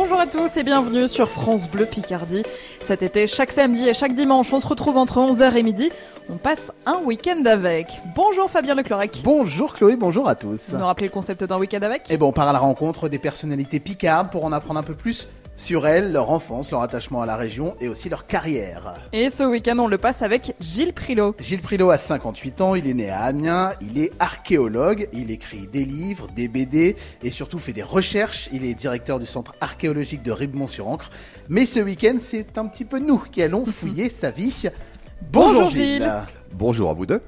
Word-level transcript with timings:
Bonjour 0.00 0.20
à 0.20 0.26
tous 0.26 0.56
et 0.56 0.62
bienvenue 0.62 1.08
sur 1.08 1.28
France 1.28 1.68
Bleu 1.68 1.84
Picardie. 1.84 2.44
Cet 2.80 3.02
été, 3.02 3.26
chaque 3.26 3.50
samedi 3.50 3.88
et 3.88 3.94
chaque 3.94 4.14
dimanche, 4.14 4.52
on 4.52 4.60
se 4.60 4.66
retrouve 4.68 4.96
entre 4.96 5.18
11h 5.18 5.56
et 5.56 5.64
midi. 5.64 5.90
On 6.30 6.36
passe 6.36 6.70
un 6.86 7.00
week-end 7.04 7.42
avec. 7.46 8.00
Bonjour 8.14 8.48
Fabien 8.48 8.76
Leclerc. 8.76 9.08
Bonjour 9.24 9.74
Chloé, 9.74 9.96
bonjour 9.96 10.28
à 10.28 10.36
tous. 10.36 10.70
Vous 10.70 10.78
nous 10.78 10.84
rappelez 10.84 11.08
le 11.08 11.12
concept 11.12 11.42
d'un 11.42 11.58
week-end 11.58 11.82
avec? 11.82 12.08
Et 12.10 12.16
bon, 12.16 12.28
on 12.28 12.32
part 12.32 12.46
à 12.46 12.52
la 12.52 12.60
rencontre 12.60 13.08
des 13.08 13.18
personnalités 13.18 13.80
picardes 13.80 14.30
pour 14.30 14.44
en 14.44 14.52
apprendre 14.52 14.78
un 14.78 14.84
peu 14.84 14.94
plus 14.94 15.28
sur 15.58 15.86
elles, 15.88 16.12
leur 16.12 16.30
enfance, 16.30 16.70
leur 16.70 16.82
attachement 16.82 17.20
à 17.20 17.26
la 17.26 17.36
région 17.36 17.74
et 17.80 17.88
aussi 17.88 18.08
leur 18.08 18.26
carrière. 18.26 18.94
Et 19.12 19.28
ce 19.28 19.42
week-end, 19.42 19.76
on 19.78 19.88
le 19.88 19.98
passe 19.98 20.22
avec 20.22 20.54
Gilles 20.60 20.94
Prilot. 20.94 21.34
Gilles 21.40 21.60
Prilot 21.60 21.90
a 21.90 21.98
58 21.98 22.60
ans, 22.60 22.74
il 22.76 22.86
est 22.86 22.94
né 22.94 23.10
à 23.10 23.22
Amiens, 23.22 23.72
il 23.80 23.98
est 23.98 24.12
archéologue, 24.20 25.08
il 25.12 25.32
écrit 25.32 25.66
des 25.66 25.84
livres, 25.84 26.28
des 26.34 26.46
BD 26.46 26.96
et 27.22 27.30
surtout 27.30 27.58
fait 27.58 27.72
des 27.72 27.82
recherches. 27.82 28.48
Il 28.52 28.64
est 28.64 28.74
directeur 28.74 29.18
du 29.18 29.26
centre 29.26 29.52
archéologique 29.60 30.22
de 30.22 30.30
Ribemont-sur-Ancre. 30.30 31.10
Mais 31.48 31.66
ce 31.66 31.80
week-end, 31.80 32.18
c'est 32.20 32.56
un 32.56 32.66
petit 32.66 32.84
peu 32.84 33.00
nous 33.00 33.18
qui 33.18 33.42
allons 33.42 33.66
fouiller 33.66 34.10
sa 34.10 34.30
vie. 34.30 34.68
Bonjour, 35.32 35.70
Gilles. 35.70 36.08
Bonjour 36.52 36.88
à 36.88 36.94
vous 36.94 37.04
deux. 37.04 37.20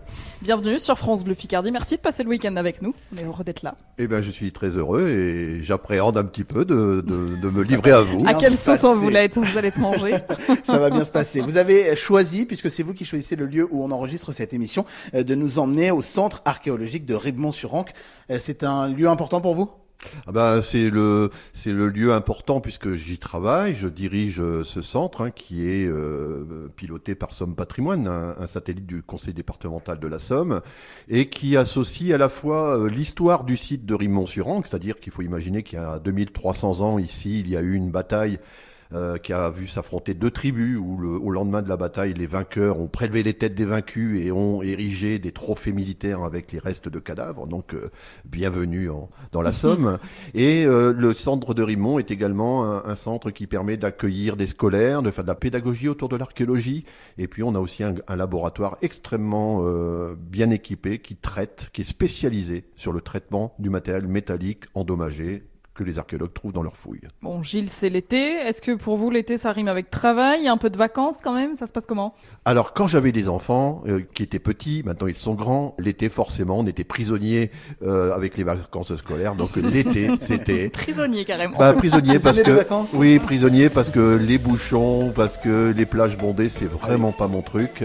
Bienvenue 0.42 0.80
sur 0.80 0.96
France 0.96 1.22
Bleu 1.22 1.34
Picardie. 1.34 1.70
Merci 1.70 1.96
de 1.96 2.00
passer 2.00 2.22
le 2.22 2.30
week-end 2.30 2.56
avec 2.56 2.80
nous. 2.80 2.94
On 3.12 3.20
est 3.20 3.26
heureux 3.26 3.44
d'être 3.44 3.62
là. 3.62 3.74
Eh 3.98 4.06
bien, 4.06 4.22
je 4.22 4.30
suis 4.30 4.52
très 4.52 4.68
heureux 4.70 5.06
et 5.08 5.60
j'appréhende 5.60 6.16
un 6.16 6.24
petit 6.24 6.44
peu 6.44 6.64
de, 6.64 7.04
de, 7.06 7.36
de 7.36 7.50
me 7.50 7.62
livrer 7.62 7.90
à 7.90 8.00
vous. 8.00 8.24
À 8.26 8.32
quelle 8.32 8.56
sauce 8.56 8.82
vous 8.84 9.10
être, 9.10 9.38
vous 9.38 9.58
allez 9.58 9.70
te 9.70 9.78
manger? 9.78 10.16
Ça 10.64 10.78
va 10.78 10.88
bien 10.88 11.04
se 11.04 11.10
passer. 11.10 11.42
Vous 11.42 11.58
avez 11.58 11.94
choisi, 11.94 12.46
puisque 12.46 12.70
c'est 12.70 12.82
vous 12.82 12.94
qui 12.94 13.04
choisissez 13.04 13.36
le 13.36 13.44
lieu 13.44 13.68
où 13.70 13.84
on 13.84 13.90
enregistre 13.90 14.32
cette 14.32 14.54
émission, 14.54 14.86
euh, 15.14 15.22
de 15.22 15.34
nous 15.34 15.58
emmener 15.58 15.90
au 15.90 16.00
centre 16.00 16.40
archéologique 16.46 17.04
de 17.04 17.14
Ribemont-sur-Ancre. 17.14 17.92
Euh, 18.30 18.36
C'est 18.38 18.64
un 18.64 18.88
lieu 18.88 19.08
important 19.08 19.42
pour 19.42 19.54
vous? 19.54 19.68
Ah 20.26 20.32
ben, 20.32 20.62
c'est 20.62 20.90
le 20.90 21.30
c'est 21.52 21.72
le 21.72 21.88
lieu 21.88 22.12
important 22.12 22.60
puisque 22.60 22.94
j'y 22.94 23.18
travaille. 23.18 23.74
Je 23.74 23.88
dirige 23.88 24.40
euh, 24.40 24.64
ce 24.64 24.82
centre 24.82 25.22
hein, 25.22 25.30
qui 25.30 25.68
est 25.68 25.86
euh, 25.86 26.68
piloté 26.76 27.14
par 27.14 27.32
Somme 27.32 27.54
Patrimoine, 27.54 28.06
un, 28.08 28.46
satellite 28.46 28.86
du 28.86 29.02
conseil 29.02 29.34
départemental 29.34 29.98
de 29.98 30.08
la 30.08 30.18
Somme, 30.18 30.60
et 31.08 31.28
qui 31.28 31.56
associe 31.56 32.12
à 32.14 32.18
la 32.18 32.28
fois 32.28 32.78
euh, 32.78 32.88
l'histoire 32.88 33.44
du 33.44 33.56
site 33.56 33.84
de 33.86 33.94
Rimont-sur-Ancre, 33.94 34.68
c'est-à-dire 34.68 34.98
qu'il 35.00 35.12
faut 35.12 35.22
imaginer 35.22 35.62
qu'il 35.62 35.78
y 35.78 35.82
a 35.82 35.98
2300 35.98 36.80
ans 36.80 36.98
ici, 36.98 37.40
il 37.40 37.50
y 37.50 37.56
a 37.56 37.60
eu 37.60 37.74
une 37.74 37.90
bataille 37.90 38.38
euh, 38.92 39.16
qui 39.18 39.32
a 39.32 39.50
vu 39.50 39.66
s'affronter 39.66 40.14
deux 40.14 40.30
tribus 40.30 40.76
où 40.78 40.96
le, 40.98 41.08
au 41.08 41.30
lendemain 41.30 41.62
de 41.62 41.68
la 41.68 41.76
bataille, 41.76 42.14
les 42.14 42.26
vainqueurs 42.26 42.78
ont 42.78 42.88
prélevé 42.88 43.22
les 43.22 43.34
têtes 43.34 43.54
des 43.54 43.64
vaincus 43.64 44.24
et 44.24 44.32
ont 44.32 44.62
érigé 44.62 45.18
des 45.18 45.32
trophées 45.32 45.72
militaires 45.72 46.22
avec 46.22 46.50
les 46.52 46.58
restes 46.58 46.88
de 46.88 46.98
cadavres. 46.98 47.46
Donc, 47.46 47.74
euh, 47.74 47.90
bienvenue 48.24 48.90
en- 48.90 49.08
dans 49.32 49.42
la 49.42 49.52
Somme. 49.60 49.98
Et 50.34 50.64
euh, 50.66 50.92
le 50.96 51.14
centre 51.14 51.54
de 51.54 51.62
Rimont 51.62 51.98
est 51.98 52.10
également 52.10 52.64
un, 52.64 52.82
un 52.84 52.94
centre 52.94 53.30
qui 53.30 53.46
permet 53.46 53.76
d'accueillir 53.76 54.36
des 54.36 54.46
scolaires, 54.46 55.02
de 55.02 55.10
faire 55.10 55.24
de 55.24 55.28
la 55.28 55.34
pédagogie 55.34 55.88
autour 55.88 56.08
de 56.08 56.16
l'archéologie. 56.16 56.84
Et 57.18 57.28
puis, 57.28 57.42
on 57.42 57.54
a 57.54 57.58
aussi 57.60 57.84
un, 57.84 57.94
un 58.08 58.16
laboratoire 58.16 58.76
extrêmement 58.82 59.62
bien 60.16 60.50
équipé 60.50 60.98
qui 60.98 61.16
traite, 61.16 61.70
qui 61.72 61.82
est 61.82 61.84
spécialisé 61.84 62.64
sur 62.76 62.92
le 62.92 63.00
traitement 63.00 63.54
du 63.58 63.70
matériel 63.70 64.06
métallique 64.08 64.64
endommagé 64.74 65.44
que 65.80 65.84
les 65.84 65.98
archéologues 65.98 66.34
trouvent 66.34 66.52
dans 66.52 66.62
leurs 66.62 66.76
fouilles. 66.76 67.00
Bon, 67.22 67.42
Gilles, 67.42 67.70
c'est 67.70 67.88
l'été. 67.88 68.34
Est-ce 68.34 68.60
que 68.60 68.72
pour 68.72 68.98
vous, 68.98 69.10
l'été, 69.10 69.38
ça 69.38 69.50
rime 69.50 69.68
avec 69.68 69.88
travail 69.88 70.46
Un 70.46 70.58
peu 70.58 70.68
de 70.68 70.76
vacances 70.76 71.16
quand 71.24 71.32
même? 71.32 71.54
Ça 71.54 71.66
se 71.66 71.72
passe 71.72 71.86
comment? 71.86 72.14
Alors, 72.44 72.74
quand 72.74 72.86
j'avais 72.86 73.12
des 73.12 73.30
enfants 73.30 73.82
euh, 73.86 74.00
qui 74.12 74.22
étaient 74.22 74.38
petits, 74.38 74.82
maintenant 74.84 75.06
ils 75.06 75.16
sont 75.16 75.32
grands, 75.32 75.74
l'été, 75.78 76.10
forcément, 76.10 76.58
on 76.58 76.66
était 76.66 76.84
prisonniers 76.84 77.50
euh, 77.82 78.14
avec 78.14 78.36
les 78.36 78.44
vacances 78.44 78.94
scolaires. 78.94 79.36
Donc, 79.36 79.56
l'été, 79.56 80.10
c'était. 80.20 80.68
Prisonnier 80.68 81.24
carrément. 81.24 81.56
Bah, 81.56 81.72
prisonnier 81.72 82.18
parce 82.22 82.42
que. 82.42 82.50
vacances? 82.50 82.92
Oui, 82.92 83.18
prisonnier 83.18 83.70
parce 83.70 83.88
que 83.88 84.18
les 84.18 84.36
bouchons, 84.36 85.12
parce 85.14 85.38
que 85.38 85.72
les 85.74 85.86
plages 85.86 86.18
bondées, 86.18 86.50
c'est 86.50 86.70
vraiment 86.70 87.12
pas 87.12 87.26
mon 87.26 87.40
truc. 87.40 87.84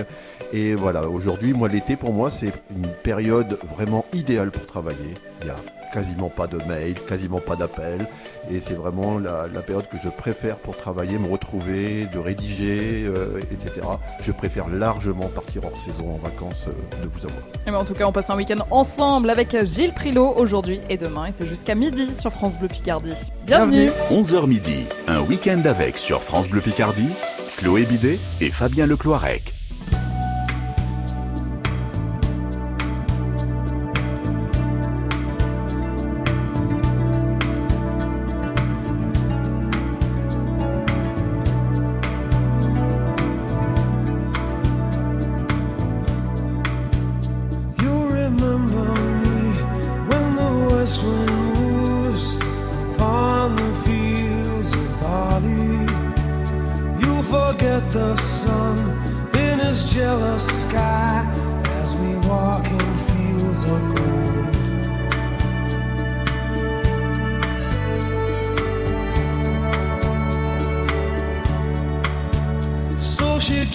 Et 0.52 0.76
voilà, 0.76 1.10
aujourd'hui, 1.10 1.54
moi, 1.54 1.70
l'été, 1.70 1.96
pour 1.96 2.12
moi, 2.12 2.30
c'est 2.30 2.52
une 2.76 2.88
période 3.04 3.58
vraiment 3.74 4.06
idéale 4.12 4.52
pour 4.52 4.66
travailler. 4.66 5.14
Il 5.42 5.48
y 5.48 5.50
a 5.50 5.56
quasiment 5.96 6.30
pas 6.30 6.48
de 6.48 6.58
mails, 6.68 6.96
quasiment 7.08 7.40
pas 7.40 7.56
d'appels. 7.56 8.06
Et 8.52 8.60
c'est 8.60 8.74
vraiment 8.74 9.18
la, 9.18 9.48
la 9.52 9.62
période 9.62 9.88
que 9.88 9.96
je 10.04 10.10
préfère 10.10 10.58
pour 10.58 10.76
travailler, 10.76 11.18
me 11.18 11.32
retrouver, 11.32 12.06
de 12.14 12.20
rédiger, 12.20 13.06
euh, 13.06 13.40
etc. 13.52 13.88
Je 14.22 14.32
préfère 14.34 14.68
largement 14.68 15.30
partir 15.30 15.64
hors 15.64 15.80
saison 15.80 16.16
en 16.16 16.18
vacances 16.18 16.66
euh, 16.68 17.04
de 17.06 17.10
vous 17.10 17.26
avoir. 17.26 17.42
Eh 17.66 17.72
ben, 17.72 17.78
en 17.78 17.86
tout 17.86 17.94
cas, 17.94 18.06
on 18.06 18.12
passe 18.12 18.30
un 18.30 18.36
week-end 18.36 18.60
ensemble 18.72 19.30
avec 19.30 19.56
Gilles 19.66 19.94
Prilot 19.94 20.34
aujourd'hui 20.36 20.82
et 20.90 20.98
demain. 20.98 21.28
Et 21.28 21.32
c'est 21.32 21.48
jusqu'à 21.48 21.76
midi 21.76 22.14
sur 22.14 22.32
France 22.32 22.60
Bleu 22.60 22.68
Picardie. 22.68 23.32
Bienvenue. 23.46 23.90
11h 24.12 24.48
midi, 24.48 24.86
un 25.08 25.22
week-end 25.22 25.62
avec 25.64 25.98
sur 25.98 26.22
France 26.22 26.50
Bleu 26.50 26.60
Picardie, 26.60 27.10
Chloé 27.58 27.84
Bidet 27.84 28.20
et 28.42 28.52
Fabien 28.52 28.86
Lecloirec. 28.86 29.55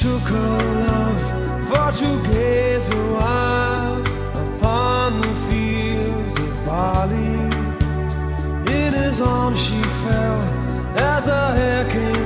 Took 0.01 0.23
her 0.23 0.59
love 0.89 1.21
for 1.69 1.93
to 1.99 2.23
gaze 2.33 2.89
a 2.89 3.05
while 3.19 4.01
upon 4.45 5.21
the 5.21 5.35
fields 5.47 6.41
of 6.41 6.65
barley. 6.65 7.37
In 8.79 8.95
his 8.95 9.21
arms 9.21 9.63
she 9.63 9.83
fell 10.03 10.41
as 10.97 11.27
her 11.27 11.55
hair 11.55 11.85
came 11.91 12.20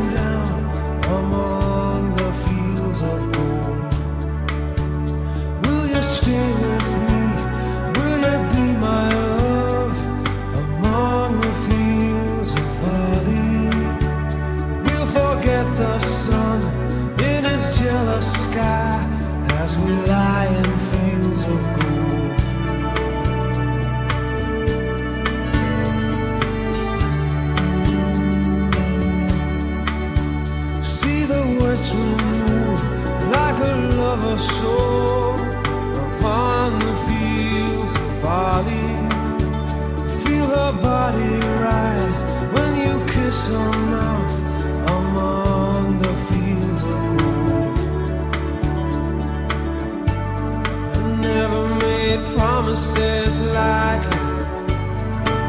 promises 52.74 53.40
lightly, 53.40 54.18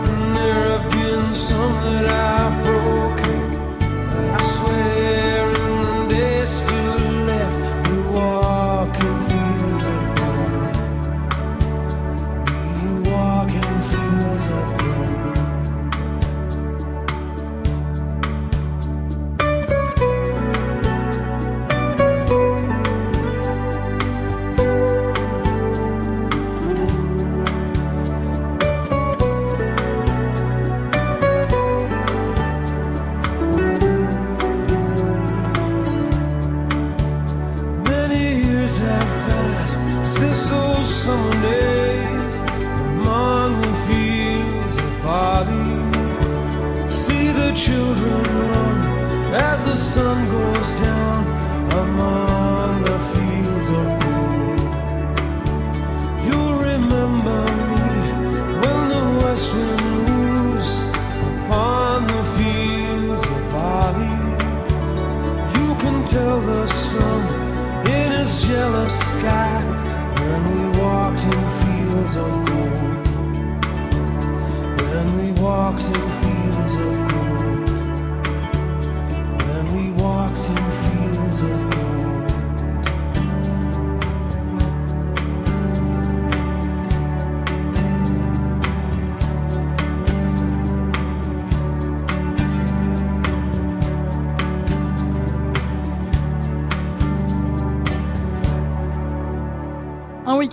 and 0.08 0.36
there 0.36 0.78
have 0.78 0.92
been 0.92 1.34
some 1.34 1.74
that 1.84 2.06
I've 2.06 2.35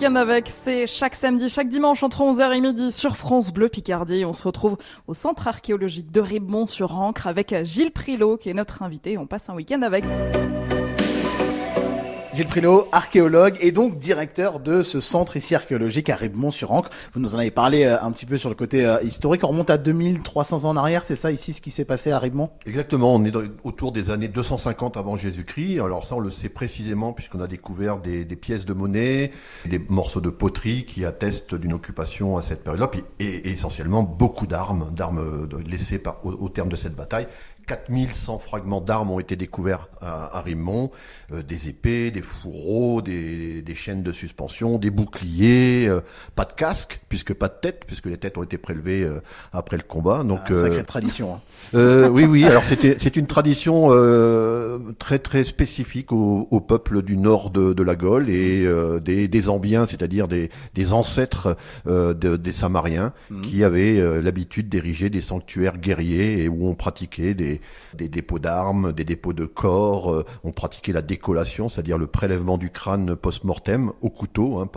week-end 0.03 0.15
avec, 0.15 0.49
c'est 0.49 0.85
chaque 0.85 1.15
samedi, 1.15 1.47
chaque 1.47 1.69
dimanche 1.69 2.03
entre 2.03 2.23
11h 2.23 2.53
et 2.53 2.59
midi 2.59 2.91
sur 2.91 3.15
France 3.15 3.53
Bleu 3.53 3.69
Picardie. 3.69 4.25
On 4.25 4.33
se 4.33 4.43
retrouve 4.43 4.75
au 5.07 5.13
centre 5.13 5.47
archéologique 5.47 6.11
de 6.11 6.19
Ribemont 6.19 6.67
sur 6.67 6.99
Ancre 6.99 7.27
avec 7.27 7.55
Gilles 7.63 7.91
Prilot 7.91 8.35
qui 8.35 8.49
est 8.49 8.53
notre 8.53 8.83
invité. 8.83 9.17
On 9.17 9.27
passe 9.27 9.49
un 9.49 9.55
week-end 9.55 9.81
avec. 9.81 10.03
Gilles 12.35 12.47
Prilot, 12.47 12.87
archéologue 12.91 13.57
et 13.61 13.71
donc 13.71 13.99
directeur 13.99 14.59
de 14.59 14.81
ce 14.81 14.99
centre 14.99 15.37
ici 15.37 15.53
archéologique 15.53 16.09
à 16.09 16.15
Ribemont-sur-Ancre. 16.15 16.89
Vous 17.13 17.19
nous 17.19 17.35
en 17.35 17.37
avez 17.37 17.51
parlé 17.51 17.83
euh, 17.83 18.01
un 18.01 18.11
petit 18.11 18.25
peu 18.25 18.39
sur 18.39 18.49
le 18.49 18.55
côté 18.55 18.87
euh, 18.87 18.99
historique. 19.03 19.43
On 19.43 19.49
remonte 19.49 19.69
à 19.69 19.77
2300 19.77 20.65
ans 20.65 20.69
en 20.69 20.75
arrière, 20.75 21.05
c'est 21.05 21.15
ça 21.15 21.31
ici 21.31 21.53
ce 21.53 21.61
qui 21.61 21.69
s'est 21.69 21.85
passé 21.85 22.11
à 22.11 22.17
Ribemont? 22.17 22.49
Exactement, 22.65 23.13
on 23.13 23.23
est 23.23 23.33
autour 23.63 23.91
des 23.91 24.09
années 24.09 24.29
250 24.29 24.97
avant 24.97 25.15
Jésus-Christ. 25.15 25.79
Alors 25.79 26.05
ça, 26.05 26.15
on 26.15 26.19
le 26.19 26.31
sait 26.31 26.49
précisément 26.49 27.13
puisqu'on 27.13 27.39
a 27.39 27.45
découvert 27.45 27.99
des, 27.99 28.25
pièces 28.25 28.65
de 28.65 28.73
monnaie, 28.73 29.29
des 29.65 29.77
morceaux 29.77 30.21
de 30.21 30.31
poterie 30.31 30.85
qui 30.85 31.05
attestent 31.05 31.53
d'une 31.53 31.73
occupation 31.73 32.35
à 32.37 32.41
cette 32.41 32.63
période-là, 32.63 32.89
et, 33.19 33.51
essentiellement 33.51 34.01
beaucoup 34.01 34.47
d'armes, 34.47 34.89
d'armes 34.91 35.19
euh, 35.19 35.59
laissées 35.67 35.99
par- 35.99 36.17
au 36.25 36.49
terme 36.49 36.69
de 36.69 36.75
cette 36.75 36.95
bataille. 36.95 37.27
4100 37.67 38.39
fragments 38.39 38.81
d'armes 38.81 39.11
ont 39.11 39.19
été 39.19 39.35
découverts 39.35 39.87
à, 40.01 40.37
à 40.37 40.41
Rimont, 40.41 40.91
euh, 41.31 41.41
des 41.43 41.69
épées, 41.69 42.11
des 42.11 42.21
fourreaux, 42.21 43.01
des, 43.01 43.61
des 43.61 43.75
chaînes 43.75 44.03
de 44.03 44.11
suspension, 44.11 44.77
des 44.77 44.89
boucliers, 44.91 45.85
euh, 45.87 46.01
pas 46.35 46.45
de 46.45 46.53
casque, 46.53 47.01
puisque 47.09 47.33
pas 47.33 47.47
de 47.47 47.55
tête, 47.61 47.83
puisque 47.87 48.05
les 48.07 48.17
têtes 48.17 48.37
ont 48.37 48.43
été 48.43 48.57
prélevées 48.57 49.03
euh, 49.03 49.21
après 49.53 49.77
le 49.77 49.83
combat. 49.83 50.23
Donc, 50.23 50.39
Ah, 50.47 50.53
Sacrée 50.53 50.83
tradition. 50.83 51.35
hein. 51.35 51.39
oui, 52.11 52.25
oui. 52.25 52.43
Alors 52.45 52.63
c'était 52.65 52.97
c'est 52.99 53.15
une 53.15 53.25
tradition 53.27 53.87
très 54.99 55.19
très 55.19 55.43
spécifique 55.43 56.11
au, 56.11 56.47
au 56.51 56.59
peuple 56.59 57.01
du 57.01 57.15
nord 57.17 57.49
de, 57.49 57.73
de 57.73 57.83
la 57.83 57.95
Gaule 57.95 58.29
et 58.29 58.65
des, 59.01 59.27
des 59.27 59.49
Ambiens, 59.49 59.85
c'est-à-dire 59.85 60.27
des, 60.27 60.49
des 60.73 60.93
ancêtres 60.93 61.55
de- 61.85 62.35
des 62.35 62.51
Samariens 62.51 63.13
qui 63.43 63.63
avaient 63.63 64.21
l'habitude 64.21 64.67
d'ériger 64.69 65.09
des 65.09 65.21
sanctuaires 65.21 65.77
guerriers 65.77 66.43
et 66.43 66.49
où 66.49 66.67
on 66.67 66.75
pratiquait 66.75 67.33
des, 67.33 67.52
des 67.93 68.07
dépôts 68.07 68.39
d'armes, 68.39 68.93
des 68.93 69.03
dépôts 69.03 69.33
de 69.33 69.45
corps. 69.45 70.11
euh, 70.11 70.25
on 70.43 70.51
pratiquait 70.51 70.93
la 70.93 71.01
décollation, 71.01 71.69
c'est-à-dire 71.69 71.97
le 71.97 72.07
prélèvement 72.07 72.57
du 72.57 72.69
crâne 72.69 73.15
post-mortem 73.15 73.91
au 74.01 74.09
couteau. 74.09 74.59
Hein, 74.59 74.69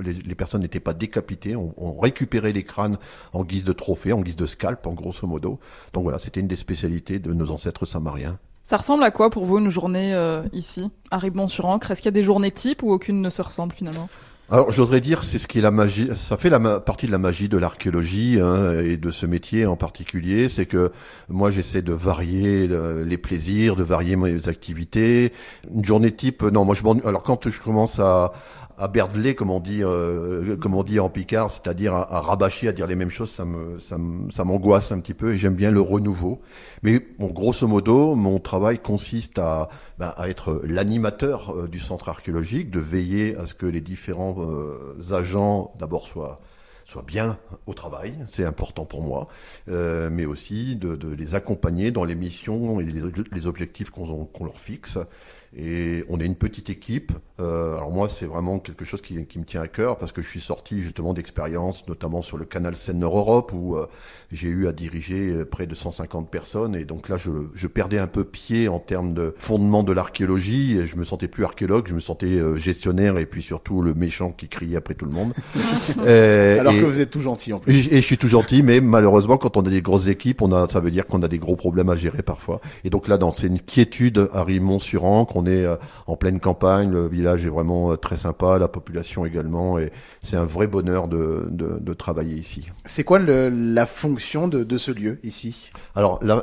les, 0.00 0.34
personnes 0.34 0.62
n'étaient 0.62 0.80
pas 0.80 0.94
décapitées. 0.94 1.56
On, 1.56 1.98
récupérait 1.98 2.52
les 2.52 2.64
crânes 2.64 2.98
en 3.32 3.44
guise 3.44 3.64
de 3.64 3.72
trophée, 3.72 4.12
en 4.12 4.20
guise 4.20 4.36
de 4.36 4.46
scalp, 4.46 4.86
en 4.86 4.92
grosso 4.92 5.26
modo. 5.26 5.58
Donc 5.92 6.02
voilà, 6.02 6.18
c'était 6.18 6.40
une 6.40 6.48
des 6.48 6.56
spécialités 6.56 7.18
de 7.18 7.32
nos 7.32 7.50
ancêtres 7.50 7.86
samariens. 7.86 8.38
Ça 8.62 8.76
ressemble 8.76 9.04
à 9.04 9.10
quoi 9.10 9.30
pour 9.30 9.46
vous 9.46 9.58
une 9.58 9.70
journée 9.70 10.12
euh, 10.12 10.42
ici, 10.52 10.90
à 11.10 11.18
Ribemont-sur-Ancre? 11.18 11.92
Est-ce 11.92 12.02
qu'il 12.02 12.08
y 12.08 12.14
a 12.14 12.18
des 12.18 12.24
journées 12.24 12.50
types 12.50 12.82
ou 12.82 12.90
aucune 12.90 13.22
ne 13.22 13.30
se 13.30 13.40
ressemble 13.40 13.72
finalement? 13.72 14.08
Alors 14.48 14.70
j'oserais 14.70 15.00
dire, 15.00 15.24
c'est 15.24 15.38
ce 15.38 15.48
qui 15.48 15.58
est 15.58 15.60
la 15.60 15.72
magie, 15.72 16.08
ça 16.14 16.36
fait 16.36 16.50
la 16.50 16.60
partie 16.78 17.06
de 17.06 17.10
la 17.10 17.18
magie 17.18 17.48
de 17.48 17.58
l'archéologie 17.58 18.38
hein, 18.40 18.78
et 18.78 18.96
de 18.96 19.10
ce 19.10 19.26
métier 19.26 19.66
en 19.66 19.74
particulier, 19.74 20.48
c'est 20.48 20.66
que 20.66 20.92
moi 21.28 21.50
j'essaie 21.50 21.82
de 21.82 21.92
varier 21.92 22.68
euh, 22.70 23.04
les 23.04 23.18
plaisirs, 23.18 23.74
de 23.74 23.82
varier 23.82 24.14
mes 24.14 24.48
activités. 24.48 25.32
Une 25.74 25.84
journée 25.84 26.12
type, 26.12 26.42
non, 26.44 26.64
moi 26.64 26.76
je. 26.76 27.08
Alors 27.08 27.24
quand 27.24 27.50
je 27.50 27.60
commence 27.60 27.98
à 27.98 28.30
à 28.78 28.88
berdeler, 28.88 29.34
comme 29.34 29.50
on 29.50 29.60
dit, 29.60 29.82
euh, 29.82 30.56
comme 30.56 30.74
on 30.74 30.82
dit 30.82 31.00
en 31.00 31.08
Picard, 31.08 31.50
c'est-à-dire 31.50 31.94
à, 31.94 32.16
à 32.16 32.20
rabâcher, 32.20 32.68
à 32.68 32.72
dire 32.72 32.86
les 32.86 32.94
mêmes 32.94 33.10
choses, 33.10 33.30
ça 33.30 33.44
me, 33.44 33.78
ça 33.80 34.44
m'angoisse 34.44 34.92
un 34.92 35.00
petit 35.00 35.14
peu 35.14 35.32
et 35.32 35.38
j'aime 35.38 35.54
bien 35.54 35.70
le 35.70 35.80
renouveau. 35.80 36.40
Mais 36.82 37.00
bon, 37.18 37.28
grosso 37.28 37.66
modo, 37.66 38.14
mon 38.14 38.38
travail 38.38 38.78
consiste 38.78 39.38
à, 39.38 39.68
ben, 39.98 40.12
à 40.16 40.28
être 40.28 40.60
l'animateur 40.64 41.54
euh, 41.54 41.68
du 41.68 41.78
centre 41.78 42.08
archéologique, 42.08 42.70
de 42.70 42.80
veiller 42.80 43.36
à 43.36 43.46
ce 43.46 43.54
que 43.54 43.66
les 43.66 43.80
différents 43.80 44.36
euh, 44.38 45.14
agents 45.14 45.72
d'abord 45.78 46.06
soient 46.06 46.38
soient 46.86 47.02
bien 47.02 47.36
au 47.66 47.74
travail, 47.74 48.16
c'est 48.28 48.44
important 48.44 48.84
pour 48.84 49.02
moi, 49.02 49.26
euh, 49.68 50.08
mais 50.10 50.24
aussi 50.24 50.76
de, 50.76 50.94
de 50.94 51.08
les 51.08 51.34
accompagner 51.34 51.90
dans 51.90 52.04
les 52.04 52.14
missions 52.14 52.80
et 52.80 52.84
les, 52.84 53.46
objectifs 53.46 53.90
qu'on 53.90 54.44
leur 54.44 54.60
fixe. 54.60 54.98
Et 55.54 56.04
on 56.08 56.18
est 56.20 56.24
une 56.26 56.36
petite 56.36 56.70
équipe. 56.70 57.12
Euh, 57.40 57.76
alors 57.76 57.90
moi, 57.90 58.08
c'est 58.08 58.24
vraiment 58.26 58.58
quelque 58.58 58.84
chose 58.84 59.00
qui, 59.02 59.26
qui 59.26 59.38
me 59.38 59.44
tient 59.44 59.60
à 59.60 59.68
cœur 59.68 59.98
parce 59.98 60.10
que 60.12 60.22
je 60.22 60.28
suis 60.28 60.40
sorti 60.40 60.80
justement 60.82 61.12
d'expériences, 61.12 61.86
notamment 61.88 62.22
sur 62.22 62.38
le 62.38 62.44
canal 62.46 62.74
Seine-Nord-Europe 62.76 63.52
où 63.54 63.76
euh, 63.76 63.86
j'ai 64.32 64.48
eu 64.48 64.66
à 64.68 64.72
diriger 64.72 65.30
euh, 65.30 65.44
près 65.44 65.66
de 65.66 65.74
150 65.74 66.30
personnes. 66.30 66.74
Et 66.74 66.84
donc 66.84 67.08
là, 67.08 67.16
je, 67.18 67.30
je 67.54 67.66
perdais 67.66 67.98
un 67.98 68.06
peu 68.06 68.24
pied 68.24 68.68
en 68.68 68.78
termes 68.78 69.12
de 69.14 69.34
fondement 69.38 69.82
de 69.82 69.92
l'archéologie. 69.92 70.78
Et 70.78 70.86
je 70.86 70.96
me 70.96 71.04
sentais 71.04 71.28
plus 71.28 71.44
archéologue, 71.44 71.86
je 71.88 71.94
me 71.94 72.00
sentais 72.00 72.26
euh, 72.26 72.56
gestionnaire 72.56 73.18
et 73.18 73.26
puis 73.26 73.42
surtout 73.42 73.82
le 73.82 73.92
méchant 73.94 74.32
qui 74.32 74.48
criait 74.48 74.76
après 74.76 74.94
tout 74.94 75.04
le 75.06 75.12
monde. 75.12 75.32
Euh, 76.06 76.58
Alors 76.60 76.72
et- 76.72 76.80
que 76.80 76.84
vous 76.84 77.00
êtes 77.00 77.10
tout 77.10 77.20
gentil 77.20 77.52
en 77.52 77.58
plus. 77.58 77.88
et, 77.88 77.94
et 77.96 78.00
je 78.00 78.06
suis 78.06 78.18
tout 78.18 78.28
gentil, 78.28 78.62
mais 78.62 78.80
malheureusement, 78.80 79.36
quand 79.38 79.56
on 79.56 79.62
a 79.64 79.70
des 79.70 79.82
grosses 79.82 80.08
équipes, 80.08 80.42
on 80.42 80.52
a, 80.52 80.68
ça 80.68 80.80
veut 80.80 80.90
dire 80.90 81.06
qu'on 81.06 81.22
a 81.22 81.28
des 81.28 81.38
gros 81.38 81.56
problèmes 81.56 81.88
à 81.88 81.96
gérer 81.96 82.22
parfois. 82.22 82.60
Et 82.84 82.90
donc 82.90 83.08
là, 83.08 83.18
dans, 83.18 83.32
c'est 83.32 83.46
une 83.46 83.60
quiétude 83.60 84.28
à 84.32 84.42
Rimont-sur-Ancre. 84.44 85.35
On 85.36 85.46
est 85.46 85.64
euh, 85.64 85.76
en 86.06 86.16
pleine 86.16 86.40
campagne. 86.40 86.90
Le 86.90 87.06
village 87.06 87.46
est 87.46 87.50
vraiment 87.50 87.92
euh, 87.92 87.96
très 87.96 88.16
sympa, 88.16 88.58
la 88.58 88.68
population 88.68 89.24
également. 89.24 89.78
Et 89.78 89.92
c'est 90.22 90.36
un 90.36 90.44
vrai 90.44 90.66
bonheur 90.66 91.08
de, 91.08 91.46
de, 91.50 91.78
de 91.78 91.92
travailler 91.94 92.36
ici. 92.36 92.70
C'est 92.84 93.04
quoi 93.04 93.18
le- 93.18 93.48
la 93.50 93.86
fonction 93.86 94.48
de, 94.48 94.64
de 94.64 94.76
ce 94.78 94.90
lieu 94.90 95.18
ici? 95.22 95.70
Alors, 95.94 96.18
la- 96.22 96.42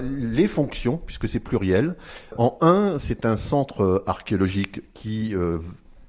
les 0.00 0.48
fonctions, 0.48 1.00
puisque 1.04 1.28
c'est 1.28 1.40
pluriel. 1.40 1.96
En 2.38 2.56
un, 2.60 2.98
c'est 2.98 3.24
un 3.26 3.36
centre 3.36 3.82
euh, 3.82 4.02
archéologique 4.06 4.82
qui 4.94 5.34
euh, 5.34 5.58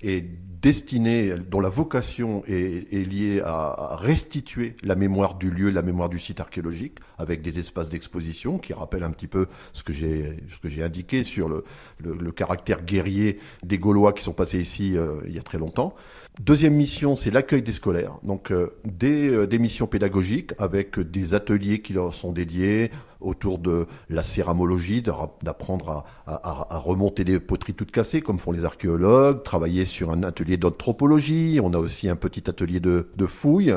est 0.02 0.26
destiné, 0.68 1.34
dont 1.50 1.62
la 1.62 1.70
vocation 1.70 2.44
est, 2.46 2.92
liée 2.92 3.42
à, 3.42 3.96
restituer 3.96 4.76
la 4.84 4.96
mémoire 4.96 5.36
du 5.36 5.50
lieu, 5.50 5.70
la 5.70 5.82
mémoire 5.82 6.10
du 6.10 6.20
site 6.20 6.42
archéologique, 6.42 6.98
avec 7.18 7.42
des 7.42 7.58
espaces 7.58 7.88
d'exposition 7.88 8.58
qui 8.58 8.74
rappellent 8.74 9.06
un 9.06 9.12
petit 9.12 9.28
peu 9.28 9.46
ce 9.72 9.82
que 9.82 9.94
j'ai 9.94 10.84
indiqué 10.84 11.24
sur 11.24 11.48
le 11.48 12.32
caractère 12.34 12.84
guerrier 12.84 13.40
des 13.64 13.78
Gaulois 13.78 14.12
qui 14.12 14.24
sont 14.24 14.34
passés 14.34 14.60
ici 14.60 14.98
euh, 14.98 15.22
il 15.26 15.34
y 15.34 15.40
a 15.40 15.42
très 15.42 15.58
longtemps. 15.58 15.96
Deuxième 16.40 16.76
mission, 16.76 17.16
c'est 17.16 17.32
l'accueil 17.32 17.64
des 17.64 17.72
scolaires, 17.72 18.20
donc 18.22 18.52
euh, 18.52 18.70
des, 18.86 19.28
euh, 19.28 19.48
des 19.48 19.58
missions 19.58 19.88
pédagogiques 19.88 20.52
avec 20.60 21.00
des 21.00 21.34
ateliers 21.34 21.82
qui 21.82 21.94
leur 21.94 22.14
sont 22.14 22.32
dédiés 22.32 22.92
autour 23.22 23.58
de 23.58 23.88
la 24.08 24.22
céramologie, 24.22 25.02
d'apprendre 25.02 26.06
à 26.28 26.78
remonter 26.78 27.24
des 27.24 27.40
poteries 27.40 27.74
toutes 27.74 27.90
cassées 27.90 28.22
comme 28.22 28.38
font 28.38 28.52
les 28.52 28.66
archéologues, 28.66 29.42
travailler 29.42 29.86
sur 29.86 30.12
un 30.12 30.22
atelier 30.22 30.58
d'anthropologie, 30.58 31.60
on 31.64 31.74
a 31.74 31.80
aussi 31.80 32.08
un 32.08 32.16
petit 32.16 32.48
atelier 32.48 32.80
de, 32.80 33.10
de 33.16 33.26
fouilles. 33.26 33.74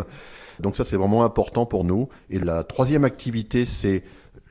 Donc 0.60 0.76
ça 0.76 0.84
c'est 0.84 0.96
vraiment 0.96 1.24
important 1.24 1.64
pour 1.64 1.84
nous. 1.84 2.10
Et 2.28 2.38
la 2.38 2.62
troisième 2.62 3.04
activité 3.04 3.64
c'est 3.64 4.02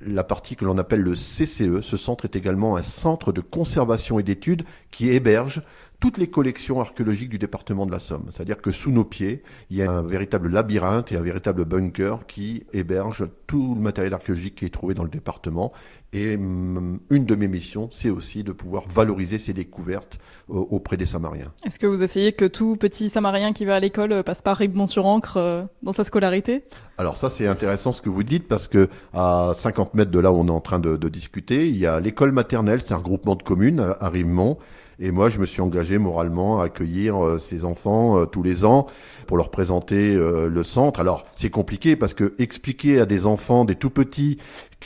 la 0.05 0.23
partie 0.23 0.55
que 0.55 0.65
l'on 0.65 0.77
appelle 0.77 1.01
le 1.01 1.13
CCE. 1.13 1.81
Ce 1.81 1.97
centre 1.97 2.25
est 2.25 2.35
également 2.35 2.77
un 2.77 2.81
centre 2.81 3.31
de 3.31 3.41
conservation 3.41 4.19
et 4.19 4.23
d'études 4.23 4.63
qui 4.91 5.09
héberge 5.09 5.61
toutes 5.99 6.17
les 6.17 6.27
collections 6.27 6.79
archéologiques 6.79 7.29
du 7.29 7.37
département 7.39 7.85
de 7.85 7.91
la 7.91 7.99
Somme. 7.99 8.25
C'est-à-dire 8.31 8.61
que 8.61 8.71
sous 8.71 8.91
nos 8.91 9.03
pieds, 9.03 9.43
il 9.69 9.77
y 9.77 9.83
a 9.83 9.91
un 9.91 10.03
véritable 10.03 10.49
labyrinthe 10.49 11.11
et 11.11 11.17
un 11.17 11.21
véritable 11.21 11.65
bunker 11.65 12.25
qui 12.25 12.63
héberge 12.71 13.27
tout 13.47 13.75
le 13.75 13.81
matériel 13.81 14.13
archéologique 14.13 14.55
qui 14.55 14.65
est 14.65 14.69
trouvé 14.69 14.93
dans 14.93 15.03
le 15.03 15.09
département. 15.09 15.73
Et 16.13 16.37
mm, 16.37 16.99
une 17.09 17.25
de 17.25 17.35
mes 17.35 17.47
missions, 17.47 17.89
c'est 17.91 18.09
aussi 18.09 18.43
de 18.43 18.53
pouvoir 18.53 18.87
valoriser 18.87 19.37
ces 19.37 19.53
découvertes 19.53 20.19
euh, 20.49 20.53
auprès 20.53 20.95
des 20.95 21.05
Samariens. 21.05 21.51
Est-ce 21.65 21.77
que 21.79 21.87
vous 21.87 22.01
essayez 22.01 22.31
que 22.31 22.45
tout 22.45 22.77
petit 22.77 23.09
Samarien 23.09 23.51
qui 23.51 23.65
va 23.65 23.75
à 23.75 23.79
l'école 23.79 24.13
euh, 24.13 24.23
passe 24.23 24.41
par 24.41 24.57
Ribemont-sur-Ancre 24.57 25.37
euh, 25.37 25.63
dans 25.83 25.93
sa 25.93 26.05
scolarité? 26.05 26.63
Alors 26.97 27.17
ça, 27.17 27.29
c'est 27.29 27.47
intéressant 27.47 27.91
ce 27.91 28.01
que 28.01 28.09
vous 28.09 28.23
dites 28.23 28.47
parce 28.47 28.67
que 28.67 28.87
à 29.13 29.51
50 29.55 29.95
mètres 29.95 30.11
de 30.11 30.19
là 30.19 30.31
où 30.31 30.37
on 30.37 30.47
est 30.47 30.51
en 30.51 30.61
train 30.61 30.79
de, 30.79 30.95
de 30.95 31.09
discuter, 31.09 31.67
il 31.67 31.77
y 31.77 31.85
a 31.85 31.99
l'école 31.99 32.31
maternelle, 32.31 32.81
c'est 32.81 32.93
un 32.93 32.99
groupement 32.99 33.35
de 33.35 33.43
communes 33.43 33.81
à, 33.81 33.97
à 33.99 34.09
Ribemont. 34.09 34.57
Et 35.01 35.11
moi, 35.11 35.29
je 35.29 35.39
me 35.39 35.45
suis 35.45 35.61
engagé 35.61 35.97
moralement 35.97 36.59
à 36.59 36.65
accueillir 36.65 37.23
euh, 37.23 37.37
ces 37.37 37.63
enfants 37.63 38.19
euh, 38.19 38.25
tous 38.25 38.43
les 38.43 38.65
ans 38.65 38.85
pour 39.27 39.37
leur 39.37 39.49
présenter 39.49 40.13
euh, 40.13 40.49
le 40.49 40.63
centre. 40.63 40.99
Alors, 40.99 41.25
c'est 41.35 41.49
compliqué 41.49 41.95
parce 41.95 42.13
que 42.13 42.33
expliquer 42.37 42.99
à 42.99 43.05
des 43.05 43.25
enfants, 43.25 43.63
des 43.63 43.75
tout 43.75 43.89
petits, 43.89 44.39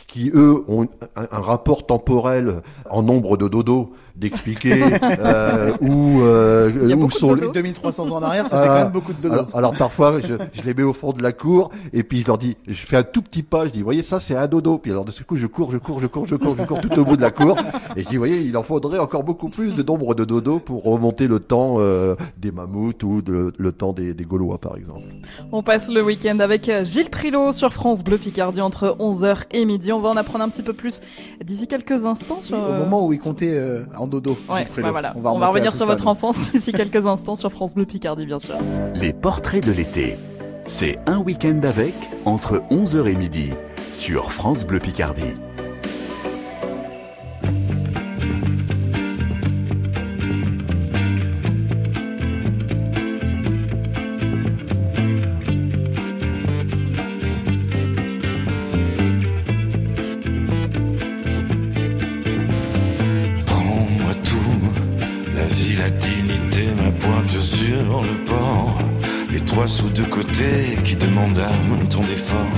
qui 0.07 0.31
eux 0.33 0.63
ont 0.67 0.83
un, 1.15 1.27
un 1.31 1.39
rapport 1.39 1.85
temporel 1.85 2.62
en 2.89 3.03
nombre 3.03 3.38
de 3.38 3.47
dodo, 3.47 3.91
d'expliquer 4.15 4.83
euh, 5.03 5.71
où, 5.81 6.21
euh, 6.21 6.71
Il 6.83 6.89
y 6.89 6.93
a 6.93 6.95
où 6.95 7.09
sont 7.09 7.29
dodo. 7.29 7.47
les, 7.47 7.51
2300 7.51 8.09
ans 8.09 8.15
en 8.17 8.23
arrière, 8.23 8.45
ça 8.47 8.62
fait 8.62 8.67
quand 8.67 8.73
même 8.75 8.91
beaucoup 8.91 9.13
de 9.13 9.21
dodo. 9.21 9.33
alors, 9.33 9.47
alors 9.53 9.71
parfois, 9.77 10.19
je, 10.21 10.35
je 10.51 10.62
les 10.63 10.73
mets 10.73 10.83
au 10.83 10.93
fond 10.93 11.13
de 11.13 11.21
la 11.23 11.31
cour 11.31 11.69
et 11.93 12.03
puis 12.03 12.21
je 12.21 12.27
leur 12.27 12.38
dis, 12.38 12.57
je 12.67 12.73
fais 12.85 12.97
un 12.97 13.03
tout 13.03 13.21
petit 13.21 13.43
pas, 13.43 13.65
je 13.65 13.71
dis, 13.71 13.81
voyez, 13.81 14.03
ça 14.03 14.19
c'est 14.19 14.35
un 14.35 14.47
dodo. 14.47 14.77
Puis 14.77 14.91
alors 14.91 15.05
de 15.05 15.12
ce 15.12 15.23
coup, 15.23 15.35
je 15.35 15.47
cours, 15.47 15.71
je 15.71 15.77
cours, 15.77 16.00
je 16.00 16.07
cours, 16.07 16.25
je 16.27 16.35
cours, 16.35 16.55
je 16.57 16.63
cours 16.63 16.81
tout 16.81 17.00
au 17.00 17.05
bout 17.05 17.17
de 17.17 17.21
la 17.21 17.31
cour 17.31 17.55
et 17.95 18.01
je 18.03 18.07
dis, 18.07 18.17
voyez, 18.17 18.41
il 18.41 18.55
en 18.57 18.63
faudrait 18.63 19.00
encore 19.00 19.23
beaucoup 19.23 19.50
plus 19.50 19.75
de 19.75 19.83
nombre 19.83 20.15
de 20.15 20.25
dodo 20.25 20.59
pour 20.59 20.83
remonter 20.83 21.27
le 21.27 21.39
temps 21.39 21.75
euh, 21.79 22.15
des 22.38 22.51
mammouths 22.51 23.03
ou 23.03 23.21
de- 23.21 23.53
le 23.57 23.71
temps 23.71 23.93
des, 23.93 24.13
des 24.13 24.23
Gaulois, 24.25 24.57
par 24.57 24.75
exemple. 24.77 25.01
On 25.51 25.63
passe 25.63 25.89
le 25.89 26.03
week-end 26.03 26.39
avec 26.39 26.67
euh, 26.69 26.83
Gilles 26.85 27.09
Prilot 27.09 27.51
sur 27.51 27.73
France 27.73 28.03
Bleu 28.03 28.17
Picardie 28.17 28.62
entre 28.62 28.95
11h 29.00 29.43
et 29.51 29.65
midi. 29.65 29.83
On 29.92 30.00
va 30.00 30.10
en 30.10 30.18
apprendre 30.18 30.44
un 30.44 30.50
petit 30.50 30.63
peu 30.63 30.74
plus 30.74 31.02
d'ici 31.44 31.68
quelques 31.68 32.06
instants 32.06 32.42
sur... 32.42 32.58
Au 32.58 32.62
euh, 32.62 32.80
moment 32.80 33.06
où 33.06 33.13
il 33.13 33.20
comptait 33.20 33.52
euh, 33.52 33.84
en 33.98 34.08
dodo. 34.08 34.38
Ouais, 34.50 34.68
bah 34.78 34.92
voilà. 34.92 35.13
On 35.16 35.22
va, 35.22 35.48
revenir 35.48 35.75
sur 35.75 35.86
ça, 35.86 35.92
votre 35.92 36.06
donc. 36.06 36.13
enfance 36.13 36.52
d'ici 36.52 36.72
quelques 36.72 37.06
instants 37.06 37.36
sur 37.36 37.52
France 37.52 37.75
Bleu 37.75 37.86
Picardie, 37.86 38.25
bien 38.25 38.40
sûr. 38.40 38.56
Les 38.96 39.13
portraits 39.13 39.66
de 39.66 39.72
l'été. 39.72 40.18
C'est 40.66 40.98
un 41.08 41.18
week-end 41.18 41.60
avec 41.63 41.94
entre 42.25 42.63
11h 42.72 43.08
et 43.10 43.16
midi 43.16 43.50
sur 43.92 44.32
France 44.32 44.66
Bleu 44.66 44.80
Picardie. 44.80 45.36
Demandent 71.30 71.82
un 71.82 71.86
ton 71.86 72.01
d'effort. 72.01 72.58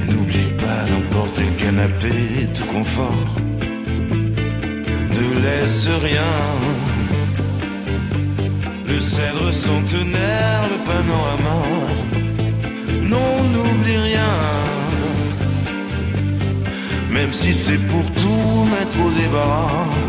Et 0.00 0.12
N'oublie 0.12 0.48
pas 0.58 0.84
d'emporter 0.90 1.44
le 1.44 1.52
canapé, 1.52 2.12
tout 2.54 2.64
confort. 2.66 3.24
Ne 5.16 5.42
laisse 5.42 5.88
rien. 6.02 6.34
Le 8.88 8.98
cèdre 8.98 9.52
centenaire, 9.52 10.62
le 10.72 10.78
panorama. 10.90 11.58
Non, 13.02 13.44
n'oublie 13.52 13.96
rien. 13.96 14.34
Même 17.10 17.32
si 17.32 17.52
c'est 17.52 17.86
pour 17.86 18.04
tout 18.12 18.64
mettre 18.70 18.98
au 19.00 19.10
débarras. 19.10 20.07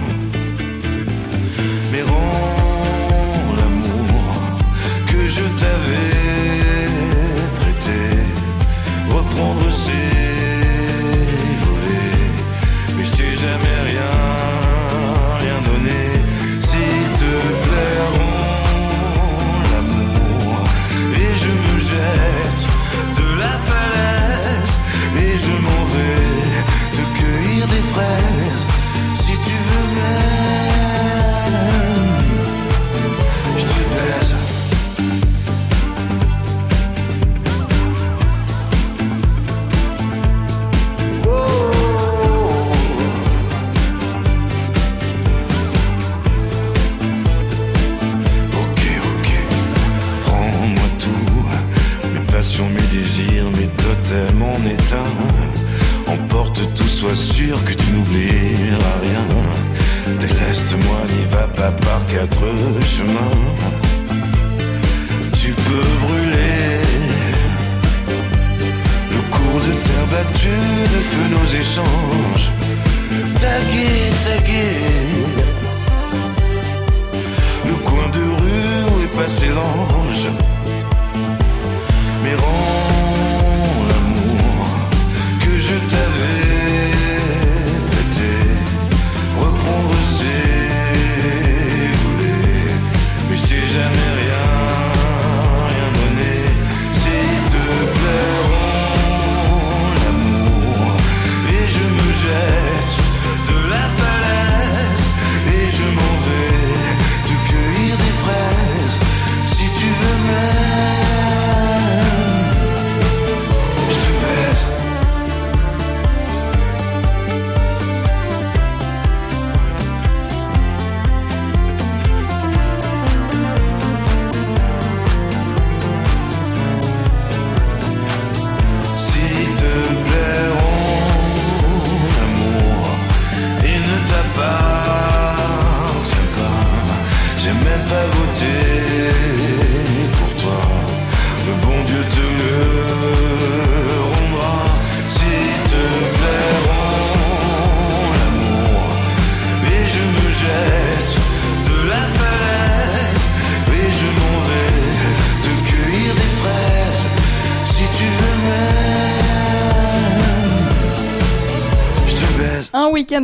emotional 62.99 63.78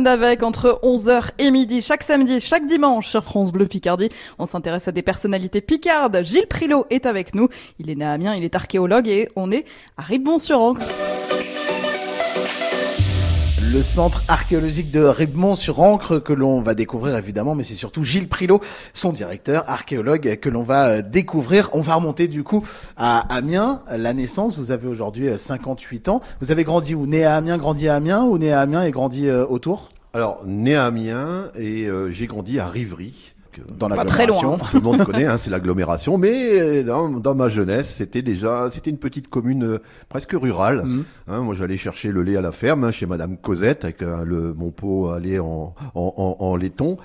avec 0.04 0.42
entre 0.42 0.78
11h 0.82 1.30
et 1.38 1.50
midi 1.50 1.80
chaque 1.80 2.02
samedi, 2.02 2.40
chaque 2.40 2.66
dimanche 2.66 3.08
sur 3.08 3.24
France 3.24 3.52
Bleu 3.52 3.66
Picardie. 3.66 4.10
On 4.38 4.44
s'intéresse 4.44 4.88
à 4.88 4.92
des 4.92 5.00
personnalités 5.00 5.62
picardes. 5.62 6.22
Gilles 6.22 6.46
Prilot 6.46 6.84
est 6.90 7.06
avec 7.06 7.34
nous. 7.34 7.48
Il 7.78 7.88
est 7.88 7.94
né 7.94 8.04
à 8.04 8.12
Amiens, 8.12 8.34
il 8.34 8.44
est 8.44 8.54
archéologue 8.54 9.08
et 9.08 9.28
on 9.36 9.50
est 9.50 9.64
à 9.96 10.02
Ribon-sur-Ancre. 10.02 10.84
Le 13.72 13.82
centre 13.82 14.22
archéologique 14.28 14.92
de 14.92 15.02
Ribemont-sur-Ancre 15.02 16.22
que 16.22 16.32
l'on 16.32 16.60
va 16.60 16.74
découvrir 16.74 17.16
évidemment, 17.16 17.56
mais 17.56 17.64
c'est 17.64 17.74
surtout 17.74 18.04
Gilles 18.04 18.28
Prilot, 18.28 18.60
son 18.92 19.12
directeur 19.12 19.68
archéologue 19.68 20.36
que 20.36 20.48
l'on 20.48 20.62
va 20.62 20.86
euh, 20.86 21.02
découvrir. 21.02 21.68
On 21.72 21.80
va 21.80 21.94
remonter 21.94 22.28
du 22.28 22.44
coup 22.44 22.62
à 22.96 23.18
Amiens, 23.34 23.82
la 23.90 24.12
naissance. 24.12 24.56
Vous 24.56 24.70
avez 24.70 24.86
aujourd'hui 24.86 25.28
euh, 25.28 25.36
58 25.36 26.08
ans. 26.08 26.20
Vous 26.40 26.52
avez 26.52 26.62
grandi 26.62 26.94
où? 26.94 27.06
Né 27.06 27.24
à 27.24 27.36
Amiens, 27.36 27.58
grandi 27.58 27.88
à 27.88 27.96
Amiens 27.96 28.22
ou 28.22 28.38
né 28.38 28.52
à 28.52 28.60
Amiens 28.60 28.84
et 28.84 28.92
grandi 28.92 29.28
euh, 29.28 29.44
autour? 29.44 29.88
Alors, 30.14 30.40
né 30.46 30.74
à 30.76 30.86
Amiens 30.86 31.50
et 31.56 31.86
euh, 31.86 32.10
j'ai 32.10 32.26
grandi 32.26 32.58
à 32.60 32.68
Rivry. 32.68 33.34
Dans 33.78 33.88
Pas 33.88 34.04
très 34.04 34.26
loin. 34.26 34.58
Tout 34.58 34.76
le 34.76 34.80
monde 34.82 35.04
connaît, 35.04 35.26
hein, 35.26 35.38
c'est 35.38 35.50
l'agglomération, 35.50 36.18
mais 36.18 36.60
euh, 36.60 36.82
dans, 36.84 37.08
dans 37.10 37.34
ma 37.34 37.48
jeunesse, 37.48 37.94
c'était 37.96 38.22
déjà, 38.22 38.68
c'était 38.70 38.90
une 38.90 38.98
petite 38.98 39.28
commune 39.28 39.64
euh, 39.64 39.78
presque 40.08 40.32
rurale. 40.32 40.82
Mhm. 40.84 41.04
Hein, 41.28 41.40
moi, 41.40 41.54
j'allais 41.54 41.76
chercher 41.76 42.12
le 42.12 42.22
lait 42.22 42.36
à 42.36 42.40
la 42.40 42.52
ferme 42.52 42.84
hein, 42.84 42.90
chez 42.90 43.06
Madame 43.06 43.36
Cosette 43.36 43.84
avec 43.84 44.02
euh, 44.02 44.24
le, 44.24 44.54
mon 44.54 44.70
pot 44.70 45.08
à 45.08 45.20
lait 45.20 45.38
en, 45.38 45.74
en, 45.94 46.14
en, 46.16 46.36
en 46.38 46.56
laiton 46.56 46.96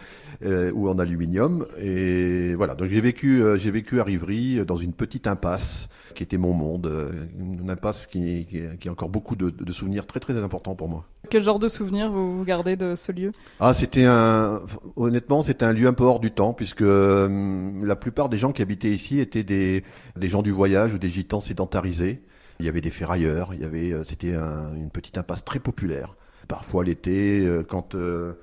euh, 0.46 0.72
ou 0.74 0.90
en 0.90 1.00
aluminium. 1.00 1.66
Et 1.80 2.56
voilà, 2.56 2.76
donc 2.76 2.90
j'ai 2.90 3.02
vécu, 3.02 3.42
euh, 3.42 3.58
j'ai 3.58 3.72
vécu 3.72 4.00
à 4.00 4.04
Rivry 4.04 4.66
dans 4.66 4.78
une 4.78 4.94
petite 4.94 5.28
impasse 5.28 5.88
qui 6.16 6.24
était 6.24 6.38
mon 6.38 6.54
monde, 6.54 6.92
une 7.40 7.70
impasse 7.70 8.06
qui, 8.06 8.46
qui, 8.50 8.62
qui 8.80 8.90
a 8.90 8.92
encore 8.92 9.10
beaucoup 9.10 9.36
de, 9.36 9.50
de 9.50 9.72
souvenirs 9.72 10.06
très 10.06 10.20
très 10.20 10.38
importants 10.38 10.76
pour 10.76 10.90
moi. 10.90 11.06
Quel 11.30 11.44
genre 11.44 11.60
de 11.60 11.68
souvenirs 11.68 12.12
vous 12.12 12.44
gardez 12.44 12.76
de 12.76 12.96
ce 12.96 13.12
lieu? 13.12 13.32
Ah, 13.60 13.74
c'était 13.74 14.06
un. 14.06 14.62
Honnêtement, 14.96 15.44
c'était 15.44 15.66
un 15.66 15.72
lieu 15.72 15.88
un 15.88 15.94
peu 15.94 16.04
hors 16.04 16.20
du 16.20 16.32
temps, 16.32 16.54
puisque 16.54 16.82
euh, 16.82 17.72
la 17.86 17.96
plupart 17.96 18.28
des 18.28 18.38
gens 18.38 18.52
qui 18.52 18.62
habitaient 18.62 18.90
ici 18.90 19.20
étaient 19.20 19.44
des, 19.44 19.84
gens 20.24 20.42
du 20.42 20.52
voyage 20.52 20.94
ou 20.94 20.98
des 20.98 21.10
gitans 21.10 21.40
sédentarisés. 21.40 22.24
Il 22.60 22.66
y 22.66 22.70
avait 22.70 22.82
des 22.82 22.92
ferrailleurs, 22.92 23.54
il 23.54 23.62
y 23.62 23.66
avait, 23.66 23.92
euh, 23.94 24.04
c'était 24.04 24.36
un- 24.36 24.76
une 24.76 24.90
petite 24.90 25.18
impasse 25.18 25.44
très 25.46 25.60
populaire. 25.60 26.16
Parfois 26.52 26.84
l'été, 26.84 27.46
euh, 27.48 27.64
quand 27.64 27.96
euh, 27.96 28.34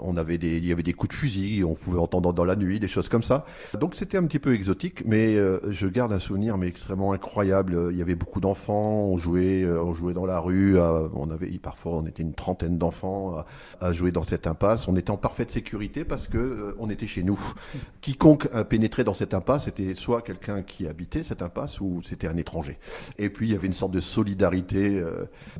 on 0.00 0.16
avait 0.16 0.38
des, 0.38 0.56
il 0.56 0.64
y 0.64 0.72
avait 0.72 0.82
des 0.82 0.94
coups 0.94 1.14
de 1.14 1.20
fusil, 1.20 1.62
on 1.64 1.74
pouvait 1.74 1.98
entendre 1.98 2.32
dans 2.32 2.46
la 2.46 2.56
nuit, 2.56 2.80
des 2.80 2.88
choses 2.88 3.10
comme 3.10 3.22
ça. 3.22 3.44
Donc 3.78 3.94
c'était 3.94 4.16
un 4.16 4.24
petit 4.24 4.38
peu 4.38 4.54
exotique, 4.54 5.02
mais 5.04 5.36
euh, 5.36 5.60
je 5.70 5.86
garde 5.86 6.10
un 6.14 6.18
souvenir 6.18 6.56
mais 6.56 6.66
extrêmement 6.66 7.12
incroyable. 7.12 7.88
Il 7.90 7.98
y 7.98 8.00
avait 8.00 8.14
beaucoup 8.14 8.40
d'enfants, 8.40 9.04
on 9.04 9.18
jouait, 9.18 9.66
on 9.66 9.92
jouait 9.92 10.14
dans 10.14 10.24
la 10.24 10.40
rue. 10.40 10.78
on 10.78 11.30
avait 11.30 11.50
parfois 11.58 11.96
on 11.96 12.06
était 12.06 12.22
une 12.22 12.32
trentaine 12.32 12.78
d'enfants 12.78 13.44
à, 13.80 13.92
jouer 13.92 14.12
dans 14.12 14.22
cette 14.22 14.46
impasse. 14.46 14.88
On 14.88 14.96
était 14.96 15.10
en 15.10 15.18
parfaite 15.18 15.50
sécurité 15.50 16.06
parce 16.06 16.26
que 16.26 16.74
on 16.78 16.88
était 16.88 17.06
chez 17.06 17.22
nous. 17.22 17.38
Quiconque 18.00 18.48
pénétrait 18.64 19.04
dans 19.04 19.14
cette 19.14 19.34
impasse 19.34 19.64
c'était 19.64 19.94
soit 19.94 20.22
quelqu'un 20.22 20.62
qui 20.62 20.86
habitait 20.86 21.22
cette 21.22 21.42
impasse 21.42 21.82
ou 21.82 22.00
c'était 22.02 22.28
un 22.28 22.36
étranger. 22.38 22.78
Et 23.18 23.28
puis 23.28 23.48
il 23.48 23.52
y 23.52 23.54
avait 23.54 23.66
une 23.66 23.74
sorte 23.74 23.92
de 23.92 24.00
solidarité 24.00 25.04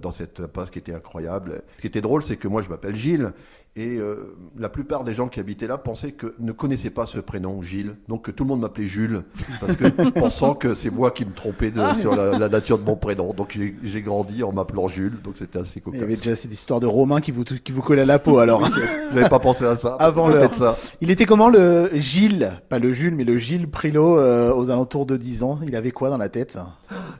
dans 0.00 0.10
cette 0.10 0.40
impasse 0.40 0.70
qui 0.70 0.78
était 0.78 0.94
incroyable. 0.94 1.62
Drôle, 2.00 2.22
c'est 2.22 2.36
que 2.36 2.48
moi 2.48 2.62
je 2.62 2.68
m'appelle 2.68 2.96
Gilles 2.96 3.32
et 3.80 3.96
euh, 3.98 4.34
la 4.58 4.68
plupart 4.68 5.04
des 5.04 5.14
gens 5.14 5.28
qui 5.28 5.38
habitaient 5.38 5.68
là 5.68 5.78
pensaient 5.78 6.10
que 6.10 6.34
ne 6.40 6.50
connaissaient 6.50 6.90
pas 6.90 7.06
ce 7.06 7.18
prénom 7.20 7.62
Gilles, 7.62 7.94
donc 8.08 8.24
que 8.24 8.30
tout 8.32 8.42
le 8.42 8.48
monde 8.48 8.60
m'appelait 8.62 8.84
Jules 8.86 9.22
parce 9.60 9.76
que 9.76 9.84
pensant 10.18 10.54
que 10.56 10.74
c'est 10.74 10.90
moi 10.90 11.12
qui 11.12 11.24
me 11.24 11.32
trompais 11.32 11.70
de- 11.70 11.80
sur 12.00 12.16
la, 12.16 12.36
la 12.38 12.48
nature 12.48 12.78
de 12.78 12.84
mon 12.84 12.96
prénom. 12.96 13.32
Donc 13.34 13.56
j'ai 13.84 14.02
grandi 14.02 14.42
en 14.42 14.50
m'appelant 14.52 14.88
Jules, 14.88 15.18
donc 15.22 15.36
c'était 15.36 15.60
assez 15.60 15.80
Il 15.86 15.92
y 15.94 15.96
avait 15.98 16.06
cocasse. 16.08 16.18
déjà 16.24 16.34
cette 16.36 16.52
histoire 16.52 16.80
de 16.80 16.86
Romain 16.86 17.20
qui 17.20 17.30
vous, 17.30 17.44
qui 17.44 17.70
vous 17.70 17.82
collait 17.82 18.02
à 18.02 18.06
la 18.06 18.18
peau 18.18 18.38
alors. 18.38 18.68
Vous 19.10 19.16
n'avez 19.16 19.28
pas 19.30 19.38
pensé 19.38 19.64
à 19.64 19.74
ça 19.74 19.94
Avant 20.00 20.28
l'heure. 20.28 20.52
ça. 20.54 20.76
Il 21.00 21.10
était 21.10 21.24
comment 21.24 21.48
le 21.48 21.88
Gilles, 21.94 22.50
pas 22.68 22.78
le 22.78 22.92
Jules, 22.92 23.14
mais 23.14 23.24
le 23.24 23.38
Gilles 23.38 23.68
Prilot 23.70 24.18
euh, 24.18 24.52
aux 24.54 24.68
alentours 24.70 25.06
de 25.06 25.16
10 25.16 25.42
ans 25.44 25.58
Il 25.66 25.74
avait 25.76 25.92
quoi 25.92 26.10
dans 26.10 26.18
la 26.18 26.28
tête? 26.28 26.58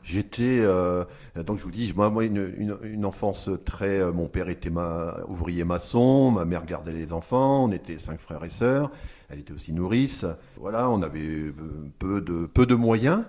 J'étais 0.02 0.58
euh, 0.60 1.04
donc 1.46 1.58
je 1.58 1.64
vous 1.64 1.70
dis 1.70 1.92
moi 1.96 2.10
moi 2.10 2.24
une, 2.24 2.46
une, 2.58 2.76
une 2.82 3.04
enfance 3.04 3.48
très 3.64 4.00
euh, 4.00 4.12
mon 4.12 4.28
père 4.28 4.48
était 4.48 4.70
ma 4.70 5.16
ouvrier 5.28 5.64
maçon, 5.64 6.30
ma 6.30 6.44
mère 6.48 6.64
gardait 6.64 6.92
les 6.92 7.12
enfants, 7.12 7.64
on 7.64 7.72
était 7.72 7.98
cinq 7.98 8.20
frères 8.20 8.44
et 8.44 8.50
sœurs, 8.50 8.90
elle 9.28 9.38
était 9.38 9.52
aussi 9.52 9.72
nourrice. 9.72 10.26
Voilà, 10.56 10.90
on 10.90 11.02
avait 11.02 11.20
euh, 11.20 11.52
peu 11.98 12.20
de 12.20 12.46
peu 12.46 12.66
de 12.66 12.74
moyens. 12.74 13.24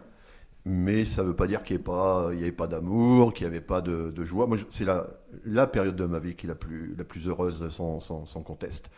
Mais 0.66 1.06
ça 1.06 1.24
ne 1.24 1.30
veut 1.30 1.36
pas 1.36 1.48
dire 1.48 1.64
qu'il 1.64 1.78
n'y 1.78 2.44
avait 2.44 2.52
pas 2.52 2.68
d'amour, 2.68 3.34
qu'il 3.34 3.48
n'y 3.48 3.56
avait 3.56 3.66
pas 3.66 3.82
de, 3.82 4.24
joie. 4.24 4.46
Moi, 4.46 4.58
c'est 4.70 4.86
la, 4.86 5.68
période 5.68 5.96
de 5.96 6.06
ma 6.06 6.20
vie 6.20 6.36
qui 6.36 6.46
est 6.46 6.50
la 6.50 6.56
plus, 6.56 6.96
la 6.98 7.06
plus 7.06 7.28
heureuse, 7.28 7.70
sans, 7.70 8.00
sans, 8.02 8.26
sans 8.26 8.44
conteste. 8.44 8.90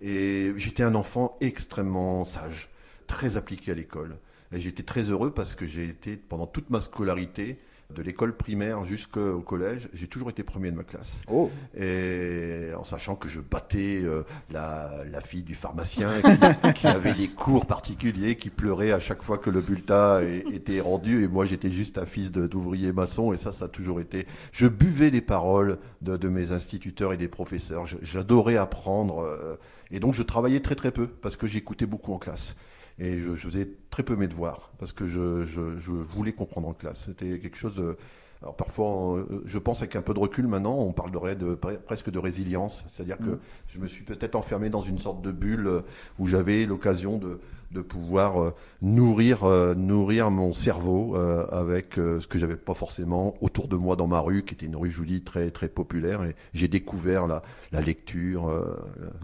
Et 0.00 0.52
j'étais 0.56 0.82
un 0.82 0.94
enfant 0.94 1.36
extrêmement 1.40 2.24
sage, 2.24 2.68
très 3.06 3.36
appliqué 3.36 3.72
à 3.72 3.74
l'école. 3.74 4.18
Et 4.52 4.60
j'étais 4.60 4.82
très 4.82 5.04
heureux 5.04 5.32
parce 5.32 5.54
que 5.54 5.66
j'ai 5.66 5.88
été, 5.88 6.16
pendant 6.16 6.46
toute 6.46 6.70
ma 6.70 6.80
scolarité, 6.80 7.58
de 7.94 8.02
l'école 8.02 8.36
primaire 8.36 8.84
jusqu'au 8.84 9.40
collège, 9.40 9.88
j'ai 9.94 10.06
toujours 10.08 10.28
été 10.30 10.42
premier 10.42 10.70
de 10.70 10.76
ma 10.76 10.82
classe. 10.84 11.20
Oh, 11.30 11.50
Et 11.78 12.70
en 12.76 12.84
sachant 12.84 13.14
que 13.16 13.28
je 13.28 13.40
battais 13.40 14.02
euh, 14.04 14.22
la, 14.50 14.90
la 15.10 15.20
fille 15.20 15.44
du 15.44 15.54
pharmacien 15.54 16.10
qui, 16.20 16.72
qui 16.74 16.86
avait 16.88 17.14
des 17.14 17.28
cours 17.28 17.66
particuliers, 17.66 18.36
qui 18.36 18.50
pleurait 18.50 18.92
à 18.92 19.00
chaque 19.00 19.22
fois 19.22 19.38
que 19.38 19.50
le 19.50 19.60
bulletin 19.60 20.20
était 20.20 20.80
rendu. 20.80 21.24
Et 21.24 21.28
moi, 21.28 21.44
j'étais 21.44 21.70
juste 21.70 21.96
un 21.98 22.06
fils 22.06 22.32
d'ouvrier 22.32 22.92
maçon. 22.92 23.32
Et 23.32 23.36
ça, 23.36 23.52
ça 23.52 23.66
a 23.66 23.68
toujours 23.68 24.00
été. 24.00 24.26
Je 24.52 24.66
buvais 24.66 25.10
les 25.10 25.22
paroles 25.22 25.78
de, 26.02 26.16
de 26.16 26.28
mes 26.28 26.52
instituteurs 26.52 27.12
et 27.12 27.16
des 27.16 27.28
professeurs. 27.28 27.86
J'adorais 28.02 28.56
apprendre. 28.56 29.20
euh, 29.20 29.56
et 29.90 30.00
donc, 30.00 30.14
je 30.14 30.22
travaillais 30.22 30.60
très 30.60 30.74
très 30.74 30.90
peu 30.90 31.06
parce 31.06 31.36
que 31.36 31.46
j'écoutais 31.46 31.86
beaucoup 31.86 32.12
en 32.12 32.18
classe. 32.18 32.56
Et 32.98 33.18
je, 33.18 33.34
je 33.34 33.48
faisais 33.48 33.68
très 33.90 34.02
peu 34.02 34.16
mes 34.16 34.26
devoirs 34.28 34.72
parce 34.78 34.92
que 34.92 35.06
je, 35.06 35.44
je, 35.44 35.76
je 35.78 35.90
voulais 35.90 36.32
comprendre 36.32 36.68
en 36.68 36.74
classe. 36.74 37.04
C'était 37.06 37.38
quelque 37.38 37.56
chose 37.56 37.74
de. 37.74 37.96
Alors 38.42 38.54
parfois, 38.54 39.16
euh, 39.16 39.42
je 39.46 39.58
pense 39.58 39.80
avec 39.80 39.96
un 39.96 40.02
peu 40.02 40.12
de 40.12 40.18
recul 40.18 40.46
maintenant, 40.46 40.78
on 40.78 40.92
parlerait 40.92 41.36
de, 41.36 41.54
pre- 41.54 41.78
presque 41.78 42.10
de 42.10 42.18
résilience. 42.18 42.84
C'est-à-dire 42.86 43.18
que 43.18 43.38
je 43.66 43.78
me 43.78 43.86
suis 43.86 44.04
peut-être 44.04 44.34
enfermé 44.34 44.68
dans 44.68 44.82
une 44.82 44.98
sorte 44.98 45.22
de 45.22 45.32
bulle 45.32 45.66
euh, 45.66 45.80
où 46.18 46.26
j'avais 46.26 46.66
l'occasion 46.66 47.16
de, 47.18 47.40
de 47.76 47.82
pouvoir 47.82 48.42
euh, 48.42 48.54
nourrir, 48.80 49.44
euh, 49.44 49.74
nourrir 49.74 50.30
mon 50.30 50.54
cerveau 50.54 51.14
euh, 51.14 51.46
avec 51.50 51.94
ce 51.96 52.26
que 52.26 52.38
j'avais 52.38 52.56
pas 52.56 52.74
forcément 52.74 53.36
autour 53.40 53.68
de 53.68 53.76
moi 53.76 53.96
dans 53.96 54.06
ma 54.06 54.20
rue, 54.20 54.42
qui 54.42 54.54
était 54.54 54.66
une 54.66 54.76
rue, 54.76 54.92
dis, 55.06 55.22
très, 55.22 55.50
très 55.50 55.68
populaire. 55.68 56.24
Et 56.24 56.34
j'ai 56.54 56.68
découvert 56.68 57.26
la, 57.26 57.42
la 57.72 57.80
lecture, 57.80 58.50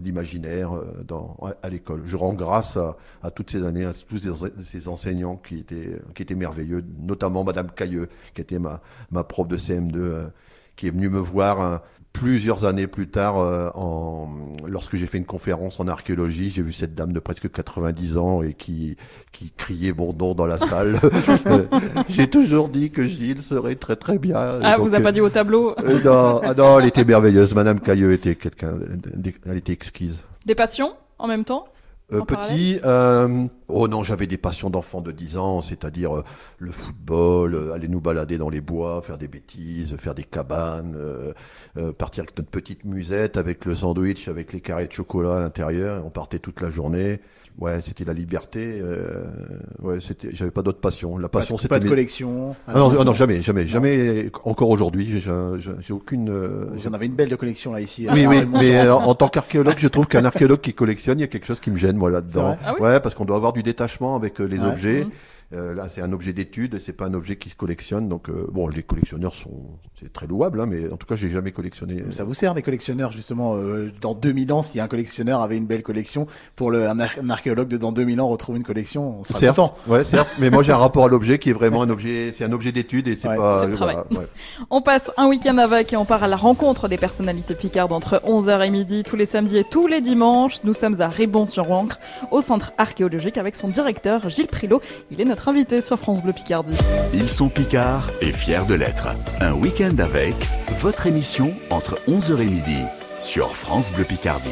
l'imaginaire 0.03 0.71
à, 1.61 1.69
l'école. 1.69 2.03
Je 2.05 2.15
rends 2.15 2.33
grâce 2.33 2.77
à, 2.77 3.31
toutes 3.31 3.51
ces 3.51 3.63
années, 3.63 3.85
à 3.85 3.93
tous 3.93 4.29
ces, 4.61 4.87
enseignants 4.87 5.37
qui 5.37 5.57
étaient, 5.57 5.99
qui 6.13 6.21
étaient 6.21 6.35
merveilleux, 6.35 6.83
notamment 6.99 7.43
Madame 7.43 7.71
Cailleux, 7.71 8.09
qui 8.33 8.41
était 8.41 8.59
ma, 8.59 8.81
ma 9.11 9.23
prof 9.23 9.47
de 9.47 9.57
CM2, 9.57 9.95
euh, 9.95 10.27
qui 10.75 10.87
est 10.87 10.91
venue 10.91 11.09
me 11.09 11.19
voir 11.19 11.61
hein, 11.61 11.81
plusieurs 12.13 12.65
années 12.65 12.87
plus 12.87 13.07
tard, 13.07 13.39
euh, 13.39 13.69
en, 13.73 14.29
lorsque 14.65 14.95
j'ai 14.95 15.07
fait 15.07 15.17
une 15.17 15.25
conférence 15.25 15.79
en 15.79 15.87
archéologie, 15.87 16.51
j'ai 16.51 16.61
vu 16.61 16.71
cette 16.71 16.95
dame 16.95 17.11
de 17.11 17.19
presque 17.19 17.51
90 17.51 18.17
ans 18.17 18.43
et 18.43 18.53
qui, 18.53 18.95
qui 19.31 19.51
criait 19.51 19.93
mon 19.93 20.13
nom 20.13 20.35
dans 20.35 20.45
la 20.45 20.57
salle. 20.57 20.99
Euh, 21.47 21.63
j'ai 22.09 22.27
toujours 22.27 22.69
dit 22.69 22.91
que 22.91 23.03
Gilles 23.03 23.41
serait 23.41 23.75
très 23.75 23.95
très 23.95 24.17
bien. 24.17 24.37
Ah, 24.61 24.77
Donc, 24.77 24.87
vous 24.87 24.95
a 24.95 24.99
pas 24.99 25.11
dit 25.11 25.19
au 25.19 25.29
tableau 25.29 25.75
euh, 25.79 25.99
non, 26.03 26.41
ah 26.43 26.53
non, 26.53 26.79
elle 26.79 26.85
était 26.85 27.03
merveilleuse. 27.03 27.53
Madame 27.53 27.79
Cailleux 27.79 28.13
était 28.13 28.35
quelqu'un, 28.35 28.75
elle 29.45 29.57
était 29.57 29.73
exquise. 29.73 30.23
Des 30.45 30.55
passions 30.55 30.93
en 31.17 31.27
même 31.27 31.43
temps? 31.43 31.65
Euh, 32.11 32.21
petit, 32.21 32.79
euh, 32.83 33.47
oh 33.69 33.87
non, 33.87 34.03
j'avais 34.03 34.27
des 34.27 34.37
passions 34.37 34.69
d'enfant 34.69 35.01
de 35.01 35.11
10 35.11 35.37
ans, 35.37 35.61
c'est-à-dire 35.61 36.17
euh, 36.17 36.23
le 36.59 36.71
football, 36.71 37.71
aller 37.73 37.87
nous 37.87 38.01
balader 38.01 38.37
dans 38.37 38.49
les 38.49 38.61
bois, 38.61 39.01
faire 39.01 39.17
des 39.17 39.27
bêtises, 39.27 39.95
faire 39.97 40.13
des 40.13 40.23
cabanes, 40.23 40.97
partir 41.97 42.23
avec 42.23 42.37
notre 42.37 42.49
petite 42.49 42.83
musette, 42.85 43.37
avec 43.37 43.65
le 43.65 43.73
sandwich, 43.73 44.27
avec 44.27 44.53
les 44.53 44.61
carrés 44.61 44.87
de 44.87 44.91
chocolat 44.91 45.37
à 45.37 45.39
l'intérieur. 45.39 46.05
On 46.05 46.09
partait 46.09 46.39
toute 46.39 46.61
la 46.61 46.69
journée. 46.69 47.19
Ouais, 47.59 47.81
c'était 47.81 48.03
la 48.03 48.13
liberté. 48.13 48.79
Euh, 48.81 49.25
ouais, 49.83 49.99
c'était. 49.99 50.29
J'avais 50.33 50.49
pas 50.51 50.63
d'autre 50.63 50.79
passion. 50.79 51.17
La 51.19 51.29
passion, 51.29 51.55
pas, 51.55 51.61
c'était 51.61 51.69
pas 51.69 51.79
de 51.79 51.83
mes- 51.83 51.89
collection. 51.89 52.55
Ah 52.67 52.79
non, 52.79 52.91
ah 52.99 53.03
non, 53.03 53.13
jamais, 53.13 53.41
jamais, 53.41 53.67
jamais. 53.67 54.31
Encore 54.43 54.69
aujourd'hui, 54.69 55.21
j'ai- 55.21 55.93
aucune. 55.93 56.29
euh, 56.29 56.65
Vous 56.73 56.87
en 56.87 56.93
avez 56.93 57.05
une 57.05 57.13
belle 57.13 57.29
de 57.29 57.35
collection 57.35 57.71
là 57.73 57.79
ici. 57.79 58.07
oui, 58.11 58.25
à 58.25 58.29
oui, 58.29 58.37
mais 58.51 58.75
euh, 58.79 58.95
en 58.95 59.13
tant 59.13 59.27
qu'archéologue, 59.27 59.75
je 59.77 59.87
trouve 59.87 60.07
qu'un 60.07 60.25
archéologue 60.25 60.61
qui 60.61 60.73
collectionne, 60.73 61.19
il 61.19 61.21
y 61.21 61.25
a 61.25 61.27
quelque 61.27 61.45
chose 61.45 61.59
qui 61.59 61.69
me 61.69 61.77
gêne, 61.77 61.95
moi, 61.95 62.09
là-dedans. 62.09 62.57
Ah 62.65 62.73
oui 62.79 62.85
ouais, 62.87 62.99
parce 62.99 63.13
qu'on 63.13 63.25
doit 63.25 63.35
avoir 63.37 63.53
du 63.53 63.61
détachement 63.61 64.15
avec 64.15 64.41
euh, 64.41 64.45
les 64.45 64.59
Ouais. 64.59 64.65
objets. 64.67 65.03
Mhm. 65.05 65.11
Euh, 65.53 65.73
là, 65.73 65.87
c'est 65.87 66.01
un 66.01 66.11
objet 66.13 66.33
d'étude, 66.33 66.79
c'est 66.79 66.93
pas 66.93 67.05
un 67.05 67.13
objet 67.13 67.35
qui 67.35 67.49
se 67.49 67.55
collectionne. 67.55 68.09
Donc, 68.09 68.29
euh, 68.29 68.47
bon, 68.51 68.67
les 68.67 68.83
collectionneurs 68.83 69.35
sont, 69.35 69.51
c'est 69.99 70.11
très 70.11 70.25
louable, 70.27 70.59
hein, 70.61 70.65
mais 70.67 70.91
en 70.91 70.97
tout 70.97 71.05
cas, 71.07 71.15
j'ai 71.15 71.29
jamais 71.29 71.51
collectionné. 71.51 72.03
Ça 72.11 72.23
vous 72.23 72.33
sert 72.33 72.53
des 72.55 72.61
collectionneurs 72.61 73.11
justement 73.11 73.55
euh, 73.55 73.91
dans 74.01 74.15
2000 74.15 74.51
ans 74.53 74.63
si 74.63 74.79
un 74.79 74.87
collectionneur 74.87 75.41
avait 75.41 75.57
une 75.57 75.65
belle 75.67 75.83
collection 75.83 76.27
pour 76.55 76.71
le 76.71 76.87
un, 76.87 76.99
ar- 76.99 77.15
un 77.21 77.29
archéologue 77.29 77.67
de 77.67 77.77
dans 77.77 77.91
2000 77.91 78.19
ans 78.21 78.27
retrouve 78.27 78.57
une 78.57 78.63
collection 78.63 79.19
on 79.19 79.23
sera 79.23 79.39
Certes, 79.39 79.55
content. 79.57 79.75
ouais, 79.87 80.03
certes, 80.03 80.29
mais 80.39 80.49
moi 80.49 80.63
j'ai 80.63 80.71
un 80.71 80.77
rapport 80.77 81.05
à 81.05 81.07
l'objet 81.07 81.37
qui 81.39 81.49
est 81.49 81.53
vraiment 81.53 81.83
un 81.83 81.89
objet, 81.89 82.31
c'est 82.35 82.43
un 82.45 82.51
objet 82.51 82.71
d'étude 82.71 83.07
et 83.07 83.15
c'est 83.15 83.27
Ouais, 83.27 83.37
pas. 83.37 83.67
voilà, 83.67 84.05
ouais. 84.11 84.27
On 84.69 84.81
passe 84.81 85.11
un 85.17 85.27
week-end 85.27 85.57
avec 85.57 85.93
et 85.93 85.97
on 85.97 86.05
part 86.05 86.23
à 86.23 86.27
la 86.27 86.35
rencontre 86.35 86.87
des 86.87 86.97
personnalités 86.97 87.55
picardes 87.55 87.91
entre 87.91 88.21
11h 88.25 88.65
et 88.65 88.69
midi 88.69 89.03
tous 89.03 89.15
les 89.15 89.25
samedis 89.25 89.57
et 89.57 89.63
tous 89.63 89.87
les 89.87 90.01
dimanches. 90.01 90.63
Nous 90.63 90.73
sommes 90.73 90.99
à 91.01 91.07
Ribon-sur-Ancre 91.09 91.99
au 92.31 92.41
centre 92.41 92.73
archéologique 92.77 93.37
avec 93.37 93.55
son 93.55 93.67
directeur 93.69 94.29
Gilles 94.29 94.47
Prilot. 94.47 94.81
Il 95.11 95.19
est 95.21 95.25
notre 95.25 95.42
invité 95.47 95.81
sur 95.81 95.97
France 95.97 96.21
Bleu 96.21 96.33
Picardie. 96.33 96.77
Ils 97.13 97.29
sont 97.29 97.49
picards 97.49 98.09
et 98.21 98.31
fiers 98.31 98.65
de 98.67 98.73
l'être. 98.73 99.07
Un 99.41 99.53
week-end 99.53 99.97
avec 99.99 100.35
votre 100.79 101.07
émission 101.07 101.53
entre 101.69 101.99
11h 102.07 102.41
et 102.41 102.45
midi 102.45 102.77
sur 103.19 103.55
France 103.55 103.91
Bleu 103.91 104.03
Picardie. 104.03 104.49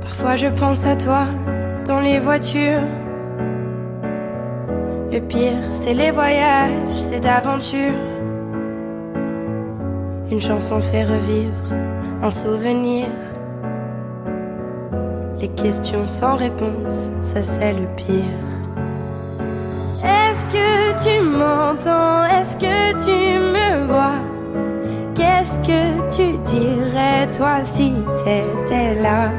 Parfois 0.00 0.36
je 0.36 0.48
pense 0.48 0.84
à 0.84 0.96
toi 0.96 1.26
dans 1.86 2.00
les 2.00 2.18
voitures. 2.18 2.82
Le 5.10 5.20
pire, 5.20 5.56
c'est 5.70 5.94
les 5.94 6.10
voyages, 6.10 6.96
c'est 6.96 7.20
d'aventure. 7.20 7.94
Une 10.30 10.38
chanson 10.38 10.80
fait 10.80 11.04
revivre 11.04 11.72
un 12.22 12.30
souvenir. 12.30 13.06
Les 15.40 15.48
questions 15.48 16.04
sans 16.04 16.34
réponse, 16.34 17.10
ça 17.22 17.42
c'est 17.42 17.72
le 17.72 17.86
pire. 17.96 18.24
Est-ce 20.02 20.46
que 20.46 21.04
tu 21.04 21.20
m'entends? 21.24 22.24
Est-ce 22.24 22.56
que 22.56 22.92
tu 23.04 23.38
me 23.38 23.86
vois? 23.86 24.18
Qu'est-ce 25.14 25.58
que 25.60 26.08
tu 26.14 26.38
dirais 26.38 27.28
toi 27.36 27.62
si 27.62 27.92
t'étais 28.16 29.00
là? 29.00 29.30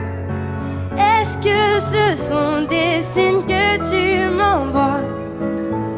Est-ce 0.96 1.38
que 1.38 1.80
ce 1.80 2.30
sont 2.30 2.66
des 2.68 3.02
signes 3.02 3.42
que 3.42 3.78
tu 3.90 4.30
m'envoies? 4.34 5.04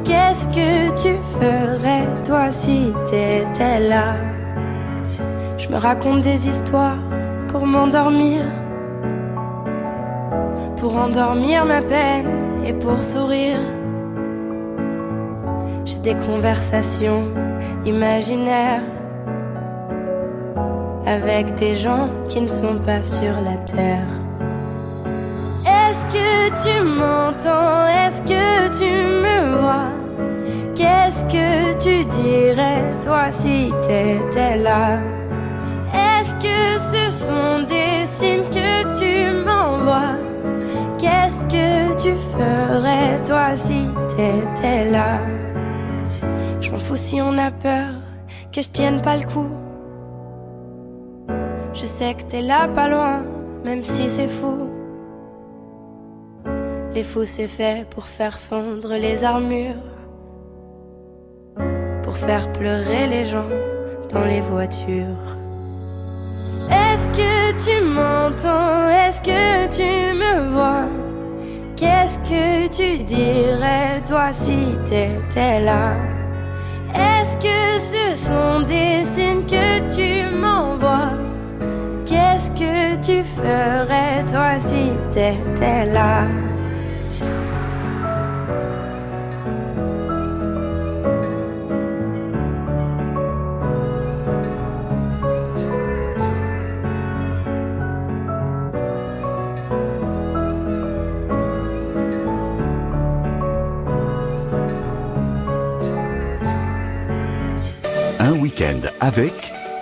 Qu'est-ce 0.03 0.47
que 0.47 0.89
tu 1.01 1.15
ferais 1.39 2.07
toi 2.25 2.49
si 2.49 2.93
t'étais 3.05 3.79
là? 3.87 4.40
Me 5.71 5.77
raconte 5.77 6.23
des 6.23 6.49
histoires 6.49 6.97
pour 7.47 7.65
m'endormir. 7.65 8.43
Pour 10.75 10.97
endormir 10.97 11.63
ma 11.65 11.81
peine 11.81 12.27
et 12.65 12.73
pour 12.73 13.01
sourire. 13.01 13.61
J'ai 15.85 15.99
des 15.99 16.15
conversations 16.15 17.23
imaginaires 17.85 18.83
Avec 21.05 21.55
des 21.55 21.73
gens 21.73 22.09
qui 22.29 22.41
ne 22.41 22.47
sont 22.47 22.77
pas 22.85 23.03
sur 23.03 23.33
la 23.47 23.57
terre. 23.65 24.11
Est-ce 25.65 26.05
que 26.15 26.31
tu 26.63 26.83
m'entends? 26.83 27.87
Est-ce 28.01 28.21
que 28.23 28.45
tu 28.79 28.91
me 29.25 29.37
vois? 29.57 29.91
Qu'est-ce 30.75 31.23
que 31.25 31.73
tu 31.85 32.05
dirais 32.05 32.83
toi 33.01 33.31
si 33.31 33.71
t'étais 33.81 34.57
là? 34.57 35.20
Est-ce 35.93 36.35
que 36.35 36.77
ce 36.77 37.25
sont 37.25 37.67
des 37.67 38.05
signes 38.05 38.43
que 38.43 38.99
tu 38.99 39.45
m'envoies? 39.45 40.17
Qu'est-ce 40.97 41.43
que 41.45 42.01
tu 42.01 42.15
ferais 42.15 43.23
toi 43.23 43.55
si 43.55 43.87
t'étais 44.15 44.89
là? 44.91 45.17
Je 46.59 46.71
m'en 46.71 46.77
fous 46.77 46.95
si 46.95 47.21
on 47.21 47.37
a 47.37 47.51
peur 47.51 47.95
que 48.53 48.61
je 48.61 48.69
tienne 48.69 49.01
pas 49.01 49.17
le 49.17 49.23
coup. 49.23 49.49
Je 51.73 51.85
sais 51.85 52.13
que 52.13 52.23
t'es 52.23 52.41
là 52.41 52.67
pas 52.67 52.87
loin 52.87 53.23
même 53.63 53.83
si 53.83 54.09
c'est 54.09 54.27
fou. 54.27 54.69
Les 56.93 57.03
fous, 57.03 57.25
c'est 57.25 57.47
fait 57.47 57.87
pour 57.89 58.05
faire 58.05 58.37
fondre 58.37 58.93
les 58.93 59.23
armures, 59.23 59.75
pour 62.03 62.17
faire 62.17 62.51
pleurer 62.51 63.07
les 63.07 63.25
gens 63.25 63.49
dans 64.11 64.25
les 64.25 64.41
voitures. 64.41 65.40
Est-ce 66.71 67.07
que 67.09 67.51
tu 67.63 67.83
m'entends? 67.83 68.87
Est-ce 68.89 69.21
que 69.21 69.67
tu 69.75 70.15
me 70.15 70.49
vois? 70.53 70.85
Qu'est-ce 71.75 72.19
que 72.19 72.67
tu 72.67 73.03
dirais 73.03 74.01
toi 74.07 74.31
si 74.31 74.77
t'étais 74.85 75.59
là? 75.59 75.93
Est-ce 76.93 77.37
que 77.37 77.79
ce 77.79 78.15
sont 78.15 78.61
des 78.61 79.03
signes 79.03 79.45
que 79.45 79.79
tu 79.95 80.35
m'envoies? 80.35 81.13
Qu'est-ce 82.05 82.51
que 82.51 82.95
tu 82.97 83.23
ferais 83.23 84.23
toi 84.29 84.59
si 84.59 84.91
t'étais 85.11 85.85
là? 85.91 86.23
Avec 108.99 109.33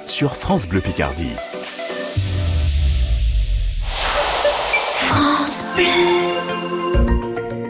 sur 0.05 0.35
France 0.35 0.65
Bleu 0.65 0.79
Picardie. 0.79 1.31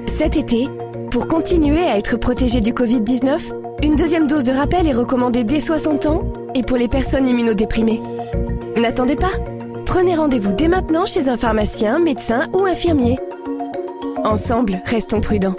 Cet 0.08 0.38
été, 0.38 0.68
pour 1.10 1.28
continuer 1.28 1.82
à 1.82 1.98
être 1.98 2.18
protégé 2.18 2.62
du 2.62 2.74
Covid-19, 2.74 3.82
une 3.84 3.96
deuxième 3.96 4.28
dose 4.28 4.44
de 4.44 4.52
rappel 4.52 4.88
est 4.88 4.94
recommandée 4.94 5.44
dès 5.44 5.60
60 5.60 6.06
ans 6.06 6.32
et 6.54 6.62
pour 6.62 6.78
les 6.78 6.88
personnes 6.88 7.28
immunodéprimées. 7.28 8.02
N'attendez 8.78 9.16
pas. 9.16 9.32
Prenez 9.86 10.16
rendez-vous 10.16 10.54
dès 10.54 10.68
maintenant 10.68 11.08
chez 11.08 11.30
un 11.30 11.38
pharmacien, 11.38 11.98
médecin 11.98 12.48
ou 12.54 12.66
infirmier. 12.66 13.18
Ensemble, 14.24 14.80
restons 14.86 15.22
prudents. 15.22 15.56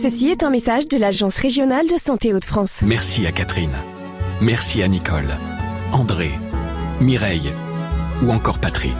Ceci 0.00 0.28
est 0.28 0.44
un 0.44 0.50
message 0.50 0.86
de 0.86 0.96
l'Agence 0.96 1.38
régionale 1.38 1.88
de 1.88 1.96
santé 1.96 2.32
Hauts-de-France. 2.32 2.82
Merci 2.86 3.26
à 3.26 3.32
Catherine. 3.32 3.76
Merci 4.40 4.80
à 4.80 4.86
Nicole, 4.86 5.36
André, 5.92 6.30
Mireille 7.00 7.50
ou 8.22 8.30
encore 8.30 8.60
Patrick. 8.60 8.94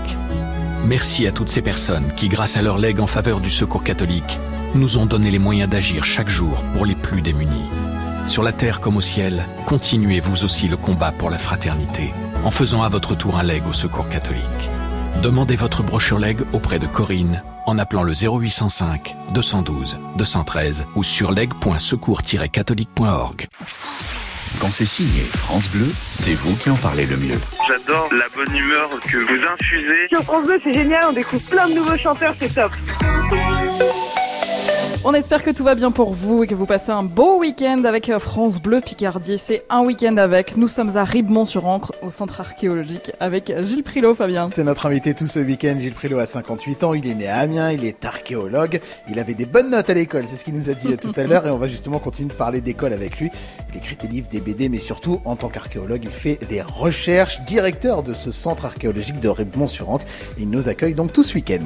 Merci 0.84 1.28
à 1.28 1.30
toutes 1.30 1.50
ces 1.50 1.62
personnes 1.62 2.11
qui, 2.16 2.26
grâce 2.26 2.56
à 2.56 2.62
leur 2.62 2.78
legs 2.78 2.98
en 2.98 3.06
faveur 3.06 3.38
du 3.38 3.48
secours 3.48 3.84
catholique, 3.84 4.40
nous 4.74 4.98
ont 4.98 5.06
donné 5.06 5.30
les 5.30 5.38
moyens 5.38 5.70
d'agir 5.70 6.04
chaque 6.04 6.28
jour 6.28 6.64
pour 6.72 6.84
les 6.84 6.96
plus 6.96 7.22
démunis. 7.22 7.68
Sur 8.26 8.42
la 8.42 8.50
terre 8.50 8.80
comme 8.80 8.96
au 8.96 9.00
ciel, 9.00 9.46
continuez 9.66 10.18
vous 10.18 10.42
aussi 10.42 10.66
le 10.66 10.76
combat 10.76 11.12
pour 11.12 11.30
la 11.30 11.38
fraternité 11.38 12.12
en 12.44 12.50
faisant 12.50 12.82
à 12.82 12.88
votre 12.88 13.16
tour 13.16 13.38
un 13.38 13.44
leg 13.44 13.62
au 13.68 13.72
secours 13.72 14.08
catholique. 14.08 14.42
Demandez 15.22 15.56
votre 15.56 15.82
brochure 15.82 16.18
leg 16.18 16.38
auprès 16.52 16.78
de 16.78 16.86
Corinne 16.86 17.42
en 17.66 17.78
appelant 17.78 18.02
le 18.02 18.12
0805 18.12 19.16
212 19.34 19.98
213 20.16 20.86
ou 20.96 21.02
sur 21.02 21.32
leg.secours-catholique.org. 21.32 23.46
Quand 24.60 24.70
c'est 24.72 24.86
signé 24.86 25.20
France 25.22 25.68
Bleu, 25.68 25.86
c'est 26.10 26.32
vous 26.34 26.54
qui 26.56 26.70
en 26.70 26.76
parlez 26.76 27.04
le 27.06 27.16
mieux. 27.16 27.38
J'adore 27.66 28.08
la 28.12 28.28
bonne 28.34 28.56
humeur 28.56 28.88
que 29.00 29.18
vous 29.18 29.44
infusez. 29.52 30.08
Sur 30.12 30.22
France 30.22 30.46
Bleu, 30.46 30.58
c'est 30.62 30.72
génial, 30.72 31.04
on 31.10 31.12
découvre 31.12 31.42
plein 31.44 31.68
de 31.68 31.74
nouveaux 31.74 31.98
chanteurs, 31.98 32.34
c'est 32.38 32.54
top. 32.54 32.72
On 35.04 35.14
espère 35.14 35.44
que 35.44 35.50
tout 35.50 35.62
va 35.62 35.76
bien 35.76 35.92
pour 35.92 36.12
vous 36.12 36.42
et 36.42 36.48
que 36.48 36.56
vous 36.56 36.66
passez 36.66 36.90
un 36.90 37.04
beau 37.04 37.38
week-end 37.38 37.84
avec 37.84 38.11
euh, 38.11 38.18
France 38.18 38.61
Bleu 38.61 38.80
Picardie. 38.80 39.38
C'est 39.38 39.62
un 39.70 39.82
week-end 39.82 40.16
avec. 40.16 40.56
Nous 40.56 40.66
sommes 40.66 40.96
à 40.96 41.04
Ribemont-sur-Ancre, 41.04 41.92
au 42.02 42.11
centre 42.11 42.40
archéologique, 42.40 43.12
avec 43.20 43.52
Gilles 43.62 43.84
Prilot, 43.84 44.16
Fabien. 44.16 44.50
C'est 44.52 44.64
notre 44.64 44.87
invité 44.87 45.14
tout 45.14 45.28
ce 45.28 45.38
week-end, 45.38 45.76
Gilles 45.78 45.94
Prilot 45.94 46.18
a 46.18 46.26
58 46.26 46.82
ans, 46.82 46.94
il 46.94 47.06
est 47.06 47.14
né 47.14 47.28
à 47.28 47.37
Amiens, 47.37 47.70
il 47.70 47.84
est 47.84 48.04
archéologue, 48.04 48.80
il 49.08 49.20
avait 49.20 49.34
des 49.34 49.46
bonnes 49.46 49.70
notes 49.70 49.88
à 49.88 49.94
l'école, 49.94 50.24
c'est 50.26 50.37
ce 50.37 50.44
qu'il 50.44 50.54
nous 50.54 50.68
a 50.68 50.74
dit 50.74 50.96
tout 50.96 51.12
à 51.16 51.22
l'heure 51.24 51.46
et 51.46 51.50
on 51.50 51.58
va 51.58 51.68
justement 51.68 52.00
continuer 52.00 52.30
de 52.30 52.34
parler 52.34 52.61
d'école 52.61 52.92
avec 52.92 53.20
lui. 53.20 53.30
Il 53.70 53.78
écrit 53.78 53.96
des 53.96 54.08
livres, 54.08 54.28
des 54.28 54.40
BD, 54.40 54.68
mais 54.68 54.78
surtout 54.78 55.20
en 55.24 55.37
tant 55.37 55.48
qu'archéologue, 55.48 56.00
il 56.02 56.11
fait 56.11 56.40
des 56.48 56.61
recherches, 56.61 57.40
directeur 57.42 58.02
de 58.02 58.14
ce 58.14 58.32
centre 58.32 58.64
archéologique 58.64 59.20
de 59.20 59.28
Ribemont-sur-Ancre. 59.28 60.04
Il 60.38 60.50
nous 60.50 60.68
accueille 60.68 60.94
donc 60.94 61.12
tout 61.12 61.22
ce 61.22 61.34
week-end. 61.34 61.61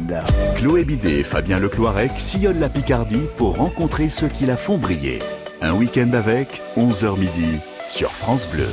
Chloé 0.57 0.85
Bidet 0.85 1.21
et 1.21 1.23
Fabien 1.23 1.59
Lecloirec 1.59 2.12
sillonnent 2.18 2.61
la 2.61 2.68
Picardie 2.68 3.22
pour 3.37 3.57
rencontrer 3.57 4.09
ceux 4.09 4.29
qui 4.29 4.47
la 4.47 4.57
font 4.57 4.79
briller. 4.79 5.19
Un 5.61 5.75
week-end 5.75 6.11
avec, 6.13 6.63
11h 6.77 7.19
midi, 7.19 7.59
sur 7.87 8.11
France 8.11 8.49
Bleu. 8.49 8.69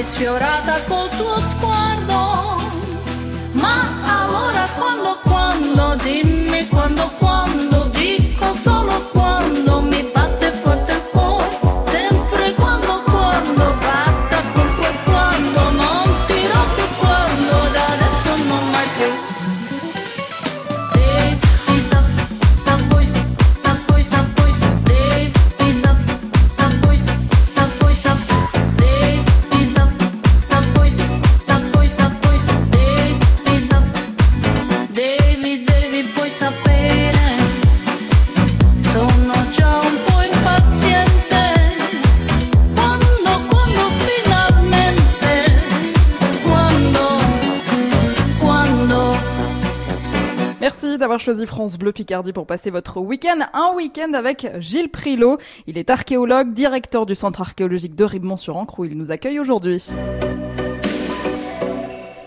mai 0.00 0.04
sfiorata 0.04 0.80
com 0.88 1.08
tuo 1.10 1.40
squarcio 1.50 1.79
d'avoir 51.20 51.36
choisi 51.36 51.46
France 51.46 51.76
Bleu 51.76 51.92
Picardie 51.92 52.32
pour 52.32 52.46
passer 52.46 52.70
votre 52.70 52.98
week-end. 53.00 53.40
Un 53.52 53.74
week-end 53.74 54.14
avec 54.14 54.46
Gilles 54.58 54.88
Prilot. 54.88 55.38
Il 55.66 55.76
est 55.76 55.90
archéologue, 55.90 56.52
directeur 56.52 57.04
du 57.04 57.14
centre 57.14 57.42
archéologique 57.42 57.94
de 57.94 58.04
Ribemont-sur-Ancre 58.04 58.78
où 58.78 58.84
il 58.84 58.96
nous 58.96 59.10
accueille 59.10 59.38
aujourd'hui. 59.38 59.88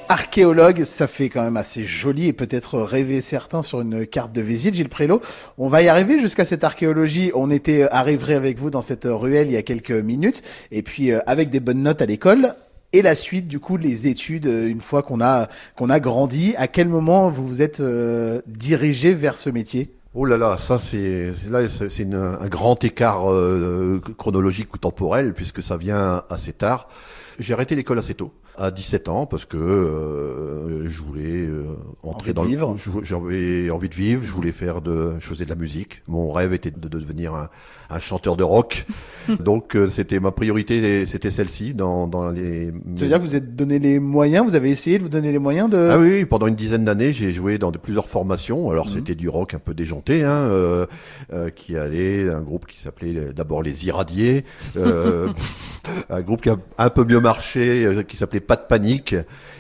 Archéologue, 0.09 0.83
ça 0.83 1.07
fait 1.07 1.29
quand 1.29 1.41
même 1.41 1.57
assez 1.57 1.85
joli 1.85 2.27
et 2.27 2.33
peut-être 2.33 2.79
rêver 2.79 3.21
certains 3.21 3.63
sur 3.63 3.81
une 3.81 4.05
carte 4.05 4.31
de 4.31 4.41
visite, 4.41 4.75
Gilles 4.75 4.89
Prélo. 4.89 5.21
On 5.57 5.69
va 5.69 5.81
y 5.81 5.87
arriver 5.87 6.19
jusqu'à 6.19 6.45
cette 6.45 6.63
archéologie. 6.63 7.31
On 7.33 7.49
était 7.49 7.87
arrivé 7.89 8.35
avec 8.35 8.59
vous 8.59 8.69
dans 8.69 8.83
cette 8.83 9.07
ruelle 9.09 9.47
il 9.47 9.53
y 9.53 9.57
a 9.57 9.63
quelques 9.63 9.91
minutes 9.91 10.43
et 10.71 10.83
puis 10.83 11.11
euh, 11.11 11.19
avec 11.25 11.49
des 11.49 11.59
bonnes 11.59 11.81
notes 11.81 12.01
à 12.01 12.05
l'école. 12.05 12.53
Et 12.95 13.01
la 13.01 13.15
suite, 13.15 13.47
du 13.47 13.59
coup, 13.59 13.75
les 13.75 14.07
études, 14.07 14.45
euh, 14.45 14.67
une 14.67 14.79
fois 14.79 15.01
qu'on 15.01 15.19
a 15.19 15.47
qu'on 15.75 15.89
a 15.89 15.99
grandi, 15.99 16.53
à 16.57 16.67
quel 16.67 16.87
moment 16.87 17.31
vous 17.31 17.43
vous 17.43 17.63
êtes 17.63 17.79
euh, 17.79 18.39
dirigé 18.45 19.13
vers 19.13 19.35
ce 19.35 19.49
métier? 19.49 19.91
Oh 20.13 20.25
là 20.25 20.37
là, 20.37 20.57
ça 20.59 20.77
c'est 20.77 21.33
là 21.49 21.67
c'est 21.67 22.13
un 22.13 22.47
grand 22.47 22.83
écart 22.83 23.31
euh, 23.31 23.99
chronologique 24.19 24.71
ou 24.75 24.77
temporel 24.77 25.33
puisque 25.33 25.63
ça 25.63 25.75
vient 25.75 26.21
assez 26.29 26.53
tard. 26.53 26.87
J'ai 27.39 27.53
arrêté 27.53 27.75
l'école 27.75 27.99
assez 27.99 28.13
tôt, 28.13 28.31
à 28.57 28.69
17 28.71 29.09
ans, 29.09 29.25
parce 29.25 29.45
que 29.45 29.57
euh, 29.57 30.89
je 30.89 31.01
voulais 31.01 31.23
euh, 31.47 31.63
entrer 32.03 32.19
Envie 32.21 32.27
de 32.29 32.33
dans 32.33 32.43
le- 32.43 32.49
vivre. 32.49 32.77
J'avais 33.03 33.69
envie 33.69 33.89
de 33.89 33.95
vivre, 33.95 34.23
je 34.25 34.31
voulais 34.31 34.51
faire 34.51 34.81
de, 34.81 35.13
je 35.19 35.27
faisais 35.27 35.45
de 35.45 35.49
la 35.49 35.55
musique. 35.55 36.01
Mon 36.07 36.31
rêve 36.31 36.53
était 36.53 36.71
de, 36.71 36.79
de 36.87 36.99
devenir 36.99 37.33
un, 37.33 37.49
un 37.89 37.99
chanteur 37.99 38.35
de 38.37 38.43
rock. 38.43 38.85
Donc 39.39 39.75
euh, 39.75 39.89
c'était 39.89 40.19
ma 40.19 40.31
priorité, 40.31 41.05
c'était 41.05 41.31
celle-ci 41.31 41.73
dans, 41.73 42.07
dans 42.07 42.29
les. 42.31 42.67
Ça 42.95 43.05
veut 43.05 43.07
dire 43.07 43.17
que 43.17 43.23
vous 43.23 43.35
êtes 43.35 43.55
donné 43.55 43.79
les 43.79 43.99
moyens, 43.99 44.45
vous 44.47 44.55
avez 44.55 44.69
essayé 44.69 44.97
de 44.97 45.03
vous 45.03 45.09
donner 45.09 45.31
les 45.31 45.39
moyens 45.39 45.69
de... 45.69 45.89
Ah 45.91 45.97
oui, 45.99 46.25
pendant 46.25 46.47
une 46.47 46.55
dizaine 46.55 46.85
d'années, 46.85 47.13
j'ai 47.13 47.31
joué 47.31 47.57
dans 47.57 47.71
de 47.71 47.77
plusieurs 47.77 48.07
formations. 48.07 48.69
Alors 48.69 48.85
Mhm. 48.87 48.91
c'était 48.93 49.15
du 49.15 49.29
rock 49.29 49.53
un 49.53 49.59
peu 49.59 49.73
déjanté, 49.73 50.23
hein, 50.23 50.33
euh, 50.35 50.85
euh, 51.33 51.49
qui 51.49 51.77
allait 51.77 52.29
un 52.29 52.41
groupe 52.41 52.65
qui 52.67 52.77
s'appelait 52.79 53.15
euh, 53.17 53.33
d'abord 53.33 53.63
les 53.63 53.87
Irradiés, 53.87 54.43
euh, 54.77 55.29
un 56.09 56.21
groupe 56.21 56.41
qui 56.41 56.49
a 56.49 56.57
un 56.77 56.89
peu 56.89 57.03
mieux 57.03 57.19
marché, 57.19 57.85
euh, 57.85 58.03
qui 58.03 58.17
s'appelait 58.17 58.39
Pas 58.39 58.55
de 58.55 58.63
panique, 58.67 59.15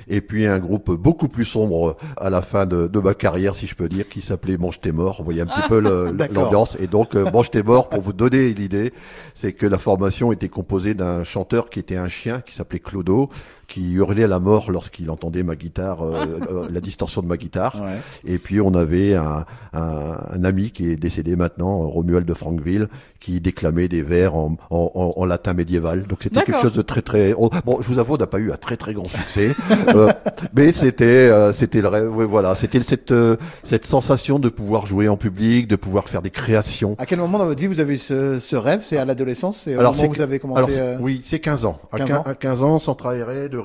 et 0.07 0.21
puis 0.21 0.47
un 0.47 0.59
groupe 0.59 0.91
beaucoup 0.91 1.27
plus 1.27 1.45
sombre 1.45 1.97
à 2.17 2.29
la 2.29 2.41
fin 2.41 2.65
de, 2.65 2.87
de 2.87 2.99
ma 2.99 3.13
carrière, 3.13 3.55
si 3.55 3.67
je 3.67 3.75
peux 3.75 3.89
dire, 3.89 4.07
qui 4.07 4.21
s'appelait 4.21 4.57
Mange 4.57 4.79
tes 4.79 4.91
morts. 4.91 5.17
Vous 5.19 5.25
voyez 5.25 5.41
un 5.41 5.45
petit 5.45 5.61
peu 5.67 5.79
l'ambiance. 5.79 6.77
Et 6.79 6.87
donc 6.87 7.15
euh, 7.15 7.29
Mange 7.31 7.51
tes 7.51 7.63
morts, 7.63 7.89
pour 7.89 8.01
vous 8.01 8.13
donner 8.13 8.53
l'idée, 8.53 8.93
c'est 9.33 9.53
que 9.53 9.65
la 9.65 9.77
formation 9.77 10.31
était 10.31 10.49
composée 10.49 10.93
d'un 10.93 11.23
chanteur 11.23 11.69
qui 11.69 11.79
était 11.79 11.97
un 11.97 12.07
chien, 12.09 12.41
qui 12.41 12.55
s'appelait 12.55 12.79
Clodo, 12.79 13.29
qui 13.67 13.93
hurlait 13.93 14.23
à 14.25 14.27
la 14.27 14.39
mort 14.39 14.71
lorsqu'il 14.71 15.09
entendait 15.09 15.43
ma 15.43 15.55
guitare, 15.55 16.03
euh, 16.03 16.25
euh, 16.51 16.67
la 16.71 16.79
distorsion 16.81 17.21
de 17.21 17.27
ma 17.27 17.37
guitare. 17.37 17.81
Ouais. 17.83 17.97
Et 18.25 18.37
puis 18.37 18.61
on 18.61 18.73
avait 18.75 19.15
un, 19.15 19.45
un, 19.73 20.17
un 20.31 20.43
ami 20.43 20.71
qui 20.71 20.89
est 20.89 20.95
décédé 20.97 21.35
maintenant, 21.35 21.77
Romuald 21.87 22.25
de 22.27 22.33
Franqueville, 22.33 22.87
qui 23.19 23.39
déclamait 23.39 23.87
des 23.87 24.01
vers 24.01 24.35
en, 24.35 24.55
en, 24.69 24.91
en- 24.95 25.13
en 25.15 25.25
latin 25.25 25.53
médiéval. 25.53 26.03
Donc 26.07 26.19
c'était 26.23 26.41
quelque 26.43 26.61
chose 26.61 26.73
de 26.73 26.81
très 26.81 27.01
très. 27.01 27.33
on- 27.37 27.49
Bon, 27.65 27.79
je 27.81 27.87
vous 27.87 27.99
avoue, 27.99 28.15
on 28.15 28.17
n'a 28.17 28.27
pas 28.27 28.39
eu 28.39 28.51
un 28.51 28.57
très 28.57 28.75
très 28.77 28.93
grand 28.93 29.07
succès, 29.07 29.51
euh, 29.95 30.11
mais 30.55 30.71
c'était 30.71 31.05
euh, 31.05 31.53
c'était 31.53 31.81
le 31.81 31.87
rêve. 31.87 32.15
ouais, 32.15 32.25
voilà, 32.25 32.55
c'était 32.55 32.81
cette 32.81 33.11
euh, 33.11 33.37
cette 33.63 33.85
sensation 33.85 34.39
de 34.39 34.49
pouvoir 34.49 34.85
jouer 34.85 35.07
en 35.07 35.15
public, 35.17 35.67
de 35.67 35.75
pouvoir 35.75 36.09
faire 36.09 36.21
des 36.21 36.29
créations. 36.31 36.95
À 36.99 37.05
quel 37.05 37.19
moment 37.19 37.37
dans 37.39 37.45
votre 37.45 37.59
vie 37.61 37.67
vous 37.67 37.79
avez 37.79 37.93
eu 37.95 37.97
ce, 37.97 38.39
ce 38.39 38.55
rêve? 38.55 38.81
C'est 38.83 38.97
à 38.97 39.05
l'adolescence? 39.05 39.59
C'est 39.61 39.75
au 39.75 39.79
Alors, 39.79 39.95
moment 39.95 40.09
où 40.09 40.13
vous 40.13 40.21
avez 40.21 40.39
commencé 40.39 40.59
alors, 40.79 40.95
euh, 40.95 40.97
Oui, 40.99 41.21
c'est 41.23 41.39
15 41.39 41.65
ans. 41.65 41.79
À 41.91 41.97
15 41.99 42.09
quin- 42.09 42.17
ans? 42.17 42.23
À 42.25 42.33
15 42.35 42.63
ans, 42.63 42.77
centre 42.79 43.07
aéré 43.07 43.47
de 43.49 43.57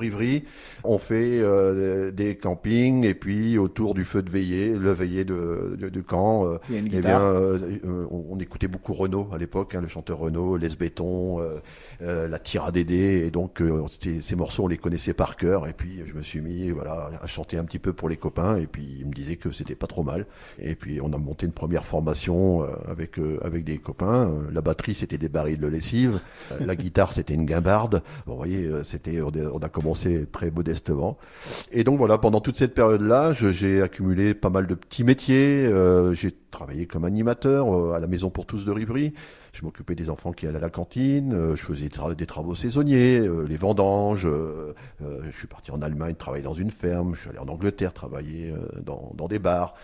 On 0.83 0.97
fait 0.97 1.39
euh, 1.39 2.11
des 2.11 2.35
campings 2.37 3.03
et 3.05 3.13
puis 3.13 3.57
autour 3.57 3.93
du 3.93 4.05
feu 4.05 4.21
de 4.21 4.29
veillée, 4.29 4.69
le 4.77 4.91
veillée 4.91 5.25
de, 5.25 5.75
de, 5.77 5.89
euh, 6.45 6.57
Il 6.69 6.75
y 6.75 6.77
a 6.77 6.81
une 6.81 6.89
eh 6.93 7.01
bien, 7.01 7.21
euh, 7.21 7.59
on, 8.09 8.25
on 8.31 8.39
écoutait 8.39 8.67
beaucoup 8.67 8.93
Renault 8.93 9.27
à 9.33 9.37
l'époque, 9.37 9.75
hein, 9.75 9.81
le 9.81 9.87
chanteur 9.87 10.19
Renault, 10.19 10.57
Les 10.57 10.69
Béton, 10.75 11.39
euh, 12.01 12.27
la 12.27 12.39
Tira 12.39 12.71
Dédé, 12.71 13.23
et 13.25 13.31
donc 13.31 13.61
ces 14.21 14.35
morceaux 14.35 14.63
on 14.63 14.67
les 14.67 14.77
connaissait 14.77 15.13
par 15.13 15.35
cœur. 15.35 15.67
Et 15.67 15.73
puis 15.73 16.01
je 16.05 16.13
me 16.13 16.21
suis 16.21 16.41
mis 16.41 16.69
voilà 16.69 17.11
à 17.21 17.27
chanter 17.27 17.57
un 17.57 17.63
petit 17.65 17.79
peu 17.79 17.93
pour 17.93 18.09
les 18.09 18.17
copains, 18.17 18.57
et 18.57 18.67
puis 18.67 18.97
ils 18.99 19.05
me 19.07 19.13
disaient 19.13 19.35
que 19.35 19.51
c'était 19.51 19.75
pas 19.75 19.87
trop 19.87 20.03
mal. 20.03 20.25
Et 20.59 20.75
puis 20.75 20.99
on 21.01 21.11
a 21.13 21.17
monté 21.17 21.45
une 21.45 21.51
première 21.51 21.85
formation 21.85 22.63
avec 22.87 23.19
avec 23.41 23.63
des 23.63 23.77
copains. 23.77 24.31
La 24.53 24.61
batterie 24.61 24.93
c'était 24.93 25.17
des 25.17 25.29
barils 25.29 25.59
de 25.59 25.67
lessive, 25.67 26.19
la 26.59 26.75
guitare 26.75 27.13
c'était 27.13 27.33
une 27.33 27.45
guimbarde. 27.45 28.01
Bon, 28.25 28.33
vous 28.33 28.37
voyez, 28.37 28.69
c'était 28.83 29.21
on 29.21 29.29
a- 29.29 29.51
on 29.53 29.59
a 29.59 29.69
commencé 29.79 30.25
très 30.25 30.51
modestement. 30.51 31.17
Et 31.71 31.85
donc 31.85 31.97
voilà, 31.97 32.17
pendant 32.17 32.41
toute 32.41 32.57
cette 32.57 32.73
période-là, 32.73 33.31
j'ai 33.31 33.81
accumulé 33.81 34.33
pas 34.33 34.49
mal 34.49 34.67
de 34.67 34.75
petits 34.75 35.05
métiers. 35.05 35.65
Euh, 35.65 36.13
j'ai 36.13 36.35
travaillé 36.51 36.85
comme 36.85 37.05
animateur 37.05 37.73
euh, 37.73 37.93
à 37.93 38.01
la 38.01 38.07
Maison 38.07 38.29
pour 38.29 38.45
tous 38.45 38.65
de 38.65 38.71
Rivry. 38.71 39.13
Je 39.53 39.63
m'occupais 39.63 39.95
des 39.95 40.09
enfants 40.09 40.33
qui 40.33 40.47
allaient 40.47 40.57
à 40.57 40.61
la 40.61 40.69
cantine. 40.69 41.33
euh, 41.33 41.55
je 41.55 41.63
faisais 41.63 41.87
des 42.17 42.25
travaux 42.25 42.55
saisonniers, 42.55 43.21
les 43.47 43.57
vendanges. 43.57 44.27
je 44.99 45.31
suis 45.31 45.47
parti 45.47 45.71
en 45.71 45.81
Allemagne 45.81 46.15
travailler 46.15 46.43
dans 46.43 46.53
une 46.53 46.71
ferme. 46.71 47.15
Je 47.15 47.21
suis 47.21 47.29
allé 47.29 47.39
en 47.39 47.47
Angleterre 47.47 47.93
travailler 47.93 48.53
dans, 48.83 49.13
dans 49.15 49.27
des 49.27 49.39
bars. 49.39 49.75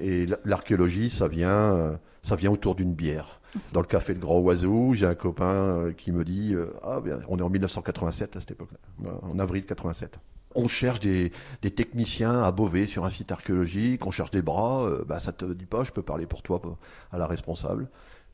Et 0.00 0.26
l'archéologie, 0.44 1.10
ça 1.10 1.28
vient, 1.28 1.48
euh, 1.74 1.96
ça 2.22 2.36
vient 2.36 2.50
autour 2.50 2.74
d'une 2.74 2.94
bière. 2.94 3.40
Dans 3.72 3.80
le 3.80 3.86
café 3.86 4.14
Le 4.14 4.20
Grand 4.20 4.40
Oiseau, 4.40 4.94
j'ai 4.94 5.06
un 5.06 5.14
copain 5.14 5.44
euh, 5.44 5.92
qui 5.92 6.10
me 6.10 6.24
dit 6.24 6.54
euh, 6.54 6.66
Ah, 6.82 7.00
bien, 7.00 7.18
on 7.28 7.38
est 7.38 7.42
en 7.42 7.50
1987 7.50 8.36
à 8.36 8.40
cette 8.40 8.50
époque-là, 8.50 9.10
en 9.22 9.38
avril 9.38 9.64
87. 9.64 10.18
On 10.56 10.68
cherche 10.68 11.00
des, 11.00 11.32
des 11.62 11.70
techniciens 11.70 12.42
à 12.42 12.50
Beauvais 12.52 12.86
sur 12.86 13.04
un 13.04 13.10
site 13.10 13.30
archéologique, 13.32 14.06
on 14.06 14.10
cherche 14.10 14.30
des 14.30 14.42
bras, 14.42 14.84
euh, 14.86 15.04
bah, 15.06 15.20
ça 15.20 15.32
te 15.32 15.44
dit 15.44 15.66
pas, 15.66 15.84
je 15.84 15.90
peux 15.92 16.02
parler 16.02 16.26
pour 16.26 16.42
toi 16.42 16.60
à 17.12 17.18
la 17.18 17.26
responsable. 17.26 17.88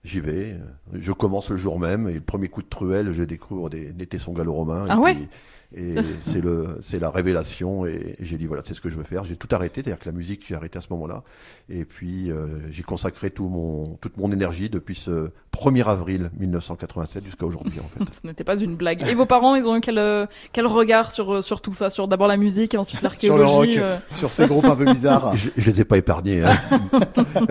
J'y 0.05 0.20
vais, 0.20 0.57
je 0.94 1.12
commence 1.12 1.51
le 1.51 1.59
jour 1.59 1.79
même, 1.79 2.09
et 2.09 2.14
le 2.14 2.20
premier 2.23 2.49
coup 2.49 2.62
de 2.62 2.68
truelle, 2.68 3.12
je 3.12 3.23
découvre 3.23 3.68
des, 3.68 3.92
des 3.92 4.07
tessons 4.07 4.33
gallo-romains. 4.33 4.87
Ah 4.88 4.94
et 4.94 4.99
ouais? 4.99 5.14
puis- 5.14 5.29
et 5.76 5.94
c'est 6.20 6.40
le, 6.42 6.66
c'est 6.80 6.98
la 6.98 7.11
révélation. 7.11 7.87
Et, 7.87 8.16
j'ai 8.20 8.37
dit 8.38 8.46
voilà, 8.46 8.62
c'est 8.64 8.74
ce 8.74 8.80
que 8.80 8.90
je 8.90 8.96
veux 8.96 9.04
faire. 9.04 9.24
J'ai 9.24 9.37
tout 9.37 9.48
arrêté, 9.52 9.83
c'est-à-dire 9.83 9.98
que 10.00 10.09
la 10.09 10.12
musique, 10.16 10.44
j'ai 10.46 10.54
arrêté 10.54 10.78
à 10.78 10.80
ce 10.80 10.88
moment-là. 10.90 11.22
Et 11.68 11.85
puis 11.85 12.30
euh, 12.30 12.59
j'ai 12.70 12.83
consacré 12.83 13.30
tout 13.30 13.48
mon, 13.48 13.96
toute 14.00 14.16
mon 14.16 14.33
énergie 14.33 14.68
depuis 14.68 14.94
ce 14.94 15.30
1er 15.56 15.85
avril 15.87 16.30
1987 16.38 17.24
jusqu'à 17.24 17.46
aujourd'hui 17.46 17.78
en 17.80 17.88
fait. 18.04 18.12
Ce 18.22 18.26
n'était 18.26 18.44
pas 18.44 18.56
une 18.59 18.76
blague. 18.76 19.02
Et 19.09 19.14
vos 19.14 19.26
parents, 19.26 19.54
ils 19.54 19.68
ont 19.68 19.76
eu 19.76 19.80
quel, 19.80 19.98
euh, 19.98 20.26
quel 20.52 20.66
regard 20.66 21.11
sur, 21.12 21.35
euh, 21.35 21.42
sur 21.42 21.61
tout 21.61 21.72
ça 21.72 21.90
Sur 21.90 22.09
d'abord 22.09 22.28
la 22.28 22.37
musique 22.37 22.74
et 22.74 22.78
ensuite 22.78 23.00
Sur 23.18 23.37
le 23.37 23.44
rock, 23.44 23.66
l'archéologie 23.66 23.78
euh, 23.80 23.96
sur 24.14 24.33
ces 24.33 24.46
groupes 24.46 24.64
un 24.64 24.76
peu 24.76 24.85
bizarres. 24.85 25.35
Je, 25.40 25.48
je 25.56 25.70
les 25.70 25.80
ai 25.80 25.85
pas 25.85 25.98
épargnés. 25.98 26.42
Hein. 26.42 26.56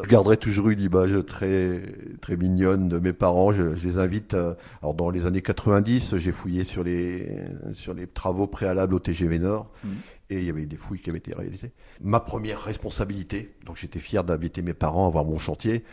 je 0.03 0.07
garderai 0.09 0.37
toujours 0.37 0.69
une 0.69 0.79
image 0.79 1.13
très 1.25 1.81
très 2.21 2.35
mignonne 2.37 2.89
de 2.89 2.99
mes 2.99 3.13
parents. 3.13 3.51
Je, 3.51 3.75
je 3.75 3.87
les 3.87 3.97
invite. 3.99 4.33
euh, 4.33 4.53
alors 4.81 4.93
dans 4.93 5.09
les 5.09 5.25
années 5.25 5.41
90, 5.41 6.17
j'ai 6.17 6.31
fouillé 6.31 6.63
sur 6.63 6.83
les 6.83 7.27
sur 7.73 7.93
les 7.93 8.07
travaux 8.13 8.47
préalables 8.47 8.93
au 8.93 8.99
TGV 8.99 9.39
Nord. 9.39 9.71
Et 10.29 10.37
il 10.37 10.43
y 10.43 10.49
avait 10.49 10.65
des 10.67 10.77
fouilles 10.77 10.99
qui 10.99 11.09
avaient 11.09 11.17
été 11.17 11.33
réalisées. 11.33 11.71
Ma 12.01 12.19
première 12.19 12.61
responsabilité, 12.61 13.55
donc 13.65 13.77
j'étais 13.77 13.99
fier 13.99 14.23
d'inviter 14.23 14.61
mes 14.61 14.75
parents 14.75 15.07
à 15.07 15.09
voir 15.09 15.25
mon 15.25 15.39
chantier. 15.39 15.83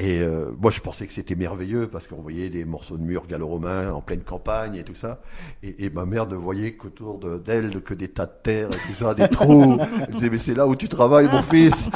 Et 0.00 0.20
euh, 0.20 0.52
moi, 0.60 0.70
je 0.70 0.78
pensais 0.78 1.08
que 1.08 1.12
c'était 1.12 1.34
merveilleux 1.34 1.88
parce 1.88 2.06
qu'on 2.06 2.22
voyait 2.22 2.50
des 2.50 2.64
morceaux 2.64 2.96
de 2.96 3.02
murs 3.02 3.26
gallo-romains 3.26 3.90
en 3.92 4.00
pleine 4.00 4.20
campagne 4.22 4.76
et 4.76 4.84
tout 4.84 4.94
ça. 4.94 5.20
Et, 5.64 5.86
et 5.86 5.90
ma 5.90 6.06
mère 6.06 6.28
ne 6.28 6.36
voyait 6.36 6.74
qu'autour 6.74 7.18
de- 7.18 7.36
d'elle 7.38 7.80
que 7.82 7.94
des 7.94 8.06
tas 8.06 8.26
de 8.26 8.32
terre 8.40 8.68
et 8.68 8.76
tout 8.88 8.94
ça, 8.94 9.14
des 9.14 9.26
trous. 9.26 9.76
Elle 10.06 10.14
disait, 10.14 10.30
mais 10.30 10.38
c'est 10.38 10.54
là 10.54 10.68
où 10.68 10.76
tu 10.76 10.86
travailles, 10.86 11.26
mon 11.26 11.42
fils. 11.42 11.90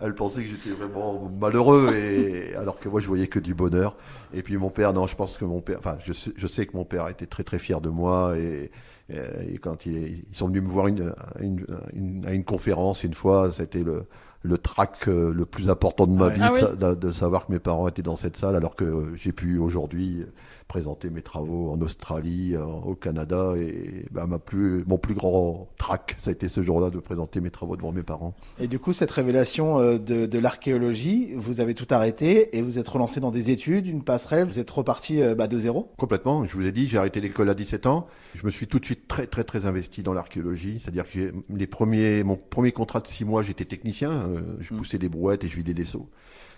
Elle 0.00 0.14
pensait 0.14 0.42
que 0.42 0.48
j'étais 0.50 0.74
vraiment 0.74 1.30
malheureux, 1.38 1.94
et 1.94 2.54
alors 2.56 2.78
que 2.78 2.88
moi, 2.88 3.00
je 3.00 3.06
voyais 3.06 3.26
que 3.26 3.38
du 3.38 3.54
bonheur. 3.54 3.96
Et 4.32 4.42
puis 4.42 4.56
mon 4.56 4.70
père, 4.70 4.94
non, 4.94 5.06
je 5.06 5.14
pense 5.14 5.36
que 5.36 5.44
mon 5.44 5.60
père, 5.60 5.76
enfin, 5.78 5.98
je 6.02 6.14
sais, 6.14 6.32
je 6.36 6.46
sais 6.46 6.66
que 6.66 6.76
mon 6.76 6.84
père 6.86 7.08
était 7.08 7.26
très 7.26 7.44
très 7.44 7.58
fier 7.58 7.80
de 7.82 7.90
moi 7.90 8.38
et. 8.38 8.70
Et 9.10 9.58
quand 9.58 9.84
il 9.84 10.24
ils 10.30 10.34
sont 10.34 10.48
venus 10.48 10.62
me 10.62 10.68
voir 10.68 10.86
une, 10.86 11.10
à 11.36 11.42
une, 11.42 11.66
une- 11.92 12.24
à 12.26 12.32
une 12.32 12.42
conférence 12.42 13.04
une 13.04 13.12
fois, 13.12 13.50
c'était 13.52 13.82
le, 13.84 14.06
le 14.44 14.58
trac 14.58 15.08
euh, 15.08 15.32
le 15.32 15.46
plus 15.46 15.70
important 15.70 16.06
de 16.06 16.12
ma 16.12 16.28
vie 16.28 16.40
Ah 16.44 16.48
de, 16.50 16.52
oui. 16.54 16.60
sa- 16.60 16.74
de- 16.76 16.94
de 16.94 17.10
savoir 17.10 17.46
que 17.46 17.52
mes 17.52 17.58
parents 17.58 17.88
étaient 17.88 18.02
dans 18.02 18.14
cette 18.16 18.36
salle, 18.36 18.54
alors 18.56 18.76
que 18.76 18.84
euh, 18.84 19.16
j'ai 19.16 19.32
pu 19.32 19.58
aujourd'hui 19.58 20.20
euh, 20.20 20.26
présenter 20.68 21.10
mes 21.10 21.22
travaux 21.22 21.70
en 21.70 21.80
Australie, 21.80 22.54
euh, 22.54 22.64
au 22.64 22.94
Canada, 22.94 23.52
et 23.56 24.06
bah, 24.10 24.26
ma 24.26 24.38
plus, 24.38 24.84
mon 24.86 24.98
plus 24.98 25.14
grand 25.14 25.68
trac, 25.78 26.14
ça 26.18 26.30
a 26.30 26.32
été 26.32 26.48
ce 26.48 26.62
jour-là 26.62 26.90
de 26.90 26.98
présenter 26.98 27.40
mes 27.40 27.50
travaux 27.50 27.76
devant 27.76 27.92
mes 27.92 28.02
parents. 28.02 28.34
Et 28.58 28.66
du 28.66 28.78
coup, 28.78 28.92
cette 28.92 29.10
révélation 29.10 29.78
euh, 29.78 29.98
de, 29.98 30.26
de 30.26 30.38
l'archéologie, 30.38 31.34
vous 31.36 31.60
avez 31.60 31.74
tout 31.74 31.86
arrêté 31.90 32.56
et 32.56 32.62
vous 32.62 32.78
êtes 32.78 32.88
relancé 32.88 33.20
dans 33.20 33.30
des 33.30 33.50
études, 33.50 33.86
une 33.86 34.02
passerelle, 34.02 34.46
vous 34.46 34.58
êtes 34.58 34.70
reparti 34.70 35.22
euh, 35.22 35.34
bah, 35.34 35.46
de 35.46 35.58
zéro? 35.58 35.92
Complètement. 35.96 36.44
Je 36.44 36.56
vous 36.56 36.66
ai 36.66 36.72
dit, 36.72 36.88
j'ai 36.88 36.98
arrêté 36.98 37.20
l'école 37.20 37.48
à 37.50 37.54
17 37.54 37.86
ans. 37.86 38.06
Je 38.34 38.44
me 38.44 38.50
suis 38.50 38.66
tout 38.66 38.78
de 38.78 38.84
suite 38.84 39.06
très, 39.06 39.26
très, 39.26 39.44
très 39.44 39.66
investi 39.66 40.02
dans 40.02 40.14
l'archéologie. 40.14 40.80
C'est-à-dire 40.80 41.04
que 41.04 41.32
les 41.54 41.66
premiers, 41.66 42.24
mon 42.24 42.36
premier 42.36 42.72
contrat 42.72 43.00
de 43.00 43.06
six 43.06 43.24
mois, 43.24 43.42
j'étais 43.42 43.64
technicien. 43.64 44.30
je 44.60 44.74
poussais 44.74 44.98
des 44.98 45.08
brouettes 45.08 45.44
et 45.44 45.48
je 45.48 45.56
vidais 45.56 45.74
des 45.74 45.84
seaux. 45.84 46.08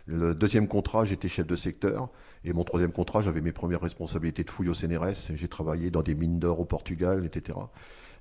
Le 0.07 0.35
deuxième 0.35 0.69
contrat, 0.69 1.05
j'étais 1.05 1.29
chef 1.29 1.47
de 1.47 1.57
secteur. 1.57 2.09
Et 2.45 2.53
mon 2.53 2.65
troisième 2.65 2.93
contrat, 2.93 3.23
j'avais 3.23 3.41
mes 3.41 3.53
premières 3.53 3.81
responsabilités 3.81 4.45
de 4.45 4.51
fouille 4.51 4.69
au 4.69 4.75
CNRS. 4.75 5.33
J'ai 5.35 5.49
travaillé 5.49 5.91
dans 5.91 6.03
des 6.03 6.15
mines 6.15 6.39
d'or 6.39 6.61
au 6.61 6.65
Portugal, 6.65 7.25
etc. 7.25 7.59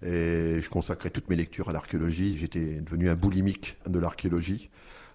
Et 0.01 0.59
je 0.61 0.69
consacrais 0.69 1.09
toutes 1.09 1.29
mes 1.29 1.35
lectures 1.35 1.69
à 1.69 1.73
l'archéologie. 1.73 2.37
J'étais 2.37 2.81
devenu 2.81 3.09
un 3.09 3.15
boulimique 3.15 3.77
de 3.87 3.99
l'archéologie. 3.99 4.69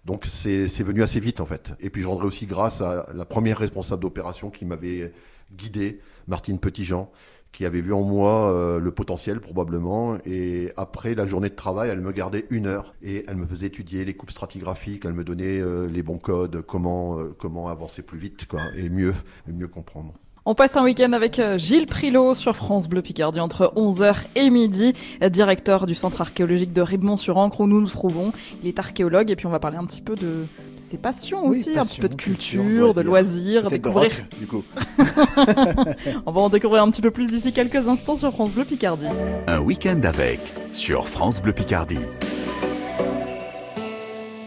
Donc 0.04 0.24
c'est 0.24 0.66
venu 0.82 1.02
assez 1.02 1.20
vite 1.20 1.40
en 1.40 1.46
fait. 1.46 1.72
Et 1.80 1.90
puis 1.90 2.02
je 2.02 2.06
rendrai 2.06 2.26
aussi 2.26 2.46
grâce 2.46 2.80
à 2.80 3.06
la 3.14 3.24
première 3.24 3.58
responsable 3.58 4.02
d'opération 4.02 4.50
qui 4.50 4.64
m'avait 4.64 5.12
guidé, 5.52 6.00
Martine 6.28 6.58
Petitjean, 6.58 7.10
qui 7.52 7.64
avait 7.64 7.80
vu 7.80 7.92
en 7.92 8.02
moi 8.02 8.52
euh, 8.52 8.80
le 8.80 8.90
potentiel 8.90 9.40
probablement. 9.40 10.18
Et 10.24 10.72
après 10.76 11.14
la 11.14 11.26
journée 11.26 11.48
de 11.48 11.54
travail, 11.54 11.90
elle 11.90 12.00
me 12.00 12.12
gardait 12.12 12.46
une 12.50 12.66
heure 12.66 12.94
et 13.02 13.24
elle 13.28 13.36
me 13.36 13.46
faisait 13.46 13.66
étudier 13.66 14.04
les 14.04 14.14
coupes 14.14 14.30
stratigraphiques, 14.30 15.04
elle 15.04 15.12
me 15.12 15.24
donnait 15.24 15.60
euh, 15.60 15.88
les 15.88 16.02
bons 16.02 16.18
codes, 16.18 16.62
comment, 16.62 17.18
euh, 17.18 17.34
comment 17.36 17.68
avancer 17.68 18.02
plus 18.02 18.18
vite 18.18 18.46
quoi, 18.46 18.60
et 18.76 18.88
mieux, 18.88 19.14
et 19.48 19.52
mieux 19.52 19.68
comprendre. 19.68 20.14
On 20.46 20.54
passe 20.54 20.74
un 20.76 20.82
week-end 20.82 21.12
avec 21.12 21.38
euh, 21.38 21.58
Gilles 21.58 21.84
Prilot 21.84 22.34
sur 22.34 22.56
France 22.56 22.88
Bleu 22.88 23.02
Picardie 23.02 23.40
entre 23.40 23.72
11h 23.76 24.14
et 24.36 24.48
midi, 24.48 24.94
directeur 25.30 25.86
du 25.86 25.94
centre 25.94 26.22
archéologique 26.22 26.72
de 26.72 26.80
Ribemont-sur-Ancre 26.80 27.60
où 27.60 27.66
nous 27.66 27.80
nous 27.82 27.88
trouvons. 27.88 28.32
Il 28.62 28.68
est 28.68 28.78
archéologue 28.78 29.30
et 29.30 29.36
puis 29.36 29.46
on 29.46 29.50
va 29.50 29.58
parler 29.58 29.76
un 29.76 29.84
petit 29.84 30.00
peu 30.00 30.14
de, 30.14 30.22
de 30.22 30.46
ses 30.80 30.96
passions 30.96 31.46
Oui, 31.46 31.58
aussi, 31.58 31.78
un 31.78 31.84
petit 31.84 32.00
peu 32.00 32.08
de 32.08 32.14
culture, 32.14 32.62
culture, 32.62 32.94
de 32.94 33.00
loisirs. 33.02 33.64
de 33.64 33.68
découvrir. 33.68 34.10
rock, 34.12 34.24
du 34.38 34.46
coup. 34.46 34.64
on 36.26 36.32
va 36.32 36.40
en 36.40 36.48
découvrir 36.48 36.82
un 36.84 36.90
petit 36.90 37.02
peu 37.02 37.10
plus 37.10 37.26
d'ici 37.26 37.52
quelques 37.52 37.86
instants 37.86 38.16
sur 38.16 38.32
France 38.32 38.52
Bleu 38.52 38.64
Picardie. 38.64 39.08
Un 39.46 39.60
week-end 39.60 40.00
avec 40.04 40.40
sur 40.72 41.06
France 41.06 41.42
Bleu 41.42 41.52
Picardie. 41.52 41.98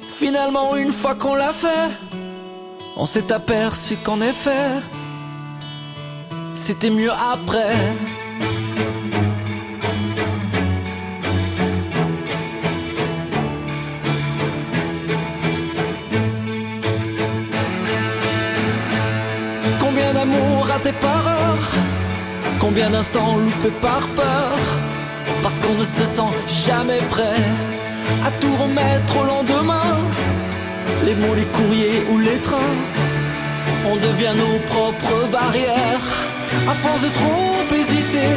Finalement, 0.07 0.75
une 0.75 0.91
fois 0.91 1.13
qu'on 1.13 1.35
l'a 1.35 1.53
fait, 1.53 1.91
on 2.97 3.05
s'est 3.05 3.31
aperçu 3.31 3.95
qu'en 3.97 4.21
effet, 4.21 4.79
c'était 6.55 6.89
mieux 6.89 7.11
après. 7.11 7.75
Combien 19.79 20.13
d'amour 20.13 20.65
raté 20.65 20.91
par 20.93 21.27
heure 21.27 21.67
Combien 22.59 22.89
d'instants 22.89 23.37
loupés 23.37 23.71
par 23.81 24.07
peur? 24.15 24.57
Parce 25.41 25.59
qu'on 25.59 25.75
ne 25.75 25.83
se 25.83 26.05
sent 26.05 26.33
jamais 26.65 27.01
prêt 27.09 27.43
à 28.25 28.31
tout 28.39 28.55
remettre 28.55 29.17
au 29.17 29.25
lendemain. 29.25 29.97
Les 31.05 31.15
mots, 31.15 31.35
les 31.35 31.45
courriers 31.45 32.03
ou 32.09 32.19
les 32.19 32.39
trains, 32.39 32.77
on 33.85 33.95
devient 33.97 34.33
nos 34.37 34.59
propres 34.59 35.27
barrières. 35.29 36.02
À 36.65 36.73
force 36.73 37.01
de 37.01 37.09
trop 37.09 37.75
hésiter, 37.75 38.33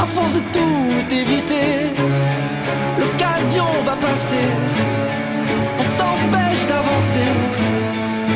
à 0.00 0.04
force 0.04 0.32
de 0.32 0.40
tout 0.52 1.14
éviter, 1.14 1.94
l'occasion 2.98 3.66
va 3.84 3.96
passer. 3.96 4.48
On 5.78 5.82
s'empêche 5.82 6.66
d'avancer. 6.66 7.32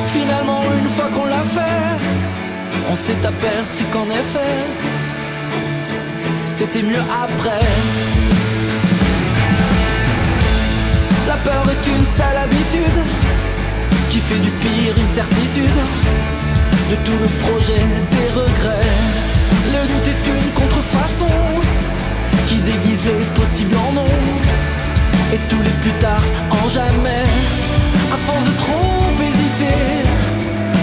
Finalement, 0.07 0.63
une 0.81 0.89
fois 0.89 1.09
qu'on 1.13 1.27
l'a 1.27 1.43
fait, 1.43 1.97
on 2.91 2.95
s'est 2.95 3.27
aperçu 3.27 3.85
qu'en 3.93 4.07
effet, 4.07 4.57
c'était 6.45 6.83
mieux 6.83 7.05
après. 7.25 7.67
La 11.27 11.35
peur 11.35 11.65
est 11.71 11.89
une 11.91 12.05
sale 12.05 12.39
habitude 12.39 13.03
qui 14.11 14.21
fait 14.21 14.39
du 14.39 14.51
pire 14.51 14.95
une 14.97 15.09
certitude. 15.09 15.81
De 16.91 16.95
tout 17.05 17.19
le 17.19 17.27
projet, 17.43 17.83
des 18.13 18.29
regrets. 18.31 18.95
Le 19.75 19.89
doute 19.89 20.07
est 20.07 20.29
une 20.31 20.53
contrefaçon 20.53 21.27
qui 22.47 22.59
déguise 22.61 23.07
les 23.07 23.25
possibles 23.35 23.77
en 23.77 23.93
non. 23.93 24.07
Et 25.33 25.39
tous 25.49 25.61
les 25.63 25.77
plus 25.83 25.99
tard 25.99 26.23
en 26.49 26.69
jamais. 26.69 27.27
À 28.15 28.17
force 28.25 28.45
de 28.45 28.53
trop 28.59 29.03
hésiter, 29.21 29.83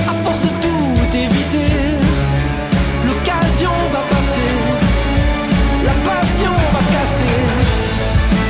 à 0.09 0.13
force 0.25 0.41
de 0.41 0.51
tout 0.61 1.15
éviter, 1.15 1.71
l'occasion 3.07 3.71
va 3.93 4.03
passer, 4.13 4.53
la 5.85 5.95
passion 6.09 6.53
va 6.73 6.81
casser. 6.97 7.39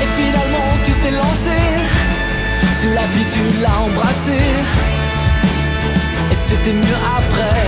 Et 0.01 0.07
finalement 0.19 0.69
tu 0.83 0.91
t'es 1.03 1.11
lancé 1.11 1.57
Sous 2.81 2.93
la 2.95 3.05
tu 3.31 3.61
l'as 3.61 3.79
embrassé 3.85 4.92
c'était 6.53 6.73
mieux 6.73 7.01
après. 7.17 7.67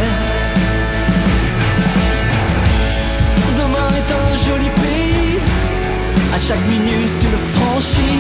Demain 3.58 3.90
est 4.00 4.12
un 4.22 4.30
joli 4.48 4.70
pays. 4.70 5.40
À 6.34 6.38
chaque 6.38 6.66
minute 6.68 7.14
tu 7.20 7.28
le 7.28 7.42
franchis 7.56 8.20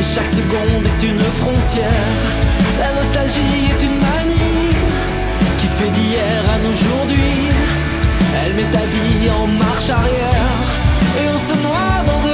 Et 0.00 0.04
chaque 0.14 0.30
seconde 0.40 0.84
est 0.90 1.02
une 1.10 1.24
frontière. 1.40 2.12
La 2.78 2.90
nostalgie 2.98 3.60
est 3.72 3.82
une 3.88 3.98
manie 4.06 4.70
Qui 5.58 5.66
fait 5.66 5.90
d'hier 5.96 6.42
à 6.54 6.56
aujourd'hui. 6.70 7.34
Elle 8.40 8.54
met 8.54 8.70
ta 8.76 8.84
vie 8.94 9.30
en 9.30 9.46
marche 9.46 9.90
arrière. 9.90 10.56
Et 11.20 11.28
on 11.34 11.38
se 11.38 11.54
noie 11.64 11.94
dans 12.06 12.27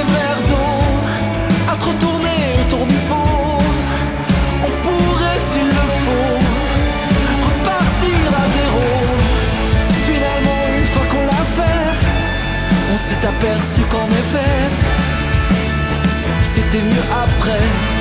aperçu 13.25 13.81
qu'en 13.91 14.07
effet 14.07 14.69
C'était 16.43 16.81
mieux 16.81 17.07
après 17.23 17.94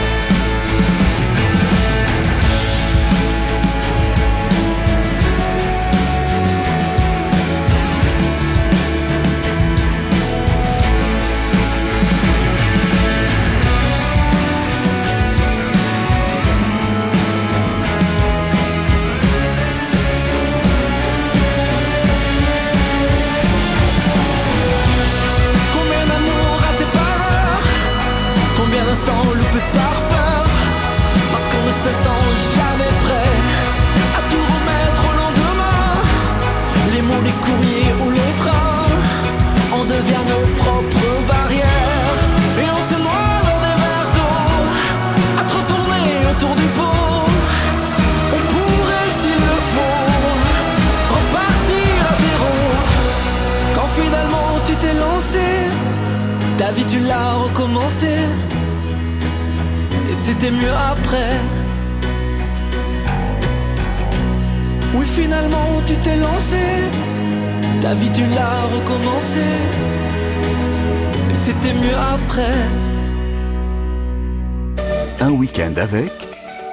week-end 75.34 75.74
avec 75.76 76.12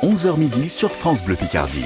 11h 0.03 0.38
midi 0.38 0.70
sur 0.70 0.91
France 0.91 1.24
Bleu 1.24 1.36
Picardie. 1.36 1.86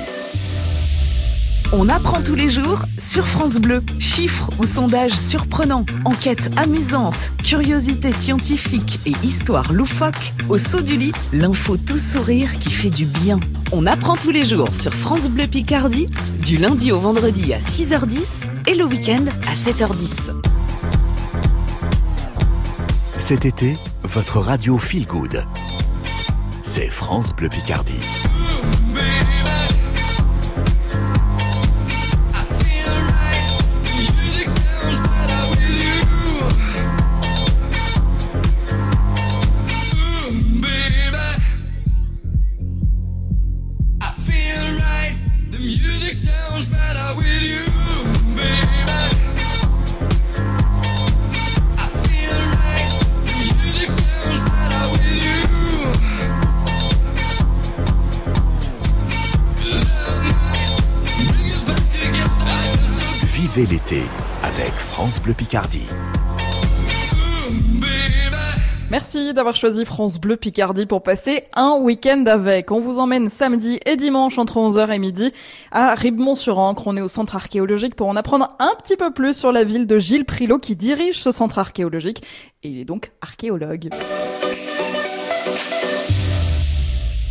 On 1.74 1.90
apprend 1.90 2.22
tous 2.22 2.36
les 2.36 2.50
jours 2.50 2.80
sur 2.98 3.28
France 3.28 3.56
Bleu. 3.56 3.84
Chiffres 4.00 4.50
ou 4.60 4.66
sondages 4.66 5.18
surprenants, 5.18 5.86
enquêtes 6.06 6.50
amusantes, 6.58 7.32
curiosités 7.44 8.12
scientifiques 8.12 9.00
et 9.06 9.14
histoires 9.26 9.74
loufoques. 9.74 10.34
Au 10.48 10.58
saut 10.58 10.82
du 10.82 10.96
lit, 10.96 11.12
l'info 11.34 11.76
tout 11.78 11.98
sourire 11.98 12.52
qui 12.60 12.70
fait 12.70 12.90
du 12.90 13.06
bien. 13.06 13.40
On 13.72 13.86
apprend 13.86 14.16
tous 14.16 14.32
les 14.32 14.46
jours 14.46 14.70
sur 14.74 14.94
France 14.94 15.28
Bleu 15.28 15.48
Picardie, 15.48 16.10
du 16.40 16.58
lundi 16.58 16.92
au 16.92 17.00
vendredi 17.00 17.54
à 17.54 17.60
6h10 17.60 18.46
et 18.68 18.76
le 18.76 18.86
week-end 18.86 19.26
à 19.48 19.54
7h10. 19.54 20.32
Cet 23.18 23.46
été, 23.46 23.76
votre 24.04 24.40
radio 24.40 24.78
Feel 24.78 25.06
Good. 25.06 25.46
C'est 26.68 26.89
France 26.89 27.30
Bleu 27.32 27.47
Picardie. 27.47 28.35
France 65.06 65.22
Bleu 65.22 65.36
Picardie. 65.36 65.86
Merci 68.89 69.36
d'avoir 69.36 69.56
choisi 69.56 69.86
France 69.86 70.20
Bleu 70.20 70.36
Picardie 70.36 70.88
pour 70.88 71.03
passer 71.03 71.43
un 71.53 71.78
week-end 71.80 72.24
avec. 72.26 72.72
On 72.72 72.80
vous 72.80 72.97
emmène 72.97 73.30
samedi 73.30 73.80
et 73.86 73.97
dimanche 73.97 74.39
entre 74.39 74.58
11h 74.58 74.91
et 74.91 74.97
midi 74.97 75.32
à 75.72 75.93
Ribemont-sur-Ancre. 75.93 76.88
On 76.88 76.97
est 76.97 77.01
au 77.01 77.08
centre 77.08 77.36
archéologique 77.36 77.93
pour 77.93 78.08
en 78.08 78.16
apprendre 78.16 78.56
un 78.58 78.74
petit 78.82 78.97
peu 78.97 79.12
plus 79.12 79.38
sur 79.38 79.51
la 79.51 79.64
ville 79.64 79.86
de 79.86 79.99
Gilles 79.99 80.26
Prilot 80.26 80.58
qui 80.58 80.76
dirige 80.76 81.22
ce 81.22 81.32
centre 81.32 81.60
archéologique 81.60 82.24
et 82.64 82.70
il 82.70 82.80
est 82.80 82.86
donc 82.86 83.12
archéologue. 83.22 83.89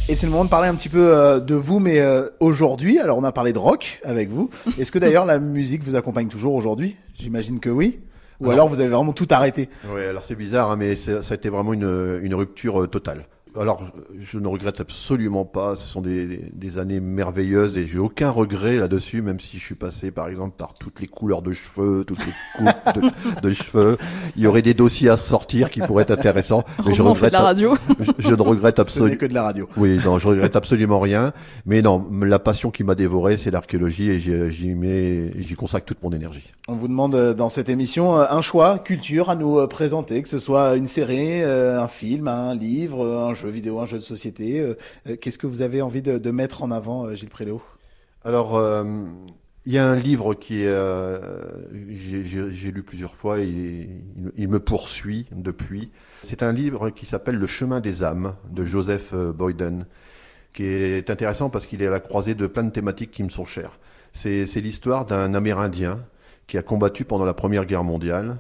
Et 0.07 0.17
c'est 0.17 0.27
le 0.27 0.33
moment 0.33 0.45
de 0.45 0.51
parler 0.51 0.69
un 0.69 0.75
petit 0.75 0.91
peu 0.91 1.17
euh, 1.17 1.41
de 1.41 1.55
vous, 1.55 1.79
mais 1.79 1.99
euh, 2.01 2.29
aujourd'hui, 2.39 2.99
alors 2.99 3.17
on 3.17 3.25
a 3.25 3.33
parlé 3.33 3.55
de 3.55 3.59
rock 3.59 4.01
avec 4.05 4.29
vous. 4.29 4.51
Est-ce 4.79 4.93
que 4.93 4.99
d'ailleurs 4.99 5.25
la 5.25 5.39
musique 5.39 5.83
vous 5.83 5.97
accompagne 5.97 6.29
toujours 6.29 6.53
aujourd'hui? 6.55 6.97
J'imagine 7.19 7.59
que 7.59 7.71
oui. 7.71 8.01
Ou 8.41 8.51
alors, 8.51 8.69
vous 8.69 8.81
avez 8.81 8.91
vraiment 8.91 9.13
tout 9.13 9.29
arrêté? 9.31 9.71
Ouais, 9.95 10.07
alors 10.07 10.25
c'est 10.25 10.35
bizarre, 10.35 10.71
hein, 10.71 10.77
mais 10.77 10.97
ça 10.97 11.21
a 11.31 11.35
été 11.35 11.49
vraiment 11.49 11.73
une, 11.73 12.19
une 12.21 12.35
rupture 12.35 12.83
euh, 12.83 12.87
totale. 12.87 13.25
Alors, 13.61 13.85
je 14.19 14.39
ne 14.39 14.49
regrette 14.49 14.81
absolument 14.81 15.45
pas. 15.45 15.77
Ce 15.77 15.87
sont 15.87 16.01
des, 16.01 16.79
années 16.79 16.99
merveilleuses 16.99 17.79
et 17.79 17.87
j'ai 17.87 17.99
aucun 17.99 18.31
regret 18.31 18.77
là-dessus, 18.77 19.23
même 19.23 19.39
si 19.39 19.59
je 19.59 19.65
suis 19.65 19.75
passé, 19.77 20.11
par 20.11 20.29
exemple, 20.29 20.57
par 20.57 20.75
toutes 20.75 21.01
les 21.01 21.07
couleurs 21.07 21.41
de 21.41 21.53
cheveux, 21.53 22.05
toutes 22.05 22.19
les 22.19 22.33
coupes 22.57 22.95
de, 22.95 23.41
de 23.41 23.51
cheveux. 23.51 23.97
Il 24.37 24.43
y 24.43 24.47
aurait 24.49 24.63
des 24.63 24.75
dossiers 24.75 25.09
à 25.09 25.17
sortir 25.17 25.71
qui 25.71 25.81
pourraient 25.81 26.03
être 26.03 26.11
intéressants. 26.11 26.65
Mais 26.85 26.95
je 26.95 27.15
fait 27.15 27.29
de 27.29 27.33
la 27.33 27.43
radio. 27.43 27.77
Je, 28.01 28.11
je 28.19 28.35
ne 28.35 28.43
regrette 28.43 28.79
absolument. 28.79 29.17
que 29.17 29.27
de 29.27 29.35
la 29.35 29.43
radio. 29.45 29.69
Oui, 29.77 30.01
non, 30.05 30.19
je 30.19 30.27
regrette 30.27 30.57
absolument 30.57 30.99
rien. 30.99 31.33
Mais 31.65 31.81
non, 31.81 32.05
la 32.23 32.39
passion 32.39 32.71
qui 32.71 32.83
m'a 32.83 32.95
dévoré, 32.95 33.37
c'est 33.37 33.51
l'archéologie 33.51 34.11
et 34.11 34.19
j'y 34.19 34.51
j'y 34.51 34.75
mets, 34.75 35.33
j'y 35.39 35.55
consacre 35.55 35.87
toute 35.87 36.03
mon 36.03 36.11
énergie. 36.11 36.53
On 36.67 36.75
vous 36.77 36.89
demande 36.89 37.15
euh, 37.15 37.35
dans 37.35 37.51
cette 37.51 37.69
émission 37.69 38.19
euh, 38.19 38.25
un 38.31 38.41
choix 38.41 38.79
culture 38.79 39.29
à 39.29 39.35
nous 39.35 39.59
euh, 39.59 39.67
présenter, 39.67 40.23
que 40.23 40.29
ce 40.29 40.39
soit 40.39 40.77
une 40.77 40.89
série, 40.89 41.43
un 41.43 41.89
film, 41.89 42.27
un 42.27 42.55
livre, 42.55 43.07
un 43.07 43.35
jeu 43.35 43.44
vidéo, 43.51 43.81
un 43.81 43.87
jeu 43.87 43.99
de 43.99 44.03
société. 44.05 44.61
euh, 44.61 44.75
euh, 45.09 45.17
Qu'est-ce 45.17 45.39
que 45.39 45.47
vous 45.47 45.63
avez 45.63 45.83
envie 45.83 46.03
de, 46.03 46.31
mettre 46.31 46.63
en 46.63 46.71
avant, 46.71 47.07
euh, 47.07 47.15
Gilles 47.15 47.29
Prélo? 47.29 47.63
Alors, 48.25 48.61
il 49.67 49.73
y 49.73 49.79
a 49.79 49.87
un 49.87 49.97
livre 49.97 50.35
qui 50.35 50.63
j'ai- 50.63 52.73
lu 52.73 52.83
plusieurs 52.83 53.17
fois, 53.17 53.41
et 53.41 53.47
il, 53.47 54.33
il 54.37 54.49
me 54.49 54.61
poursuit 54.61 55.27
depuis. 55.33 55.91
C'est 56.23 56.43
un 56.43 56.53
livre 56.53 56.91
qui 56.91 57.07
s'appelle 57.07 57.37
Le 57.37 57.47
chemin 57.47 57.81
des 57.81 58.03
âmes 58.03 58.35
de 58.51 58.65
Joseph 58.65 59.15
Boyden, 59.15 59.87
qui 60.55 60.65
est 60.65 61.11
intéressant 61.11 61.51
parce 61.51 61.67
qu'il 61.67 61.83
est 61.83 61.87
à 61.87 61.91
la 61.91 62.01
croisée 62.01 62.35
de 62.35 62.47
plein 62.47 62.65
de 62.65 62.71
thématiques 62.71 63.11
qui 63.11 63.25
me 63.25 63.29
sont 63.29 63.45
chères. 63.45 63.79
C'est 64.13 64.47
l'histoire 64.57 65.05
d'un 65.05 65.35
Amérindien 65.35 66.03
qui 66.47 66.57
a 66.57 66.63
combattu 66.63 67.05
pendant 67.05 67.25
la 67.25 67.35
Première 67.35 67.67
Guerre 67.67 67.85
mondiale 67.85 68.39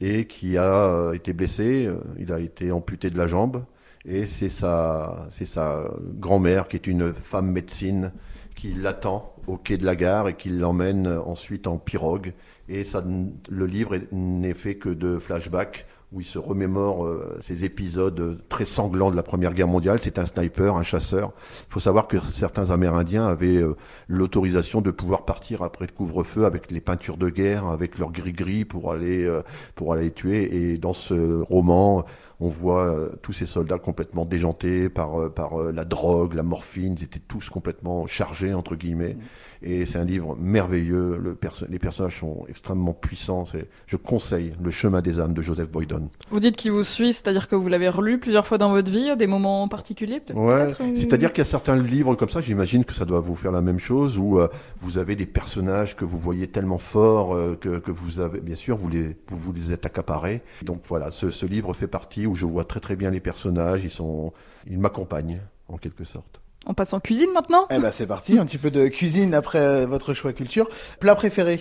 et 0.00 0.26
qui 0.26 0.58
a 0.58 1.12
été 1.14 1.32
blessé. 1.32 1.88
Il 2.18 2.32
a 2.32 2.40
été 2.40 2.72
amputé 2.72 3.08
de 3.08 3.16
la 3.16 3.28
jambe. 3.28 3.64
Et 4.04 4.26
c'est 4.26 4.48
sa, 4.48 5.26
c'est 5.30 5.46
sa 5.46 5.84
grand-mère, 6.18 6.66
qui 6.68 6.76
est 6.76 6.86
une 6.86 7.12
femme 7.14 7.50
médecine, 7.52 8.12
qui 8.56 8.74
l'attend 8.74 9.34
au 9.46 9.56
quai 9.56 9.76
de 9.76 9.84
la 9.84 9.96
gare 9.96 10.28
et 10.28 10.34
qui 10.36 10.48
l'emmène 10.48 11.06
ensuite 11.06 11.66
en 11.66 11.78
pirogue. 11.78 12.32
Et 12.68 12.84
ça, 12.84 13.02
le 13.48 13.66
livre 13.66 13.94
est- 13.94 14.12
n'est 14.12 14.54
fait 14.54 14.74
que 14.76 14.88
de 14.88 15.18
flashbacks 15.18 15.86
où 16.12 16.20
il 16.20 16.26
se 16.26 16.38
remémore 16.38 17.06
euh, 17.06 17.38
ces 17.40 17.64
épisodes 17.64 18.38
très 18.50 18.66
sanglants 18.66 19.10
de 19.10 19.16
la 19.16 19.22
Première 19.22 19.54
Guerre 19.54 19.66
mondiale. 19.66 19.98
C'est 19.98 20.18
un 20.18 20.26
sniper, 20.26 20.76
un 20.76 20.82
chasseur. 20.82 21.32
Il 21.68 21.72
faut 21.72 21.80
savoir 21.80 22.06
que 22.06 22.18
certains 22.20 22.70
Amérindiens 22.70 23.26
avaient 23.26 23.56
euh, 23.62 23.74
l'autorisation 24.08 24.82
de 24.82 24.90
pouvoir 24.90 25.24
partir 25.24 25.62
après 25.62 25.86
le 25.86 25.92
couvre-feu 25.92 26.44
avec 26.44 26.70
les 26.70 26.82
peintures 26.82 27.16
de 27.16 27.30
guerre, 27.30 27.64
avec 27.66 27.98
leur 27.98 28.12
gris-gris 28.12 28.66
pour 28.66 28.92
aller 28.92 29.24
euh, 29.24 29.40
pour 29.74 29.94
aller 29.94 30.10
tuer. 30.10 30.54
Et 30.72 30.76
dans 30.76 30.92
ce 30.92 31.40
roman, 31.40 32.04
on 32.44 32.48
voit 32.48 32.86
euh, 32.86 33.10
tous 33.22 33.32
ces 33.32 33.46
soldats 33.46 33.78
complètement 33.78 34.24
déjantés 34.24 34.88
par 34.88 35.20
euh, 35.20 35.28
par 35.28 35.60
euh, 35.60 35.72
la 35.72 35.84
drogue, 35.84 36.34
la 36.34 36.42
morphine. 36.42 36.96
Ils 36.98 37.04
étaient 37.04 37.20
tous 37.26 37.48
complètement 37.50 38.06
chargés 38.06 38.52
entre 38.54 38.74
guillemets. 38.74 39.16
Et 39.64 39.84
c'est 39.84 39.98
un 39.98 40.04
livre 40.04 40.36
merveilleux. 40.40 41.18
Le 41.22 41.34
perso- 41.36 41.66
les 41.68 41.78
personnages 41.78 42.18
sont 42.18 42.44
extrêmement 42.48 42.94
puissants. 42.94 43.44
Je 43.86 43.96
conseille 43.96 44.54
Le 44.62 44.70
Chemin 44.70 45.00
des 45.02 45.20
âmes 45.20 45.34
de 45.34 45.42
Joseph 45.42 45.70
Boydon. 45.70 46.08
Vous 46.32 46.40
dites 46.40 46.56
qu'il 46.56 46.72
vous 46.72 46.82
suit, 46.82 47.12
c'est-à-dire 47.12 47.46
que 47.46 47.54
vous 47.54 47.68
l'avez 47.68 47.88
relu 47.88 48.18
plusieurs 48.18 48.44
fois 48.46 48.58
dans 48.58 48.70
votre 48.70 48.90
vie, 48.90 49.08
à 49.10 49.14
des 49.16 49.28
moments 49.28 49.68
particuliers 49.68 50.20
Ouais. 50.34 50.72
C'est-à-dire 50.96 51.32
qu'il 51.32 51.38
y 51.44 51.46
a 51.46 51.50
certains 51.50 51.76
livres 51.76 52.14
comme 52.16 52.28
ça, 52.28 52.40
j'imagine 52.40 52.84
que 52.84 52.92
ça 52.94 53.04
doit 53.04 53.20
vous 53.20 53.36
faire 53.36 53.52
la 53.52 53.62
même 53.62 53.78
chose, 53.78 54.18
où 54.18 54.40
euh, 54.40 54.48
vous 54.80 54.98
avez 54.98 55.14
des 55.14 55.26
personnages 55.26 55.94
que 55.96 56.04
vous 56.04 56.18
voyez 56.18 56.48
tellement 56.48 56.78
forts 56.78 57.34
euh, 57.34 57.56
que, 57.60 57.78
que 57.78 57.90
vous 57.92 58.18
avez, 58.20 58.40
bien 58.40 58.56
sûr, 58.56 58.76
vous 58.76 58.88
les, 58.88 59.16
vous, 59.28 59.38
vous 59.38 59.52
les 59.52 59.72
êtes 59.72 59.86
accaparés. 59.86 60.42
Donc 60.64 60.80
voilà, 60.88 61.10
ce, 61.12 61.30
ce 61.30 61.46
livre 61.46 61.72
fait 61.72 61.86
partie 61.86 62.26
où 62.32 62.34
je 62.34 62.46
vois 62.46 62.64
très 62.64 62.80
très 62.80 62.96
bien 62.96 63.10
les 63.10 63.20
personnages, 63.20 63.84
ils 63.84 63.90
sont, 63.90 64.32
ils 64.66 64.78
m'accompagnent 64.78 65.40
en 65.68 65.76
quelque 65.76 66.04
sorte. 66.04 66.40
On 66.66 66.74
passe 66.74 66.92
en 66.94 67.00
cuisine 67.00 67.30
maintenant 67.34 67.66
Eh 67.70 67.78
ben 67.78 67.90
c'est 67.90 68.06
parti, 68.06 68.38
un 68.38 68.46
petit 68.46 68.58
peu 68.58 68.70
de 68.70 68.88
cuisine 68.88 69.34
après 69.34 69.58
euh, 69.58 69.86
votre 69.86 70.14
choix 70.14 70.32
culture. 70.32 70.68
Plat 71.00 71.14
préféré 71.14 71.60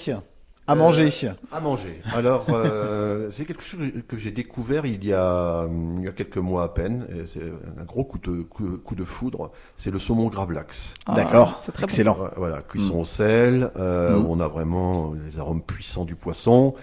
à 0.68 0.74
Euh, 0.74 0.76
manger 0.76 1.10
À 1.52 1.60
manger. 1.60 2.00
Alors, 2.14 2.46
euh, 2.50 3.30
c'est 3.32 3.46
quelque 3.46 3.64
chose 3.64 3.80
que 4.08 4.16
j'ai 4.16 4.30
découvert 4.32 4.86
il 4.86 5.04
y, 5.04 5.12
a, 5.12 5.68
il 5.98 6.04
y 6.04 6.08
a 6.08 6.12
quelques 6.12 6.38
mois 6.38 6.64
à 6.64 6.68
peine. 6.70 7.08
C'est 7.26 7.42
un 7.80 7.84
gros 7.84 8.04
coup 8.06 8.20
de, 8.20 8.44
coup, 8.44 8.78
coup 8.78 8.94
de 8.96 9.04
foudre. 9.04 9.52
C'est 9.76 9.90
le 9.92 9.98
saumon 9.98 10.28
gravlax. 10.28 10.94
Ah, 11.08 11.16
D'accord, 11.16 11.60
c'est 11.66 11.72
très 11.72 11.82
bon. 11.82 11.86
excellent. 11.88 12.18
Ouais, 12.20 12.30
Voilà, 12.38 12.62
cuisson 12.62 13.00
au 13.00 13.06
sel, 13.06 13.72
euh, 13.78 14.16
Mm. 14.18 14.24
où 14.26 14.28
on 14.34 14.40
a 14.40 14.48
vraiment 14.48 15.14
les 15.26 15.40
arômes 15.40 15.64
puissants 15.64 16.06
du 16.06 16.16
poisson. 16.16 16.76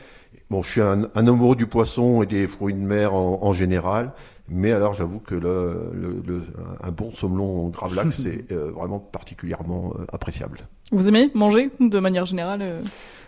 Bon, 0.51 0.63
je 0.63 0.71
suis 0.71 0.81
un, 0.81 1.03
un 1.15 1.27
amoureux 1.29 1.57
du 1.57 1.67
poisson 1.67 2.23
et 2.23 2.27
des 2.27 2.49
fruits 2.49 2.73
de 2.75 2.79
mer 2.79 3.15
en, 3.15 3.39
en 3.43 3.53
général. 3.53 4.13
Mais 4.51 4.73
alors, 4.73 4.95
j'avoue 4.95 5.19
que 5.21 5.35
le, 5.35 5.91
le- 5.93 6.23
le- 6.27 6.43
un 6.83 6.91
bon 6.91 7.11
saumon 7.11 7.69
gravlax, 7.69 8.17
c'est 8.23 8.51
euh, 8.51 8.71
vraiment 8.71 8.99
particulièrement 8.99 9.93
euh, 9.99 10.05
appréciable. 10.11 10.61
Vous 10.91 11.07
aimez 11.07 11.31
manger 11.35 11.71
de 11.81 11.99
manière 11.99 12.25
générale 12.25 12.63
euh? 12.63 12.81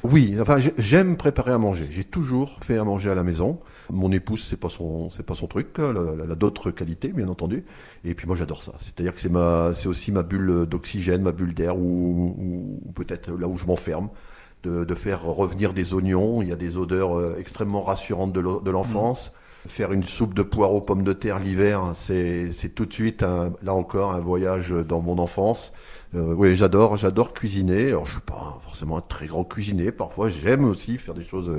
Oui, 0.02 0.34
enfin 0.40 0.58
j'ai- 0.58 0.72
j'aime 0.78 1.18
préparer 1.18 1.52
à 1.52 1.58
manger. 1.58 1.86
J'ai 1.90 2.04
toujours 2.04 2.56
fait 2.62 2.78
à 2.78 2.84
manger 2.84 3.10
à 3.10 3.14
la 3.14 3.22
maison. 3.22 3.58
Mon 3.90 4.10
épouse 4.12 4.42
c'est 4.48 4.56
pas 4.56 4.70
son 4.70 5.10
c'est 5.10 5.26
pas 5.26 5.34
son 5.34 5.46
truc, 5.46 5.66
elle 5.78 6.30
a, 6.32 6.34
d'autres 6.36 6.70
qualités 6.70 7.08
bien 7.08 7.28
entendu. 7.28 7.66
Et 8.06 8.14
puis 8.14 8.26
moi 8.26 8.34
j'adore 8.34 8.62
ça. 8.62 8.72
C'est-à-dire 8.78 9.12
que 9.12 9.20
c'est 9.20 9.28
ma 9.28 9.72
c'est 9.74 9.88
aussi 9.88 10.10
ma 10.10 10.22
bulle 10.22 10.64
d'oxygène, 10.64 11.20
ma 11.20 11.32
bulle 11.32 11.52
d'air 11.52 11.76
ou, 11.76 12.34
ou- 12.38 12.80
ou 12.88 12.92
peut-être 12.92 13.30
là 13.38 13.46
où 13.46 13.58
je 13.58 13.66
m'enferme. 13.66 14.08
De, 14.62 14.84
de 14.84 14.94
faire 14.94 15.22
revenir 15.24 15.72
des 15.72 15.94
oignons, 15.94 16.42
il 16.42 16.48
y 16.48 16.52
a 16.52 16.56
des 16.56 16.76
odeurs 16.76 17.16
euh, 17.18 17.34
extrêmement 17.38 17.82
rassurantes 17.82 18.32
de 18.34 18.70
l'enfance. 18.70 19.32
Faire 19.68 19.92
une 19.92 20.04
soupe 20.04 20.34
de 20.34 20.42
poireaux 20.42 20.80
pommes 20.82 21.02
de 21.04 21.12
terre 21.14 21.38
l'hiver, 21.38 21.92
c'est 21.94 22.50
c'est 22.52 22.70
tout 22.70 22.84
de 22.86 22.92
suite 22.92 23.22
un- 23.22 23.52
là 23.62 23.72
encore 23.74 24.12
un 24.12 24.20
voyage 24.20 24.70
dans 24.70 25.00
mon 25.00 25.18
enfance. 25.18 25.72
Euh, 26.14 26.34
oui, 26.34 26.56
j'adore, 26.56 26.96
j'adore 26.98 27.32
cuisiner. 27.32 27.88
Alors, 27.88 28.06
je 28.06 28.12
suis 28.12 28.20
pas 28.20 28.58
forcément 28.62 28.98
un 28.98 29.02
très 29.02 29.26
grand 29.26 29.44
cuisinier. 29.44 29.92
Parfois, 29.92 30.28
j'aime 30.28 30.64
aussi 30.64 30.98
faire 30.98 31.14
des 31.14 31.24
choses 31.24 31.50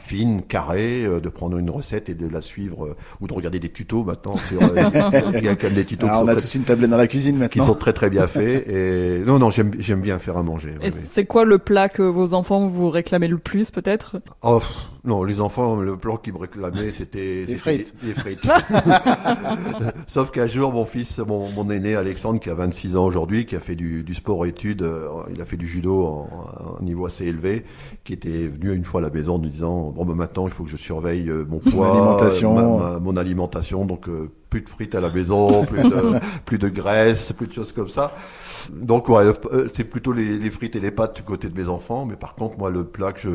fines, 0.00 0.42
carrées, 0.42 1.04
euh, 1.04 1.20
de 1.20 1.28
prendre 1.28 1.56
une 1.58 1.70
recette 1.70 2.08
et 2.08 2.14
de 2.14 2.28
la 2.28 2.40
suivre 2.40 2.86
euh, 2.86 2.96
ou 3.20 3.26
de 3.26 3.32
regarder 3.32 3.58
des 3.58 3.68
tutos 3.68 4.04
maintenant. 4.04 4.36
Sur, 4.38 4.62
euh, 4.62 5.30
il 5.38 5.44
y 5.44 5.48
a 5.48 5.54
quand 5.54 5.64
même 5.64 5.74
des 5.74 5.84
tutos 5.84 6.06
Alors, 6.06 6.18
qui, 6.18 6.22
on 6.22 6.26
sont 6.26 6.32
a 6.32 6.36
très, 6.36 6.40
tous 6.42 6.54
une 6.56 6.62
tablette 6.64 6.90
dans 6.90 6.96
la 6.96 7.06
cuisine 7.06 7.34
qui 7.34 7.40
maintenant. 7.40 7.64
sont 7.66 7.74
très 7.74 7.92
très 7.92 8.10
bien 8.10 8.26
faits. 8.26 8.66
Et 8.70 9.20
non, 9.26 9.38
non, 9.38 9.50
j'aime, 9.50 9.72
j'aime 9.78 10.00
bien 10.00 10.18
faire 10.18 10.36
à 10.36 10.42
manger. 10.42 10.70
Et 10.80 10.86
oui. 10.86 10.90
c'est 10.90 11.26
quoi 11.26 11.44
le 11.44 11.58
plat 11.58 11.88
que 11.88 12.02
vos 12.02 12.34
enfants 12.34 12.66
vous 12.68 12.90
réclamaient 12.90 13.28
le 13.28 13.38
plus 13.38 13.70
peut-être? 13.70 14.16
Oh, 14.42 14.60
non, 15.04 15.24
les 15.24 15.40
enfants, 15.40 15.76
le 15.76 15.96
plan 15.96 16.16
qu'ils 16.16 16.34
me 16.34 16.38
réclamaient, 16.38 16.90
c'était 16.90 17.44
c'était 17.46 17.58
frites. 17.58 17.94
Les 18.02 18.12
frites. 18.14 18.46
Sauf 20.06 20.30
qu'un 20.30 20.46
jour, 20.46 20.72
mon 20.72 20.84
fils, 20.84 21.18
mon, 21.18 21.50
mon 21.50 21.70
aîné 21.70 21.96
Alexandre, 21.96 22.40
qui 22.40 22.50
a 22.50 22.54
26 22.54 22.96
ans 22.96 23.04
aujourd'hui, 23.06 23.46
qui 23.46 23.56
a 23.56 23.60
fait 23.60 23.76
du, 23.76 24.02
du 24.04 24.14
sport 24.14 24.44
études, 24.46 24.82
euh, 24.82 25.08
il 25.32 25.40
a 25.40 25.46
fait 25.46 25.56
du 25.56 25.66
judo 25.66 26.04
en, 26.04 26.28
en- 26.32 26.80
un 26.80 26.82
niveau 26.82 27.06
assez 27.06 27.26
élevé, 27.26 27.64
qui 28.04 28.12
était 28.12 28.48
venu 28.48 28.74
une 28.74 28.84
fois 28.84 29.00
à 29.00 29.04
la 29.04 29.10
maison 29.10 29.36
en 29.36 29.38
nous 29.38 29.48
disant 29.48 29.90
bon, 29.90 30.04
ben, 30.04 30.14
maintenant, 30.14 30.46
il 30.46 30.52
faut 30.52 30.64
que 30.64 30.70
je 30.70 30.76
surveille 30.76 31.30
euh, 31.30 31.44
mon 31.48 31.58
poids, 31.70 31.88
alimentation. 31.88 32.58
euh, 32.58 32.62
ma- 32.62 32.90
ma- 32.92 32.98
mon 33.00 33.16
alimentation, 33.16 33.84
donc 33.86 34.08
euh, 34.08 34.28
plus 34.50 34.62
de 34.62 34.68
frites 34.68 34.94
à 34.94 35.00
la 35.00 35.10
maison, 35.10 35.64
plus 35.66 35.82
de, 35.82 36.20
plus 36.44 36.58
de 36.58 36.68
graisse, 36.68 37.32
plus 37.32 37.46
de 37.46 37.52
choses 37.52 37.72
comme 37.72 37.88
ça. 37.88 38.12
Donc 38.72 39.08
ouais, 39.08 39.24
c'est 39.72 39.84
plutôt 39.84 40.12
les, 40.12 40.38
les 40.38 40.50
frites 40.50 40.76
et 40.76 40.80
les 40.80 40.90
pâtes 40.90 41.16
du 41.16 41.22
côté 41.22 41.48
de 41.48 41.58
mes 41.58 41.68
enfants, 41.68 42.04
mais 42.04 42.16
par 42.16 42.34
contre 42.34 42.58
moi 42.58 42.68
le 42.70 42.84
plat 42.84 43.12
que 43.12 43.20
je 43.20 43.30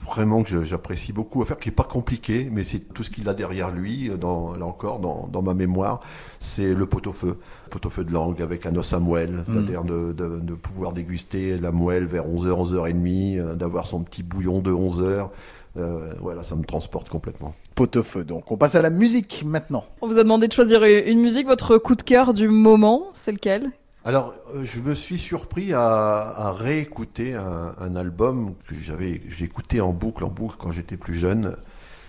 vraiment 0.00 0.42
que 0.42 0.62
j'apprécie 0.62 1.12
beaucoup 1.12 1.42
à 1.42 1.44
faire, 1.44 1.58
qui 1.58 1.68
est 1.68 1.72
pas 1.72 1.84
compliqué, 1.84 2.48
mais 2.50 2.64
c'est 2.64 2.78
tout 2.78 3.02
ce 3.02 3.10
qu'il 3.10 3.28
a 3.28 3.34
derrière 3.34 3.70
lui, 3.70 4.10
dans, 4.20 4.54
là 4.54 4.64
encore 4.66 5.00
dans, 5.00 5.28
dans 5.30 5.42
ma 5.42 5.54
mémoire, 5.54 6.00
c'est 6.40 6.74
le 6.74 6.86
pot-au-feu, 6.86 7.38
pot-au-feu 7.70 8.04
de 8.04 8.12
langue 8.12 8.40
avec 8.40 8.66
un 8.66 8.74
os 8.76 8.92
à 8.92 9.00
moelle, 9.00 9.44
c'est-à-dire 9.46 9.84
de, 9.84 10.12
de, 10.12 10.38
de 10.38 10.54
pouvoir 10.54 10.92
déguster 10.92 11.58
la 11.58 11.72
moelle 11.72 12.06
vers 12.06 12.26
11h, 12.26 12.72
11h30, 12.72 13.38
euh, 13.38 13.54
d'avoir 13.54 13.86
son 13.86 14.02
petit 14.02 14.22
bouillon 14.22 14.60
de 14.60 14.72
11h. 14.72 15.28
Euh, 15.76 16.12
voilà, 16.20 16.42
ça 16.42 16.56
me 16.56 16.64
transporte 16.64 17.08
complètement. 17.08 17.54
Pot-au-feu 17.74 18.24
donc. 18.24 18.50
On 18.50 18.56
passe 18.56 18.74
à 18.74 18.82
la 18.82 18.90
musique 18.90 19.44
maintenant. 19.46 19.84
On 20.00 20.08
vous 20.08 20.18
a 20.18 20.22
demandé 20.22 20.48
de 20.48 20.52
choisir 20.52 20.82
une 20.84 21.20
musique, 21.20 21.46
votre 21.46 21.78
coup 21.78 21.94
de 21.94 22.02
cœur 22.02 22.34
du 22.34 22.48
moment, 22.48 23.04
c'est 23.12 23.32
lequel? 23.32 23.70
Alors, 24.08 24.32
euh, 24.54 24.64
je 24.64 24.80
me 24.80 24.94
suis 24.94 25.18
surpris 25.18 25.74
à, 25.74 26.54
réécouter 26.56 27.34
un, 27.34 27.94
album 27.94 28.54
que 28.66 28.74
j'avais, 28.74 29.20
j'ai 29.28 29.44
écouté 29.44 29.82
en 29.82 29.92
boucle, 29.92 30.24
en 30.24 30.30
boucle 30.30 30.56
quand 30.58 30.70
j'étais 30.70 30.96
plus 30.96 31.14
jeune. 31.14 31.54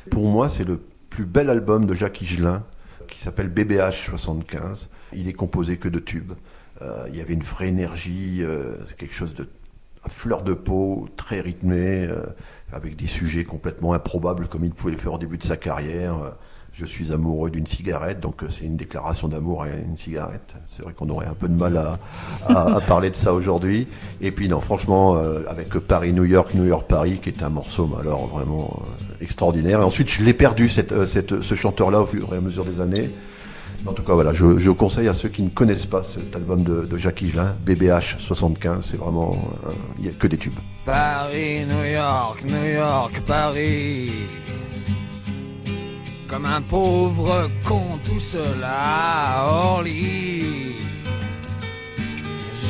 Pour 0.09 0.29
moi, 0.29 0.47
c'est 0.47 0.63
le 0.63 0.79
plus 1.09 1.25
bel 1.25 1.49
album 1.49 1.85
de 1.85 1.93
Jacques 1.93 2.21
Higelin, 2.21 2.63
qui 3.09 3.19
s'appelle 3.19 3.49
BBH 3.49 3.91
75. 3.91 4.87
Il 5.11 5.27
est 5.27 5.33
composé 5.33 5.75
que 5.75 5.89
de 5.89 5.99
tubes. 5.99 6.31
Euh, 6.81 7.05
il 7.09 7.17
y 7.17 7.21
avait 7.21 7.33
une 7.33 7.43
vraie 7.43 7.67
énergie, 7.67 8.43
euh, 8.43 8.77
quelque 8.97 9.13
chose 9.13 9.33
de 9.33 9.49
fleur 10.07 10.43
de 10.43 10.53
peau, 10.53 11.09
très 11.17 11.41
rythmé, 11.41 12.05
euh, 12.05 12.27
avec 12.71 12.95
des 12.95 13.07
sujets 13.07 13.43
complètement 13.43 13.91
improbables 13.91 14.47
comme 14.47 14.63
il 14.63 14.71
pouvait 14.71 14.93
le 14.93 14.99
faire 14.99 15.15
au 15.15 15.17
début 15.17 15.37
de 15.37 15.43
sa 15.43 15.57
carrière. 15.57 16.37
Je 16.74 16.86
suis 16.86 17.11
amoureux 17.11 17.49
d'une 17.49 17.67
cigarette, 17.67 18.20
donc 18.22 18.41
euh, 18.43 18.47
c'est 18.49 18.63
une 18.63 18.78
déclaration 18.78 19.28
d'amour 19.28 19.63
à 19.63 19.70
une 19.70 19.97
cigarette. 19.97 20.53
C'est 20.70 20.82
vrai 20.84 20.93
qu'on 20.93 21.09
aurait 21.09 21.26
un 21.28 21.34
peu 21.34 21.47
de 21.49 21.53
mal 21.53 21.76
à, 21.78 21.99
à- 22.47 22.80
parler 22.82 23.09
de 23.09 23.15
ça 23.15 23.34
aujourd'hui. 23.34 23.88
Et 24.22 24.32
puis 24.32 24.47
non, 24.47 24.61
franchement, 24.61 25.17
euh, 25.17 25.41
avec 25.49 25.70
Paris-New 25.70 26.24
York, 26.26 26.53
New 26.53 26.65
York-Paris, 26.65 27.20
qui 27.22 27.30
est 27.30 27.43
un 27.43 27.49
morceau, 27.49 27.89
alors 27.99 28.28
vraiment 28.28 28.80
euh, 28.82 29.15
extraordinaire. 29.24 29.82
Et 29.82 29.84
ensuite, 29.84 30.09
je 30.09 30.24
l'ai 30.24 30.34
perdu, 30.34 30.70
cette, 30.70 31.05
cette- 31.05 31.41
ce 31.41 31.55
chanteur-là, 31.55 32.01
au 32.01 32.05
fur 32.05 32.34
et 32.34 32.38
à 32.38 32.41
mesure 32.41 32.63
des 32.65 32.80
années. 32.80 33.09
En 33.86 33.93
tout 33.93 34.03
cas, 34.03 34.13
voilà, 34.13 34.32
je, 34.34 34.57
je 34.57 34.72
conseille 34.72 35.07
à 35.07 35.13
ceux 35.13 35.30
qui 35.30 35.41
ne 35.41 35.49
connaissent 35.49 35.86
pas 35.86 36.03
cet 36.03 36.36
album 36.36 36.63
de, 36.63 36.88
Jacques 36.97 37.22
Higelin, 37.22 37.55
BBH 37.65 38.17
75, 38.20 38.86
c'est 38.86 38.97
vraiment, 38.97 39.38
il 39.97 40.03
n'y 40.03 40.09
a 40.09 40.11
que 40.11 40.28
des 40.28 40.36
tubes. 40.38 40.53
Paris, 40.86 41.65
New 41.65 41.86
York, 41.93 42.43
New 42.45 42.74
York, 42.74 43.22
Paris. 43.26 44.11
Comme 46.30 46.45
un 46.45 46.61
pauvre 46.61 47.49
con 47.67 47.97
tout 48.05 48.19
à 48.63 49.47
Orly. 49.47 50.75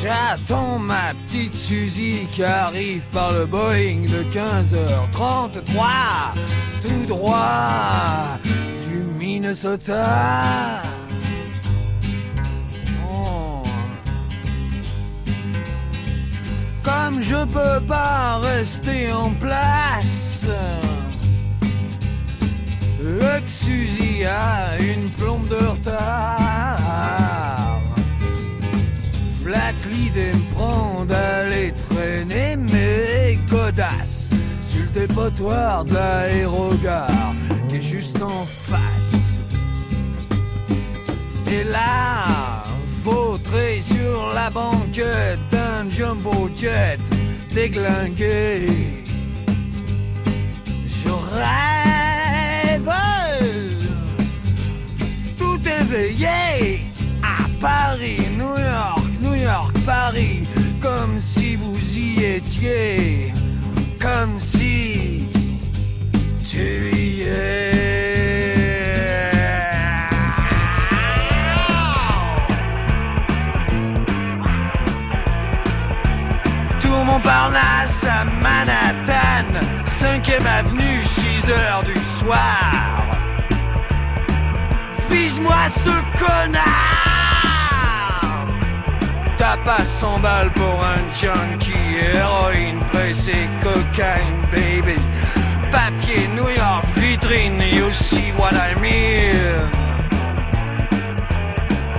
J'attends 0.02 0.78
ma 0.78 1.12
petite 1.26 1.54
Suzy 1.54 2.26
qui 2.32 2.42
arrive 2.42 3.02
par 3.12 3.32
le 3.32 3.44
Boeing 3.44 4.06
de 4.08 4.24
15h33, 4.32 6.32
tout 6.80 7.04
droit 7.06 8.38
du 8.88 9.02
Minnesota. 9.18 10.80
Oh. 13.12 13.62
Comme 16.82 17.20
je 17.20 17.44
peux 17.44 17.84
pas 17.86 18.38
rester 18.38 19.12
en 19.12 19.32
place, 19.32 20.46
Suzy 23.50 24.24
a 24.24 24.78
une 24.78 25.10
plombe 25.10 25.46
de 25.48 25.56
retard. 25.56 26.78
Flac 29.42 29.74
l'idée 29.90 30.32
me 30.32 30.54
prend 30.54 31.04
d'aller 31.04 31.72
traîner 31.72 32.56
mes 32.56 33.38
godasses 33.50 34.28
sur 34.62 34.80
le 34.80 35.06
dépotoir 35.06 35.84
de 35.84 35.92
qui 37.68 37.76
est 37.76 37.82
juste 37.82 38.22
en 38.22 38.44
face. 38.46 39.40
Et 41.50 41.64
là, 41.64 42.64
vautré 43.02 43.80
sur 43.80 44.32
la 44.34 44.48
banquette 44.50 45.38
d'un 45.50 45.90
jumbo 45.90 46.48
jet 46.54 46.98
déglingué. 47.52 48.68
Je 50.86 51.10
réveillez 55.90 56.82
à 57.22 57.48
Paris, 57.60 58.20
New 58.38 58.56
York, 58.58 59.04
New 59.20 59.34
York, 59.34 59.76
Paris, 59.84 60.46
comme 60.80 61.20
si 61.20 61.56
vous 61.56 61.78
y 61.96 62.24
étiez, 62.24 63.32
comme 64.00 64.40
si 64.40 65.28
tu 66.46 66.90
y 66.92 67.22
es. 67.22 67.90
Montparnasse 77.10 78.04
à 78.04 78.24
Manhattan, 78.24 79.48
5ème 80.00 80.46
avenue, 80.46 80.89
6 80.89 80.89
du 81.84 81.96
soir. 82.20 83.06
Vise-moi 85.10 85.68
ce 85.84 85.90
connard. 86.18 86.60
T'as 89.36 89.56
pas 89.64 89.84
100 89.84 90.20
balles 90.20 90.52
pour 90.52 90.84
un 90.84 90.96
junkie 91.12 91.72
Héroïne, 92.14 92.78
pressée, 92.92 93.48
cocaine, 93.62 94.46
baby. 94.52 94.96
Papier, 95.72 96.28
New 96.36 96.48
York, 96.48 96.84
vitrine 96.96 97.60
You 97.72 97.90
see 97.90 98.32
what 98.38 98.54
I 98.54 98.74
mean. 98.80 99.68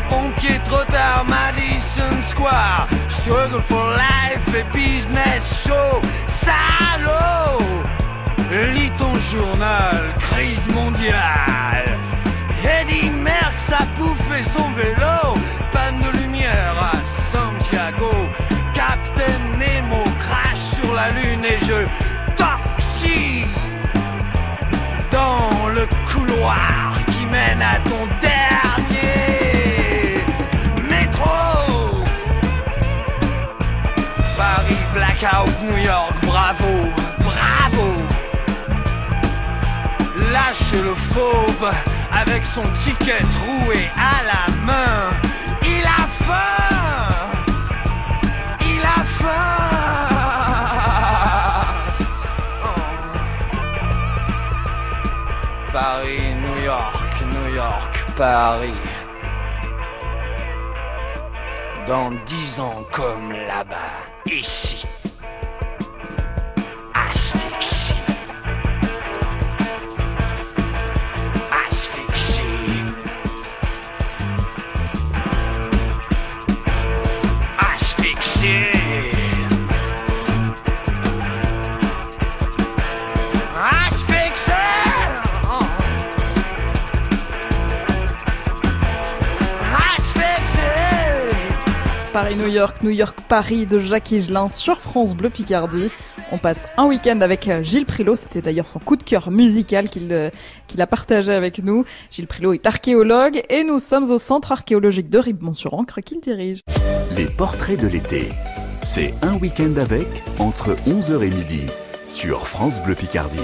Pompier, 0.08 0.60
trop 0.66 0.86
tard, 0.86 1.26
Madison 1.28 2.12
Square. 2.30 2.88
Struggle 3.10 3.62
for 3.62 3.84
life 3.98 4.56
et 4.56 4.66
business 4.74 5.66
show 5.66 6.01
journal, 9.30 10.16
crise 10.20 10.68
mondiale 10.74 11.86
Eddie 12.64 13.10
Merckx 13.10 13.72
a 13.72 13.86
bouffé 13.98 14.44
son 14.44 14.70
vélo, 14.72 15.36
panne 15.72 16.02
de 16.02 16.10
lumière 16.20 16.76
à 16.80 16.94
Santiago. 17.32 18.12
Captain 18.74 19.40
Nemo 19.60 20.04
crache 20.20 20.60
sur 20.60 20.94
la 20.94 21.10
lune 21.12 21.46
et 21.46 21.60
je 21.66 21.86
toxie 22.36 23.46
dans 25.12 25.70
le 25.70 25.88
couloir 26.12 27.00
qui 27.08 27.26
mène 27.26 27.62
à 27.62 27.78
ton 27.90 28.08
dernier 28.22 30.24
métro. 30.90 32.04
Paris, 34.38 34.78
blackout, 34.94 35.52
New 35.64 35.78
Lâche 40.72 40.84
le 40.84 40.96
fauve 40.96 41.72
avec 42.12 42.46
son 42.46 42.64
ticket 42.84 43.22
troué 43.22 43.90
à 43.98 44.24
la 44.24 44.48
main. 44.66 45.12
Il 45.64 45.86
a 45.86 46.08
faim 46.08 47.32
Il 48.62 48.82
a 48.82 49.04
faim 49.04 49.28
Oh. 52.64 52.68
Paris, 55.74 56.36
New 56.36 56.64
York, 56.64 57.24
New 57.32 57.56
York, 57.56 58.06
Paris. 58.18 58.74
Dans 61.88 62.12
dix 62.26 62.60
ans 62.60 62.84
comme 62.92 63.32
là-bas, 63.32 64.06
ici. 64.26 64.71
Asphyxie. 92.12 92.14
Paris, 92.14 92.36
New 92.36 92.48
York, 92.48 92.84
New 92.84 92.90
York, 92.90 93.18
Paris 93.28 93.66
de 93.66 93.80
Jacques 93.80 94.12
Higelin 94.12 94.50
sur 94.50 94.80
France 94.80 95.16
Bleu 95.16 95.30
Picardie. 95.30 95.90
On 96.32 96.38
passe 96.38 96.68
un 96.78 96.86
week-end 96.86 97.22
avec 97.22 97.48
euh, 97.48 97.64
Gilles 97.64 97.86
Prilot. 97.86 98.16
C'était 98.16 98.42
d'ailleurs 98.42 98.68
son 98.68 98.80
coup 98.80 98.96
de 98.96 99.04
cœur 99.04 99.32
musical 99.32 99.90
qu'il 99.90 100.08
euh, 100.12 100.30
a 100.78 100.88
partagé 100.88 101.34
avec 101.34 101.64
nous. 101.64 101.86
Gilles 102.12 102.28
Prilot 102.28 102.54
est 102.54 102.66
archéologue 102.66 103.42
et 103.50 103.64
nous 103.64 103.80
sommes 103.80 104.12
au 104.12 104.18
centre 104.18 104.52
archéologique 104.52 105.10
de 105.10 105.20
Ribemont-sur-Ancre 105.20 106.02
qu'il 106.02 106.20
dirige. 106.20 106.62
Les 107.16 107.26
portraits 107.26 107.80
de 107.80 107.88
l'été. 107.88 108.30
C'est 108.82 109.14
un 109.22 109.36
week-end 109.36 109.76
avec 109.78 110.08
entre 110.40 110.76
11h 110.88 111.24
et 111.24 111.30
midi 111.30 111.62
sur 112.06 112.48
France 112.48 112.82
Bleu 112.82 112.96
Picardie. 112.96 113.40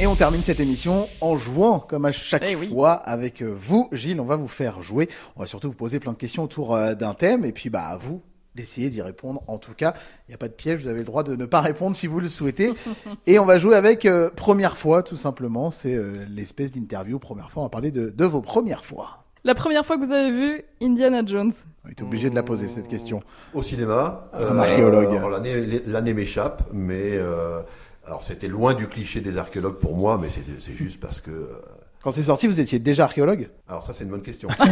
Et 0.00 0.06
on 0.06 0.16
termine 0.16 0.42
cette 0.42 0.60
émission 0.60 1.08
en 1.20 1.36
jouant, 1.36 1.78
comme 1.78 2.06
à 2.06 2.12
chaque 2.12 2.42
Eh 2.48 2.56
oui. 2.56 2.70
fois, 2.70 2.92
avec 2.94 3.42
euh, 3.42 3.54
vous, 3.54 3.90
Gilles. 3.92 4.18
On 4.18 4.24
va 4.24 4.36
vous 4.36 4.48
faire 4.48 4.82
jouer. 4.82 5.10
On 5.36 5.40
va 5.40 5.46
surtout 5.46 5.68
vous 5.68 5.74
poser 5.76 6.00
plein 6.00 6.12
de 6.12 6.16
questions 6.16 6.42
autour 6.44 6.74
euh, 6.74 6.94
d'un 6.94 7.12
thème. 7.12 7.44
Et 7.44 7.52
puis, 7.52 7.68
bah, 7.68 7.84
à 7.84 7.96
vous 7.98 8.22
d'essayer 8.54 8.88
d'y 8.88 9.02
répondre. 9.02 9.42
En 9.46 9.58
tout 9.58 9.74
cas, 9.74 9.92
il 10.26 10.30
n'y 10.30 10.34
a 10.34 10.38
pas 10.38 10.48
de 10.48 10.54
piège. 10.54 10.80
Vous 10.80 10.88
avez 10.88 11.00
le 11.00 11.04
droit 11.04 11.22
de 11.22 11.36
ne 11.36 11.44
pas 11.44 11.60
répondre 11.60 11.94
si 11.94 12.06
vous 12.06 12.18
le 12.18 12.28
souhaitez. 12.30 12.72
Et 13.26 13.38
on 13.38 13.44
va 13.44 13.58
jouer 13.58 13.76
avec 13.76 14.06
euh, 14.06 14.30
première 14.34 14.76
fois, 14.78 15.02
tout 15.02 15.16
simplement. 15.16 15.70
C'est 15.70 15.94
euh, 15.94 16.24
l'espèce 16.30 16.72
d'interview. 16.72 17.18
Première 17.18 17.50
fois, 17.50 17.62
on 17.62 17.66
va 17.66 17.70
parler 17.70 17.90
de, 17.90 18.08
de 18.08 18.24
vos 18.24 18.40
premières 18.40 18.84
fois. 18.86 19.24
La 19.44 19.54
première 19.54 19.86
fois 19.86 19.98
que 19.98 20.04
vous 20.04 20.12
avez 20.12 20.30
vu 20.30 20.62
Indiana 20.82 21.22
Jones 21.24 21.52
On 21.84 21.88
est 21.88 22.02
obligé 22.02 22.28
de 22.28 22.34
la 22.34 22.42
poser, 22.42 22.68
cette 22.68 22.88
question. 22.88 23.20
Au 23.54 23.62
cinéma. 23.62 24.28
Un 24.34 24.58
archéologue. 24.58 25.18
L'année 25.30 25.80
l'année 25.86 26.12
m'échappe, 26.12 26.62
mais 26.72 27.12
euh, 27.14 27.62
alors 28.10 28.22
c'était 28.24 28.48
loin 28.48 28.74
du 28.74 28.88
cliché 28.88 29.20
des 29.20 29.38
archéologues 29.38 29.78
pour 29.78 29.96
moi, 29.96 30.18
mais 30.20 30.28
c'est 30.30 30.72
juste 30.74 30.98
parce 31.00 31.20
que. 31.20 31.30
euh, 31.30 31.46
Quand 32.02 32.10
c'est 32.10 32.24
sorti, 32.24 32.46
vous 32.48 32.58
étiez 32.60 32.78
déjà 32.80 33.04
archéologue? 33.04 33.48
Alors 33.68 33.82
ça 33.84 33.92
c'est 33.92 34.02
une 34.04 34.10
bonne 34.10 34.22
question. 34.22 34.48
Euh, 34.60 34.64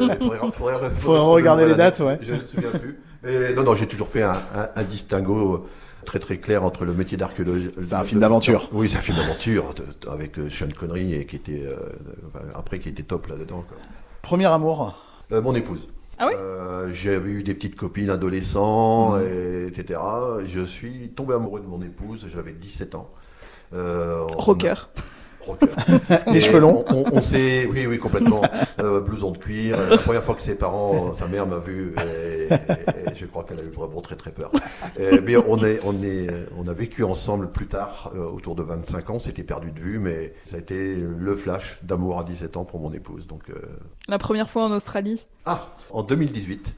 il 0.00 0.16
faudrait, 0.16 0.16
faudrait- 0.18 0.52
faudrait 0.52 0.90
Faudrait 0.90 1.20
se 1.20 1.24
regarder 1.24 1.66
les 1.66 1.74
dates, 1.76 2.00
ouais. 2.00 2.18
Je 2.22 2.32
ne 2.34 2.40
me 2.40 2.46
souviens 2.46 2.70
plus. 2.70 2.98
Mais 3.22 3.52
non, 3.54 3.62
non, 3.62 3.74
j'ai 3.76 3.86
toujours 3.86 4.08
fait 4.08 4.22
un, 4.24 4.32
un- 4.54 4.68
un 4.74 4.82
distinguo 4.82 5.66
très 6.04 6.18
très 6.18 6.38
clair 6.38 6.64
entre 6.64 6.84
le 6.84 6.92
métier 6.92 7.16
d'archéologue. 7.16 7.72
C'est 7.80 7.94
un 7.94 8.02
film 8.02 8.20
d'aventure. 8.20 8.68
Oui, 8.72 8.88
c'est 8.90 8.98
un 8.98 9.02
film 9.02 9.16
d'aventure 9.16 9.72
avec 10.10 10.38
euh, 10.40 10.50
Sean 10.50 10.66
Connery 10.76 11.14
et 11.14 11.24
qui 11.26 11.36
était 11.36 11.64
euh, 11.64 11.76
après 12.56 12.80
qui 12.80 12.88
était 12.88 13.04
top 13.04 13.28
là-dedans. 13.28 13.64
Premier 14.22 14.46
amour? 14.46 14.98
Euh, 15.30 15.40
mon 15.40 15.54
épouse. 15.54 15.88
Ah 16.22 16.28
oui 16.28 16.34
Euh, 16.38 16.90
J'avais 16.92 17.30
eu 17.30 17.42
des 17.42 17.54
petites 17.54 17.74
copines 17.76 18.10
adolescents, 18.10 19.18
et- 19.18 19.66
etc. 19.66 19.98
Je 20.46 20.60
suis 20.60 21.10
tombé 21.10 21.34
amoureux 21.34 21.60
de 21.60 21.66
mon 21.66 21.82
épouse, 21.82 22.26
j'avais 22.28 22.52
17 22.52 22.94
ans. 22.94 23.08
Euh, 23.74 24.22
Rocker. 24.36 24.74
Rocker. 25.46 25.66
Les 26.32 26.40
cheveux 26.40 26.60
longs. 26.60 26.84
On, 26.88 27.04
on- 27.12 27.22
s'est, 27.22 27.66
oui, 27.66 27.86
oui, 27.86 27.98
complètement. 27.98 28.42
Euh, 28.80 29.00
blouson 29.00 29.30
de 29.30 29.38
cuir. 29.38 29.76
La 29.90 29.98
première 29.98 30.22
fois 30.24 30.34
que 30.34 30.40
ses 30.40 30.54
parents, 30.56 31.12
sa 31.12 31.26
mère 31.28 31.46
m'a 31.46 31.58
vu, 31.58 31.94
et, 31.98 32.52
et- 32.54 33.10
et 33.10 33.14
je 33.14 33.26
crois 33.26 33.44
qu'elle 33.44 33.60
a 33.60 33.62
eu 33.62 33.70
vraiment 33.70 34.00
très 34.00 34.16
très 34.16 34.30
peur. 34.32 34.50
Et- 34.98 35.20
mais 35.20 35.36
on 35.36 35.62
est, 35.64 35.80
on 35.84 36.02
est, 36.02 36.28
on 36.58 36.66
a 36.68 36.72
vécu 36.72 37.04
ensemble 37.04 37.50
plus 37.50 37.66
tard, 37.66 38.12
euh, 38.14 38.24
autour 38.30 38.54
de 38.54 38.62
25 38.62 39.10
ans. 39.10 39.18
C'était 39.20 39.42
perdu 39.44 39.70
de 39.72 39.80
vue, 39.80 39.98
mais 39.98 40.34
ça 40.44 40.56
a 40.56 40.58
été 40.58 40.94
le 40.96 41.36
flash 41.36 41.78
d'amour 41.82 42.18
à 42.18 42.24
17 42.24 42.56
ans 42.56 42.64
pour 42.64 42.80
mon 42.80 42.92
épouse. 42.92 43.26
Donc, 43.26 43.50
euh, 43.50 43.54
La 44.08 44.18
première 44.18 44.50
fois 44.50 44.64
en 44.64 44.72
Australie? 44.72 45.26
Ah, 45.44 45.74
en 45.90 46.02
2018, 46.02 46.74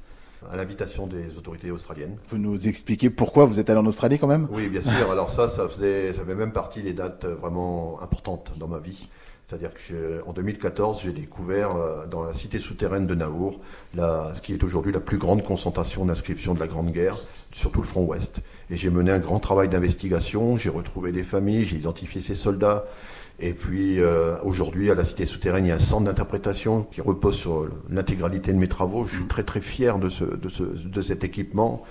à 0.50 0.56
l'invitation 0.56 1.06
des 1.06 1.36
autorités 1.36 1.70
australiennes. 1.70 2.16
Vous 2.28 2.38
nous 2.38 2.68
expliquez 2.68 3.10
pourquoi 3.10 3.44
vous 3.44 3.58
êtes 3.58 3.70
allé 3.70 3.80
en 3.80 3.86
Australie 3.86 4.18
quand 4.18 4.26
même? 4.26 4.48
Oui, 4.50 4.68
bien 4.68 4.80
sûr. 4.80 5.10
Alors 5.10 5.30
ça, 5.30 5.48
ça 5.48 5.68
faisait, 5.68 6.12
ça 6.12 6.24
fait 6.24 6.34
même 6.34 6.52
partie 6.52 6.82
des 6.82 6.92
dates 6.92 7.26
vraiment 7.26 8.00
importantes 8.02 8.52
dans 8.58 8.68
ma 8.68 8.78
vie. 8.78 9.08
C'est-à-dire 9.46 9.74
que 9.74 10.22
en 10.26 10.32
2014, 10.32 11.02
j'ai 11.02 11.12
découvert 11.12 11.76
euh, 11.76 12.06
dans 12.06 12.22
la 12.22 12.32
cité 12.32 12.58
souterraine 12.58 13.06
de 13.06 13.14
Naour, 13.14 13.60
la, 13.94 14.32
ce 14.34 14.40
qui 14.40 14.54
est 14.54 14.64
aujourd'hui 14.64 14.90
la 14.90 15.00
plus 15.00 15.18
grande 15.18 15.42
concentration 15.42 16.06
d'inscriptions 16.06 16.54
de 16.54 16.60
la 16.60 16.66
Grande 16.66 16.90
Guerre 16.92 17.16
sur 17.52 17.70
tout 17.70 17.82
le 17.82 17.86
front 17.86 18.04
ouest. 18.04 18.40
Et 18.70 18.76
j'ai 18.76 18.88
mené 18.88 19.12
un 19.12 19.18
grand 19.18 19.40
travail 19.40 19.68
d'investigation, 19.68 20.56
j'ai 20.56 20.70
retrouvé 20.70 21.12
des 21.12 21.22
familles, 21.22 21.64
j'ai 21.64 21.76
identifié 21.76 22.22
ces 22.22 22.34
soldats. 22.34 22.86
Et 23.40 23.52
puis 23.52 24.00
euh, 24.00 24.36
aujourd'hui, 24.42 24.90
à 24.90 24.94
la 24.94 25.04
cité 25.04 25.26
souterraine, 25.26 25.64
il 25.64 25.68
y 25.68 25.72
a 25.72 25.76
un 25.76 25.80
centre 25.80 26.04
d'interprétation 26.04 26.82
qui 26.82 27.00
repose 27.00 27.34
sur 27.34 27.68
l'intégralité 27.90 28.52
de 28.52 28.58
mes 28.58 28.68
travaux. 28.68 29.06
Je 29.06 29.16
suis 29.16 29.26
très 29.26 29.42
très 29.42 29.60
fier 29.60 29.98
de, 29.98 30.08
ce, 30.08 30.24
de, 30.24 30.48
ce, 30.48 30.62
de 30.62 31.02
cet 31.02 31.24
équipement 31.24 31.82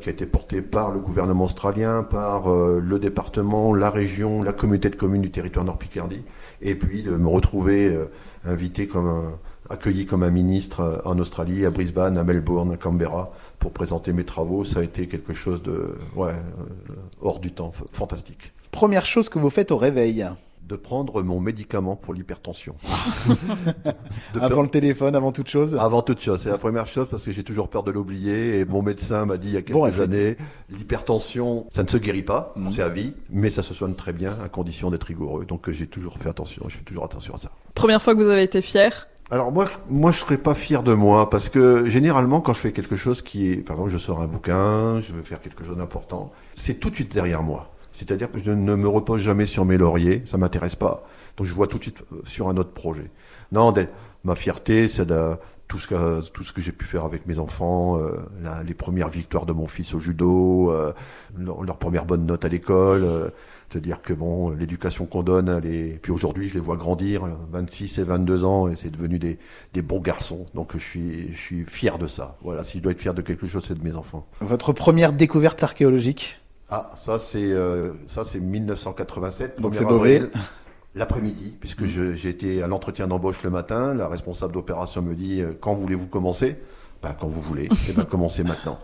qui 0.00 0.10
a 0.10 0.12
été 0.12 0.26
porté 0.26 0.60
par 0.60 0.90
le 0.90 1.00
gouvernement 1.00 1.44
australien, 1.44 2.02
par 2.02 2.52
euh, 2.52 2.80
le 2.84 2.98
département, 2.98 3.74
la 3.74 3.90
région, 3.90 4.42
la 4.42 4.52
communauté 4.52 4.90
de 4.90 4.96
communes 4.96 5.22
du 5.22 5.30
territoire 5.30 5.64
Nord-Picardie, 5.64 6.22
et 6.60 6.74
puis 6.74 7.02
de 7.02 7.16
me 7.16 7.28
retrouver 7.28 7.86
euh, 7.86 8.04
invité 8.44 8.86
comme 8.88 9.08
un, 9.08 9.38
accueilli 9.70 10.06
comme 10.06 10.22
un 10.22 10.30
ministre 10.30 10.80
euh, 10.80 10.98
en 11.04 11.18
Australie, 11.18 11.64
à 11.66 11.70
Brisbane, 11.70 12.18
à 12.18 12.24
Melbourne, 12.24 12.72
à 12.72 12.76
Canberra, 12.76 13.32
pour 13.58 13.72
présenter 13.72 14.12
mes 14.12 14.24
travaux, 14.24 14.64
ça 14.64 14.80
a 14.80 14.82
été 14.82 15.06
quelque 15.08 15.34
chose 15.34 15.62
de 15.62 15.96
ouais, 16.14 16.30
euh, 16.30 16.94
hors 17.20 17.40
du 17.40 17.52
temps, 17.52 17.72
fantastique. 17.92 18.52
Première 18.70 19.06
chose 19.06 19.28
que 19.28 19.38
vous 19.38 19.50
faites 19.50 19.70
au 19.70 19.78
réveil 19.78 20.26
de 20.66 20.74
prendre 20.76 21.22
mon 21.22 21.38
médicament 21.38 21.94
pour 21.96 22.12
l'hypertension. 22.12 22.74
Avant 24.34 24.48
peur- 24.48 24.62
le 24.62 24.68
téléphone, 24.68 25.14
avant 25.14 25.32
toute 25.32 25.48
chose. 25.48 25.76
Avant 25.76 26.02
toute 26.02 26.20
chose, 26.20 26.40
c'est 26.42 26.50
la 26.50 26.58
première 26.58 26.86
chose 26.86 27.06
parce 27.10 27.24
que 27.24 27.30
j'ai 27.30 27.44
toujours 27.44 27.68
peur 27.68 27.82
de 27.84 27.90
l'oublier 27.92 28.58
et 28.58 28.64
mon 28.64 28.82
médecin 28.82 29.26
m'a 29.26 29.36
dit 29.36 29.48
il 29.48 29.54
y 29.54 29.56
a 29.56 29.62
quelques 29.62 29.72
Bon 29.78 29.84
années, 29.84 30.36
l'hypertension, 30.70 31.66
ça 31.70 31.82
ne 31.82 31.88
se 31.88 31.96
guérit 31.98 32.22
pas, 32.22 32.52
Mhm. 32.56 32.72
c'est 32.72 32.82
à 32.82 32.88
vie, 32.88 33.14
mais 33.30 33.50
ça 33.50 33.62
se 33.62 33.74
soigne 33.74 33.94
très 33.94 34.12
bien 34.12 34.36
à 34.42 34.48
condition 34.48 34.90
d'être 34.90 35.04
rigoureux. 35.04 35.44
Donc 35.44 35.68
euh, 35.68 35.72
j'ai 35.72 35.86
toujours 35.86 36.18
fait 36.18 36.28
attention, 36.28 36.64
je 36.68 36.76
fais 36.76 36.84
toujours 36.84 37.04
attention 37.04 37.34
à 37.34 37.38
ça. 37.38 37.50
Première 37.74 38.02
fois 38.02 38.14
que 38.14 38.22
vous 38.22 38.28
avez 38.28 38.42
été 38.42 38.60
fier? 38.62 39.06
Alors 39.30 39.50
moi, 39.52 39.68
moi 39.88 40.12
je 40.12 40.18
serais 40.18 40.38
pas 40.38 40.54
fier 40.54 40.82
de 40.82 40.94
moi 40.94 41.30
parce 41.30 41.48
que 41.48 41.88
généralement 41.88 42.40
quand 42.40 42.54
je 42.54 42.60
fais 42.60 42.72
quelque 42.72 42.96
chose 42.96 43.22
qui 43.22 43.50
est, 43.52 43.56
par 43.56 43.76
exemple, 43.76 43.90
je 43.92 43.98
sors 43.98 44.20
un 44.20 44.26
bouquin, 44.26 45.00
je 45.00 45.12
veux 45.12 45.22
faire 45.22 45.40
quelque 45.40 45.64
chose 45.64 45.76
d'important, 45.76 46.32
c'est 46.54 46.74
tout 46.74 46.90
de 46.90 46.94
suite 46.94 47.12
derrière 47.12 47.42
moi. 47.42 47.72
C'est-à-dire 47.96 48.30
que 48.30 48.38
je 48.44 48.50
ne 48.50 48.74
me 48.74 48.88
repose 48.88 49.22
jamais 49.22 49.46
sur 49.46 49.64
mes 49.64 49.78
lauriers, 49.78 50.22
ça 50.26 50.36
m'intéresse 50.36 50.76
pas. 50.76 51.06
Donc 51.38 51.46
je 51.46 51.54
vois 51.54 51.66
tout 51.66 51.78
de 51.78 51.82
suite 51.82 52.02
euh, 52.12 52.20
sur 52.24 52.48
un 52.48 52.56
autre 52.58 52.72
projet. 52.72 53.10
Non, 53.52 53.72
ma 54.24 54.36
fierté, 54.36 54.86
c'est 54.86 55.06
tout 55.68 55.78
ce 55.78 55.86
que 55.86 56.20
tout 56.28 56.44
ce 56.44 56.52
que 56.52 56.60
j'ai 56.60 56.72
pu 56.72 56.84
faire 56.84 57.04
avec 57.04 57.26
mes 57.26 57.38
enfants, 57.38 57.98
euh, 57.98 58.16
les 58.66 58.74
premières 58.74 59.08
victoires 59.08 59.46
de 59.46 59.52
mon 59.52 59.66
fils 59.66 59.94
au 59.94 59.98
judo, 60.00 60.70
euh, 60.70 60.92
leur, 61.38 61.62
leur 61.62 61.78
première 61.78 62.04
bonne 62.04 62.26
note 62.26 62.44
à 62.44 62.48
l'école. 62.48 63.04
euh, 63.04 63.30
te 63.68 63.78
dire 63.78 64.00
que 64.00 64.12
bon, 64.12 64.50
l'éducation 64.50 65.06
qu'on 65.06 65.22
donne, 65.22 65.48
elle 65.48 65.98
puis 65.98 66.12
aujourd'hui 66.12 66.48
je 66.48 66.54
les 66.54 66.60
vois 66.60 66.76
grandir, 66.76 67.24
euh, 67.24 67.30
26 67.50 67.98
et 67.98 68.04
22 68.04 68.44
ans, 68.44 68.68
et 68.68 68.76
c'est 68.76 68.90
devenu 68.90 69.18
des, 69.18 69.38
des 69.72 69.82
bons 69.82 70.00
garçons. 70.00 70.46
Donc 70.54 70.72
je 70.74 70.78
suis, 70.78 71.32
je 71.32 71.38
suis 71.38 71.64
fier 71.64 71.98
de 71.98 72.06
ça. 72.06 72.36
Voilà, 72.42 72.62
si 72.62 72.78
je 72.78 72.82
dois 72.82 72.92
être 72.92 73.00
fier 73.00 73.14
de 73.14 73.22
quelque 73.22 73.46
chose, 73.46 73.64
c'est 73.66 73.78
de 73.78 73.82
mes 73.82 73.96
enfants. 73.96 74.26
Votre 74.40 74.72
première 74.72 75.12
découverte 75.12 75.62
archéologique? 75.62 76.40
Ah, 76.68 76.90
ça 76.96 77.18
c'est 77.18 77.52
euh, 77.52 77.92
ça 78.06 78.24
c'est 78.24 78.40
1987. 78.40 79.60
Donc 79.60 79.74
1er 79.74 79.76
c'est 79.78 79.86
avril, 79.86 80.30
L'après-midi, 80.96 81.54
puisque 81.60 81.84
été 82.24 82.62
à 82.62 82.66
l'entretien 82.68 83.06
d'embauche 83.06 83.42
le 83.42 83.50
matin, 83.50 83.92
la 83.92 84.08
responsable 84.08 84.54
d'opération 84.54 85.02
me 85.02 85.14
dit 85.14 85.42
euh, 85.42 85.52
quand 85.60 85.74
voulez-vous 85.74 86.06
commencer? 86.06 86.56
Ben, 87.02 87.14
quand 87.20 87.28
vous 87.28 87.42
voulez, 87.42 87.68
et 87.88 87.92
ben 87.92 88.04
commencez 88.04 88.42
maintenant. 88.42 88.78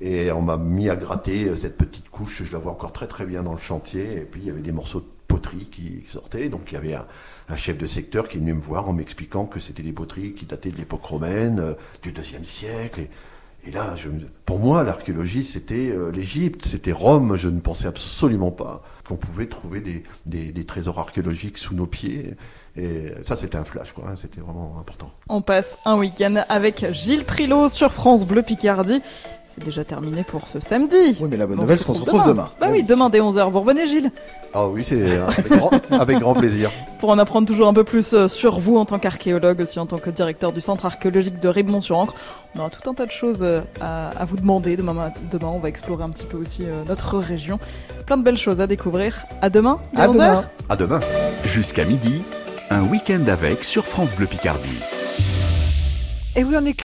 Et 0.00 0.32
on 0.32 0.40
m'a 0.40 0.56
mis 0.56 0.88
à 0.88 0.96
gratter 0.96 1.44
euh, 1.48 1.56
cette 1.56 1.76
petite 1.76 2.08
couche, 2.08 2.42
je 2.42 2.52
la 2.52 2.58
vois 2.58 2.72
encore 2.72 2.94
très 2.94 3.06
très 3.06 3.26
bien 3.26 3.42
dans 3.42 3.52
le 3.52 3.58
chantier, 3.58 4.22
et 4.22 4.24
puis 4.24 4.40
il 4.40 4.46
y 4.46 4.50
avait 4.50 4.62
des 4.62 4.72
morceaux 4.72 5.00
de 5.00 5.06
poterie 5.28 5.68
qui 5.70 6.02
sortaient, 6.08 6.48
donc 6.48 6.72
il 6.72 6.74
y 6.74 6.78
avait 6.78 6.94
un, 6.94 7.06
un 7.50 7.56
chef 7.56 7.76
de 7.76 7.86
secteur 7.86 8.28
qui 8.28 8.38
est 8.38 8.40
venu 8.40 8.54
me 8.54 8.62
voir 8.62 8.88
en 8.88 8.94
m'expliquant 8.94 9.44
que 9.44 9.60
c'était 9.60 9.82
des 9.82 9.92
poteries 9.92 10.32
qui 10.32 10.46
dataient 10.46 10.70
de 10.70 10.78
l'époque 10.78 11.04
romaine, 11.04 11.60
euh, 11.60 11.74
du 12.02 12.12
deuxième 12.12 12.46
siècle, 12.46 13.00
et, 13.00 13.10
et 13.66 13.70
là, 13.70 13.96
pour 14.46 14.60
moi, 14.60 14.84
l'archéologie, 14.84 15.44
c'était 15.44 15.90
euh, 15.90 16.10
l'Égypte, 16.10 16.64
c'était 16.64 16.92
Rome. 16.92 17.36
Je 17.36 17.48
ne 17.48 17.60
pensais 17.60 17.86
absolument 17.86 18.50
pas 18.50 18.82
qu'on 19.06 19.16
pouvait 19.16 19.46
trouver 19.46 19.82
des 20.26 20.64
trésors 20.64 20.98
archéologiques 20.98 21.58
sous 21.58 21.74
nos 21.74 21.86
pieds. 21.86 22.34
Et 22.78 23.12
ça, 23.24 23.34
c'était 23.34 23.58
un 23.58 23.64
flash, 23.64 23.92
quoi. 23.92 24.04
hein, 24.08 24.14
C'était 24.16 24.40
vraiment 24.40 24.76
important. 24.80 25.10
On 25.28 25.42
passe 25.42 25.78
un 25.84 25.96
week-end 25.98 26.36
avec 26.48 26.86
Gilles 26.92 27.24
Prilot 27.24 27.68
sur 27.68 27.92
France 27.92 28.24
Bleu 28.24 28.42
Picardie. 28.42 29.02
C'est 29.48 29.64
déjà 29.64 29.82
terminé 29.82 30.22
pour 30.24 30.46
ce 30.46 30.60
samedi. 30.60 31.16
Oui, 31.20 31.26
mais 31.30 31.36
la 31.38 31.46
bonne 31.46 31.58
On 31.58 31.62
nouvelle, 31.62 31.78
c'est 31.78 31.86
qu'on 31.86 31.94
se 31.94 32.02
retrouve 32.02 32.22
demain. 32.26 32.50
Bah 32.60 32.68
oui, 32.70 32.82
demain 32.82 33.08
dès 33.08 33.18
11h. 33.18 33.50
Vous 33.50 33.60
revenez 33.60 33.86
Gilles? 33.86 34.12
Ah 34.54 34.68
oui, 34.68 34.84
c'est 34.84 35.00
euh, 35.00 35.26
avec, 35.26 35.48
grand, 35.48 35.70
avec 36.00 36.18
grand 36.18 36.34
plaisir. 36.34 36.70
Pour 37.00 37.08
en 37.10 37.18
apprendre 37.18 37.48
toujours 37.48 37.66
un 37.66 37.72
peu 37.72 37.82
plus 37.82 38.12
euh, 38.12 38.28
sur 38.28 38.60
vous 38.60 38.76
en 38.76 38.84
tant 38.84 38.98
qu'archéologue, 38.98 39.60
aussi 39.62 39.80
en 39.80 39.86
tant 39.86 39.96
que 39.98 40.10
directeur 40.10 40.52
du 40.52 40.60
centre 40.60 40.84
archéologique 40.86 41.40
de 41.40 41.48
Ribemont-sur-Ancre. 41.48 42.14
On 42.54 42.60
aura 42.60 42.68
tout 42.70 42.88
un 42.90 42.94
tas 42.94 43.06
de 43.06 43.10
choses 43.10 43.42
euh, 43.42 43.62
à, 43.80 44.10
à 44.10 44.24
vous 44.26 44.36
demander. 44.36 44.76
Demain, 44.76 45.12
demain, 45.30 45.48
on 45.48 45.58
va 45.58 45.68
explorer 45.70 46.04
un 46.04 46.10
petit 46.10 46.26
peu 46.26 46.36
aussi 46.36 46.64
notre 46.86 47.16
région. 47.18 47.58
Plein 48.06 48.18
de 48.18 48.22
belles 48.22 48.38
choses 48.38 48.60
à 48.60 48.66
découvrir. 48.66 49.24
À 49.40 49.48
demain, 49.50 49.80
dès 49.94 50.02
À 50.02 50.08
11h. 50.08 50.12
demain. 50.12 50.44
À 50.68 50.76
demain. 50.76 51.00
Jusqu'à 51.46 51.86
midi, 51.86 52.22
un 52.70 52.82
week-end 52.82 53.24
avec 53.28 53.64
sur 53.64 53.86
France 53.86 54.14
Bleu 54.14 54.26
Picardie. 54.26 54.80
Et 56.36 56.44
oui, 56.44 56.54
on 56.56 56.64
est 56.64 56.74